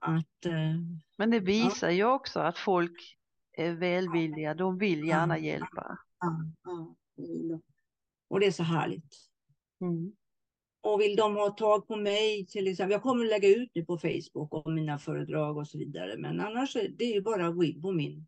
Att, 0.00 0.46
eh, 0.46 0.74
Men 1.18 1.30
det 1.30 1.40
visar 1.40 1.90
ju 1.90 2.04
också 2.04 2.40
att 2.40 2.58
folk 2.58 3.16
är 3.52 3.72
välvilliga, 3.72 4.54
de 4.54 4.78
vill 4.78 5.08
gärna 5.08 5.38
hjälpa. 5.38 5.98
ja, 6.20 6.44
ja, 6.64 6.94
och 8.28 8.40
det 8.40 8.46
är 8.46 8.50
så 8.52 8.62
härligt. 8.62 9.14
Mm. 9.84 10.12
Och 10.82 11.00
vill 11.00 11.16
de 11.16 11.36
ha 11.36 11.50
tag 11.50 11.86
på 11.86 11.96
mig 11.96 12.46
till 12.46 12.68
exempel, 12.68 12.92
jag 12.92 13.02
kommer 13.02 13.24
lägga 13.24 13.48
ut 13.48 13.70
det 13.74 13.84
på 13.84 13.98
Facebook 13.98 14.54
om 14.54 14.74
mina 14.74 14.98
föredrag 14.98 15.56
och 15.56 15.68
så 15.68 15.78
vidare. 15.78 16.16
Men 16.18 16.40
annars 16.40 16.76
är 16.76 16.88
det 16.88 17.04
är 17.04 17.14
ju 17.14 17.22
bara 17.22 17.52
på 17.82 17.92
min 17.92 18.26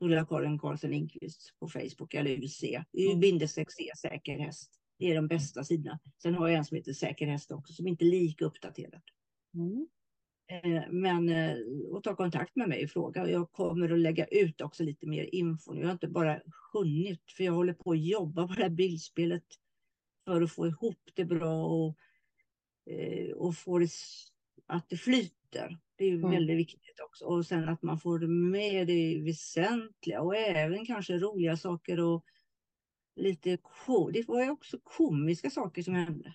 Ulla 0.00 0.26
Karin 0.26 0.58
Karlsson 0.58 0.90
Lindqvist 0.90 1.54
på 1.60 1.68
Facebook 1.68 2.14
eller 2.14 2.44
UC. 2.44 2.64
Mm. 2.98 3.20
bindestreck 3.20 3.72
C, 3.72 3.90
säker 3.96 4.38
häst. 4.38 4.70
Det 4.98 5.10
är 5.10 5.14
de 5.14 5.28
bästa 5.28 5.64
sidorna. 5.64 5.98
Sen 6.22 6.34
har 6.34 6.48
jag 6.48 6.58
en 6.58 6.64
som 6.64 6.76
heter 6.76 6.92
Säker 6.92 7.26
häst 7.26 7.50
också 7.50 7.72
som 7.72 7.88
inte 7.88 8.04
är 8.04 8.10
lika 8.10 8.44
uppdaterad. 8.44 9.02
Mm. 9.54 9.88
Eh, 10.50 10.90
Men 10.90 11.28
eh, 11.28 11.56
och 11.90 12.02
ta 12.02 12.16
kontakt 12.16 12.56
med 12.56 12.68
mig 12.68 12.84
och 12.84 12.90
fråga. 12.90 13.30
Jag 13.30 13.52
kommer 13.52 13.92
att 13.92 13.98
lägga 13.98 14.24
ut 14.24 14.60
också 14.60 14.82
lite 14.82 15.06
mer 15.06 15.34
info. 15.34 15.74
Jag 15.74 15.86
har 15.86 15.92
inte 15.92 16.08
bara 16.08 16.40
hunnit 16.72 17.32
för 17.36 17.44
jag 17.44 17.52
håller 17.52 17.74
på 17.74 17.92
att 17.92 18.00
jobba 18.00 18.48
på 18.48 18.54
det 18.54 18.62
här 18.62 18.70
bildspelet 18.70 19.44
för 20.30 20.42
att 20.42 20.52
få 20.52 20.66
ihop 20.66 21.10
det 21.14 21.24
bra 21.24 21.66
och, 21.66 21.96
eh, 22.90 23.32
och 23.32 23.56
få 23.56 23.78
det 23.78 23.88
att 24.66 24.88
det 24.88 24.96
flyter. 24.96 25.78
Det 25.96 26.04
är 26.04 26.14
Mm. 26.14 26.30
väldigt 26.30 26.56
viktigt 26.58 27.00
också. 27.00 27.24
Och 27.24 27.46
sen 27.46 27.68
att 27.68 27.82
man 27.82 27.98
får 27.98 28.18
med 28.50 28.86
det 28.86 29.20
väsentliga 29.24 30.22
och 30.22 30.36
även 30.36 30.86
kanske 30.86 31.18
roliga 31.18 31.56
saker 31.56 32.00
och 32.00 32.24
lite 33.16 33.58
ko 33.62 34.10
Det 34.10 34.28
var 34.28 34.44
ju 34.44 34.50
också 34.50 34.78
komiska 34.82 35.50
saker 35.50 35.82
som 35.82 35.94
hände. 35.94 36.34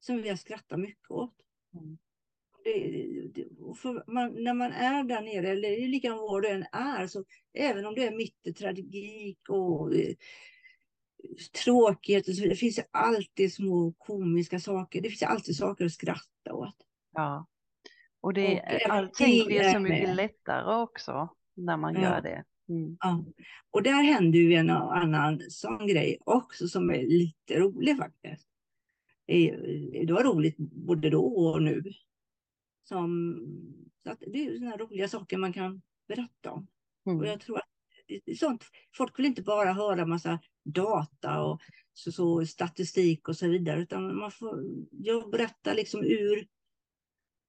Som 0.00 0.22
vi 0.22 0.28
har 0.28 0.36
skrattat 0.36 0.80
mycket 0.80 1.10
åt. 1.10 1.34
Mm. 1.74 1.98
Det, 2.64 3.28
det, 3.34 3.46
man, 4.06 4.44
när 4.44 4.54
man 4.54 4.72
är 4.72 5.04
där 5.04 5.22
nere, 5.22 5.48
eller 5.48 5.88
lika 5.88 6.14
var 6.14 6.40
du 6.40 6.48
än 6.48 6.64
är, 6.72 7.06
så 7.06 7.24
även 7.52 7.86
om 7.86 7.94
du 7.94 8.02
är 8.02 8.16
mitt 8.16 8.46
i 8.46 8.52
tragik 8.52 9.48
och 9.48 9.94
eh, 9.94 10.14
tråkighet 11.64 12.28
och 12.28 12.34
så 12.34 12.40
vidare, 12.42 12.54
det 12.54 12.58
finns 12.58 12.78
ju 12.78 12.82
alltid 12.90 13.54
små 13.54 13.92
komiska 13.98 14.60
saker. 14.60 15.00
Det 15.02 15.08
finns 15.08 15.22
ju 15.22 15.26
alltid 15.26 15.56
saker 15.56 15.84
att 15.84 15.92
skratta 15.92 16.52
åt. 16.52 16.76
Ja. 17.12 17.46
Och 18.20 18.34
det, 18.34 18.46
Och 18.46 18.68
även 18.68 18.90
allting 18.90 19.46
blir 19.46 19.62
så 19.62 19.76
är 19.76 19.80
mycket 19.80 20.16
lättare 20.16 20.82
också 20.82 21.28
när 21.54 21.76
man 21.76 21.94
Ja. 21.94 22.00
gör 22.02 22.20
det. 22.20 22.44
Mm. 22.68 22.96
Ja. 23.00 23.24
Och 23.70 23.82
där 23.82 24.02
händer 24.02 24.38
ju 24.38 24.54
en 24.54 24.70
och 24.70 24.96
annan 24.96 25.40
sån 25.48 25.86
grej 25.86 26.18
också 26.24 26.68
som 26.68 26.90
är 26.90 27.02
lite 27.02 27.58
rolig 27.60 27.96
faktiskt. 27.96 28.48
Det, 29.26 30.12
var 30.12 30.24
roligt 30.24 30.56
både 30.58 31.10
då 31.10 31.24
och 31.24 31.62
nu. 31.62 31.82
Som, 32.88 33.36
så 34.02 34.14
det 34.20 34.38
är 34.38 34.44
ju 34.44 34.58
såna 34.58 34.76
roliga 34.76 35.08
saker 35.08 35.38
man 35.38 35.52
kan 35.52 35.82
berätta 36.08 36.52
om. 36.52 36.66
Och 37.04 37.12
Mm. 37.12 37.24
jag 37.24 37.40
tror 37.40 37.58
att 37.58 37.68
är 38.26 38.34
sånt, 38.34 38.64
folk 38.96 39.18
vill 39.18 39.26
inte 39.26 39.42
bara 39.42 39.72
höra 39.72 40.06
massa 40.06 40.40
data 40.64 41.42
och 41.42 41.60
så, 41.92 42.12
så, 42.12 42.46
statistik 42.46 43.28
och 43.28 43.36
så 43.36 43.48
vidare, 43.48 43.80
utan 43.80 44.16
man 44.16 44.30
får, 44.30 44.64
jag 44.90 45.30
berättar 45.30 45.74
liksom 45.74 46.04
ur, 46.04 46.46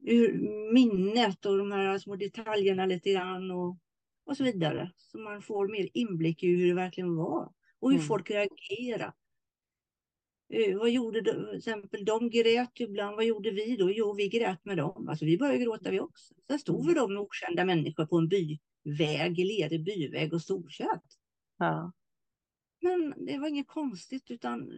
ur 0.03 0.33
minnet 0.73 1.45
och 1.45 1.57
de 1.57 1.71
här 1.71 1.97
små 1.97 2.15
detaljerna 2.15 2.85
lite 2.85 3.11
grann 3.11 3.51
och, 3.51 3.77
och 4.25 4.37
så 4.37 4.43
vidare. 4.43 4.91
Så 4.97 5.17
man 5.17 5.41
får 5.41 5.67
mer 5.67 5.89
inblick 5.93 6.43
i 6.43 6.47
hur 6.47 6.67
det 6.67 6.73
verkligen 6.73 7.15
var 7.15 7.53
och 7.79 7.91
hur 7.91 7.97
Mm. 7.97 8.07
folk 8.07 8.31
reagerar. 8.31 9.13
Eh, 10.53 10.77
vad 10.77 10.89
gjorde 10.89 11.21
de, 11.21 11.31
till 11.31 11.57
exempel, 11.57 12.05
de 12.05 12.29
grät 12.29 12.79
ibland, 12.79 13.15
vad 13.15 13.25
gjorde 13.25 13.51
vi 13.51 13.75
då? 13.77 13.91
Jo, 13.91 14.13
vi 14.13 14.29
grät 14.29 14.65
med 14.65 14.77
dem. 14.77 15.09
Alltså 15.09 15.25
vi 15.25 15.37
började 15.37 15.57
gråta 15.63 15.91
vi 15.91 15.99
också. 15.99 16.33
Sen 16.47 16.59
stod 16.59 16.87
vi 16.87 16.93
då 16.93 17.07
med 17.07 17.17
okända 17.21 17.65
människor 17.65 18.05
på 18.05 18.17
en 18.17 18.27
byväg, 18.27 19.37
lerig 19.37 19.83
byväg 19.83 20.33
och 20.33 20.41
storkött. 20.41 21.03
Ja. 21.57 21.91
Men 22.85 23.25
det 23.25 23.37
var 23.37 23.47
inget 23.47 23.67
konstigt 23.67 24.31
utan 24.31 24.71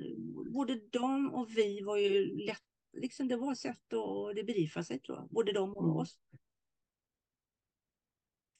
både 0.53 0.80
de 0.91 1.34
och 1.34 1.58
vi 1.58 1.82
var 1.82 1.97
ju 1.97 2.38
lätt, 2.45 2.64
liksom 2.93 3.28
det 3.28 3.38
var 3.38 3.51
ett 3.51 3.58
sätt 3.58 3.93
att 3.93 4.36
debriefa 4.36 4.84
sig 4.84 4.99
tror 4.99 5.18
jag, 5.18 5.28
både 5.30 5.51
de 5.51 5.74
och 5.74 5.84
Mm. 5.84 5.95
oss. 5.97 6.18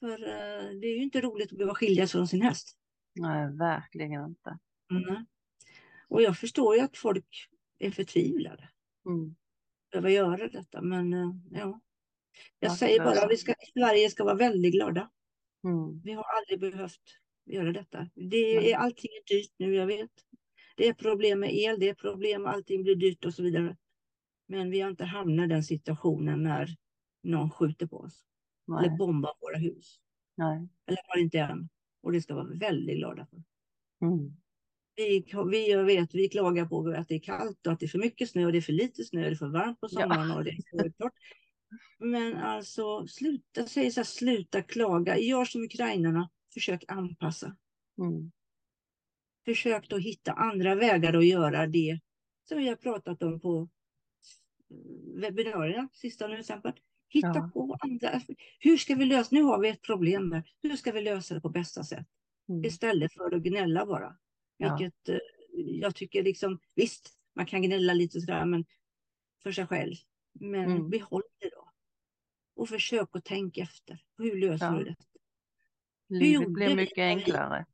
För 0.00 0.22
eh, 0.22 0.70
det 0.80 0.86
är 0.86 0.96
ju 0.96 1.02
inte 1.02 1.20
roligt 1.20 1.52
att 1.52 1.58
behöva 1.58 1.74
skiljas 1.74 2.12
från 2.12 2.28
sin 2.28 2.42
häst. 2.42 2.76
Nej, 3.14 3.56
verkligen 3.56 4.24
inte. 4.24 4.58
Mm. 4.90 5.26
Och 6.08 6.22
jag 6.22 6.38
förstår 6.38 6.74
ju 6.76 6.80
att 6.80 6.96
folk 6.96 7.48
är 7.78 7.90
förtvivlade 7.90 8.68
Mm. 9.06 9.36
över 9.94 10.08
att 10.08 10.14
göra 10.14 10.48
detta, 10.48 10.82
men 10.82 11.12
eh, 11.12 11.30
ja. 11.50 11.80
Jag 12.58 12.70
Ja, 12.70 12.76
säger 12.76 13.04
bara 13.04 13.22
att 13.24 13.30
vi 13.30 13.36
ska, 13.36 13.54
Sverige 13.72 14.10
ska 14.10 14.24
vara 14.24 14.34
väldigt 14.34 14.72
glada. 14.72 15.10
Mm. 15.64 16.00
Vi 16.04 16.12
har 16.12 16.24
aldrig 16.38 16.60
behövt 16.60 17.02
göra 17.48 17.72
detta. 17.72 18.10
Det 18.14 18.72
är, 18.72 18.76
allting 18.76 19.10
är 19.10 19.34
dyrt 19.34 19.52
nu, 19.56 19.74
jag 19.74 19.86
vet. 19.86 20.10
Det 20.76 20.88
är 20.88 20.94
problem 20.94 21.40
med 21.40 21.54
el, 21.54 21.80
det 21.80 21.88
är 21.88 21.94
problem, 21.94 22.46
allting 22.46 22.82
blir 22.82 22.96
dyrt 22.96 23.24
och 23.24 23.34
så 23.34 23.42
vidare. 23.42 23.76
Men 24.48 24.70
vi 24.70 24.80
har 24.80 24.90
inte 24.90 25.04
hamnat 25.04 25.44
i 25.44 25.48
den 25.48 25.64
situationen 25.64 26.42
när 26.42 26.76
någon 27.22 27.50
skjuter 27.50 27.86
på 27.86 27.96
oss. 27.96 28.24
Eller 28.68 28.88
Nej. 28.88 28.98
bombar 28.98 29.32
våra 29.40 29.58
hus. 29.58 30.00
Nej. 30.36 30.68
Eller 30.86 31.00
har 31.08 31.18
inte 31.18 31.38
än. 31.38 31.68
Och 32.02 32.12
det 32.12 32.20
ska 32.20 32.34
vara 32.34 32.54
väldigt 32.54 32.96
glada 32.96 33.26
för. 33.26 33.42
Mm. 34.06 34.36
Vi, 34.96 35.24
vi, 35.50 35.70
jag 35.70 35.84
vet, 35.84 36.14
vi 36.14 36.28
klagar 36.28 36.66
på 36.66 36.88
att 36.88 37.08
det 37.08 37.14
är 37.14 37.20
kallt 37.20 37.66
och 37.66 37.72
att 37.72 37.80
det 37.80 37.86
är 37.86 37.88
för 37.88 37.98
mycket 37.98 38.30
snö 38.30 38.46
och 38.46 38.52
det 38.52 38.58
är 38.58 38.62
för 38.62 38.72
lite 38.72 39.04
snö, 39.04 39.20
det 39.20 39.28
är 39.28 39.34
för 39.34 39.48
varmt 39.48 39.80
på 39.80 39.88
Ja. 39.90 40.00
sommaren 40.00 40.30
och 40.30 40.44
det 40.44 40.50
är 40.50 40.82
för 40.82 40.90
torrt. 40.90 41.12
Men 41.98 42.36
alltså, 42.36 43.06
sluta, 43.06 43.66
säg 43.66 43.90
så 43.90 44.00
här, 44.00 44.04
sluta 44.04 44.62
klaga. 44.62 45.18
Gör 45.18 45.44
som 45.44 45.62
ukrainarna, 45.62 46.30
försök 46.54 46.84
anpassa. 46.88 47.56
Mm. 47.98 48.32
Försök 49.44 49.88
då 49.88 49.96
hitta 49.98 50.32
andra 50.32 50.74
vägar 50.74 51.14
att 51.14 51.26
göra 51.26 51.66
det 51.66 52.00
som 52.48 52.58
vi 52.58 52.68
har 52.68 52.76
pratat 52.76 53.22
om 53.22 53.40
på 53.40 53.68
webbinarierna, 55.16 55.88
sista 55.92 56.26
nu 56.26 56.38
exempel. 56.38 56.72
Hitta 57.08 57.32
Ja. 57.34 57.50
på 57.54 57.76
andra. 57.80 58.20
Hur 58.60 58.76
ska 58.76 58.94
vi 58.94 59.04
lösa, 59.04 59.28
nu 59.32 59.42
har 59.42 59.60
vi 59.60 59.68
ett 59.68 59.82
problem 59.82 60.32
här. 60.32 60.50
Hur 60.62 60.76
ska 60.76 60.92
vi 60.92 61.00
lösa 61.00 61.34
det 61.34 61.40
på 61.40 61.48
bästa 61.48 61.84
sätt? 61.84 62.06
Mm. 62.48 62.64
Istället 62.64 63.12
för 63.12 63.34
att 63.34 63.42
gnälla 63.42 63.86
bara. 63.86 64.16
Ja. 64.56 64.76
Vilket 64.76 65.08
eh, 65.08 65.18
jag 65.80 65.94
tycker 65.94 66.22
liksom, 66.22 66.58
visst, 66.74 67.10
man 67.34 67.46
kan 67.46 67.62
gnälla 67.62 67.92
lite 67.94 68.20
sådär, 68.20 68.44
men 68.44 68.64
för 69.42 69.52
sig 69.52 69.66
själv. 69.66 69.94
Men 70.32 70.64
Mm. 70.70 70.90
behåll 70.90 71.22
det 71.38 71.50
då. 71.50 71.70
Och 72.56 72.68
försök 72.68 73.08
att 73.16 73.24
tänka 73.24 73.60
efter. 73.62 74.02
Hur 74.18 74.36
löser 74.40 74.66
Ja. 74.66 74.72
du 74.78 74.84
det? 74.84 74.96
Livet 76.08 76.48
vi 76.48 76.74
mycket 76.76 76.98
vi- 76.98 77.02
enklare. 77.02 77.66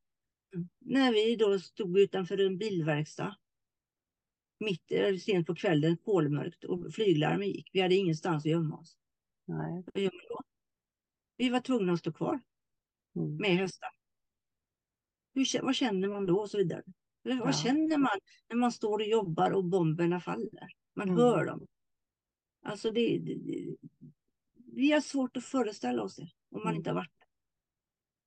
När 0.78 1.12
vi 1.12 1.36
då 1.36 1.58
stod 1.60 1.98
utanför 1.98 2.38
en 2.46 2.58
bilverkstad. 2.58 3.36
Mitt 4.60 4.92
eh, 4.92 5.16
sent 5.16 5.46
på 5.46 5.54
kvällen, 5.54 5.96
kolmörkt 5.96 6.64
och 6.64 6.94
flyglarmen 6.94 7.48
gick. 7.48 7.70
Vi 7.72 7.80
hade 7.80 7.94
ingenstans 7.94 8.44
att 8.44 8.50
gömma 8.50 8.78
oss. 8.78 8.96
Nej. 9.44 9.84
Vad 9.94 10.02
gör 10.02 10.10
man 10.12 10.24
då? 10.28 10.40
Vi 11.36 11.48
var 11.48 11.60
tvungna 11.60 11.92
att 11.92 11.98
stå 11.98 12.12
kvar 12.12 12.40
Mm. 13.16 13.36
med 13.36 13.50
hästar. 13.50 13.88
Hur, 15.34 15.62
vad 15.62 15.74
känner 15.74 16.08
man 16.08 16.26
då 16.26 16.40
och 16.40 16.50
så 16.50 16.58
vidare? 16.58 16.82
Eller 17.24 17.36
vad 17.38 17.48
Ja. 17.48 17.52
känner 17.52 17.98
man 17.98 18.18
när 18.48 18.56
man 18.56 18.72
står 18.72 18.98
och 18.98 19.06
jobbar 19.06 19.50
och 19.50 19.64
bomberna 19.64 20.20
faller? 20.20 20.68
Man 20.94 21.08
Mm. 21.08 21.20
hör 21.20 21.44
dem. 21.46 21.66
Alltså 22.62 22.90
det, 22.90 23.18
det, 23.18 23.34
det, 23.34 23.76
vi 24.72 24.92
har 24.92 25.00
svårt 25.00 25.36
att 25.36 25.44
föreställa 25.44 26.02
oss 26.02 26.16
det 26.16 26.22
om 26.50 26.58
man 26.58 26.62
Mm. 26.62 26.76
inte 26.76 26.90
har 26.90 26.94
varit. 26.94 27.13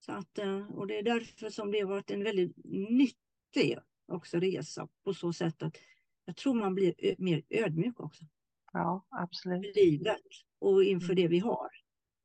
Så 0.08 0.14
att, 0.14 0.38
eh, 0.38 0.68
och 0.72 0.88
det 0.88 1.00
är 1.00 1.04
därför 1.04 1.50
som 1.50 1.72
det 1.72 1.80
har 1.80 1.88
varit 1.88 2.12
en 2.12 2.24
väldigt 2.24 2.58
nyttig 2.90 3.78
också 4.08 4.38
resa 4.40 4.88
på 5.04 5.14
så 5.14 5.34
sätt 5.34 5.64
att 5.64 5.78
jag 6.26 6.36
tror 6.36 6.54
man 6.54 6.76
blir 6.76 7.16
mer 7.18 7.44
ödmjuk 7.50 8.00
också. 8.00 8.26
Ja, 8.74 9.06
absolut. 9.10 9.76
Livet 9.76 10.22
och 10.60 10.84
inför 10.84 11.14
Mm. 11.14 11.16
det 11.16 11.28
vi 11.28 11.40
har. 11.40 11.70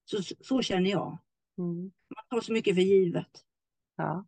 Så, 0.04 0.22
så 0.40 0.62
känner 0.62 0.90
jag. 0.90 1.18
Mm. 1.58 1.82
Man 2.14 2.24
tar 2.30 2.40
så 2.40 2.52
mycket 2.52 2.74
för 2.74 2.82
givet. 2.82 3.44
Ja. 3.96 4.26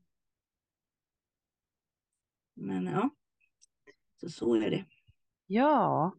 Men 2.54 2.86
ja, 2.86 3.10
så 4.20 4.28
så 4.28 4.54
är 4.54 4.70
det. 4.70 4.86
Ja, 5.46 6.14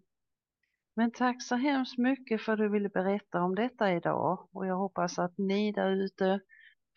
men 0.94 1.12
tack 1.12 1.44
så 1.44 1.56
hemskt 1.56 1.98
mycket 1.98 2.42
för 2.42 2.54
att 2.54 2.60
du 2.60 2.70
ville 2.70 2.90
berätta 2.90 3.42
om 3.42 3.56
detta 3.56 3.94
idag 3.94 4.48
och 4.52 4.68
jag 4.68 4.78
hoppas 4.78 5.20
att 5.20 5.38
ni 5.38 5.72
där 5.72 5.92
ute 5.92 6.40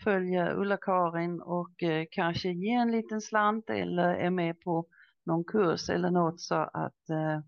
följer 0.02 0.54
Ulla-Karin 0.54 1.40
och 1.40 1.82
eh, 1.82 2.06
kanske 2.10 2.48
ger 2.48 2.78
en 2.78 2.90
liten 2.90 3.20
slant 3.20 3.70
eller 3.70 4.14
är 4.14 4.30
med 4.30 4.60
på 4.60 4.86
någon 5.26 5.44
kurs 5.44 5.90
eller 5.90 6.10
något 6.10 6.40
så 6.40 6.54
att 6.54 7.10
eh, 7.10 7.40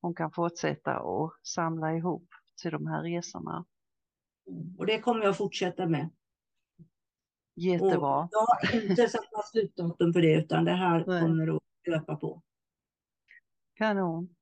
hon 0.00 0.14
kan 0.14 0.32
fortsätta 0.32 1.00
och 1.00 1.32
samla 1.42 1.94
ihop 1.94 2.28
till 2.62 2.70
de 2.70 2.86
här 2.86 3.02
resorna. 3.02 3.64
Och 4.78 4.86
det 4.86 4.98
kommer 4.98 5.24
jag 5.24 5.36
fortsätta 5.36 5.86
med. 5.86 6.10
Jättebra. 7.54 8.18
Och 8.18 8.28
jag 8.30 8.40
har 8.40 8.82
inte 8.82 9.08
satt 9.08 9.32
något 9.32 9.48
slutdatum 9.48 10.12
för 10.12 10.22
det 10.22 10.34
utan 10.34 10.64
det 10.64 10.72
här 10.72 11.04
Nej. 11.06 11.20
kommer 11.22 11.56
att 11.56 11.62
löpa 11.86 12.16
på. 12.16 12.42
Kanon. 13.74 14.34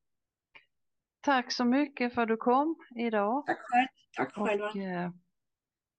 Tack 1.20 1.52
så 1.52 1.64
mycket 1.64 2.14
för 2.14 2.22
att 2.22 2.28
du 2.28 2.36
kom 2.36 2.76
idag. 2.96 3.46
Tack 3.46 3.58
själv. 3.58 3.88
Tack 4.16 4.34
själva. 4.34 4.70
Och 4.70 4.76
eh, 4.76 5.10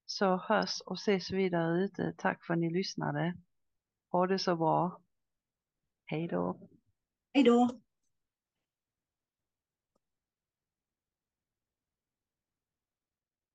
så 0.09 0.37
hörs 0.37 0.81
och 0.81 0.97
ses 0.97 1.31
vi 1.31 1.49
där 1.49 1.75
ute. 1.75 2.13
Tack 2.17 2.45
för 2.45 2.53
att 2.53 2.59
ni 2.59 2.69
lyssnade. 2.69 3.33
Ha 4.11 4.27
det 4.27 4.39
så 4.39 4.55
bra. 4.55 5.01
Hej 6.05 6.27
då. 6.27 6.69
Hej 7.33 7.43
då. 7.43 7.69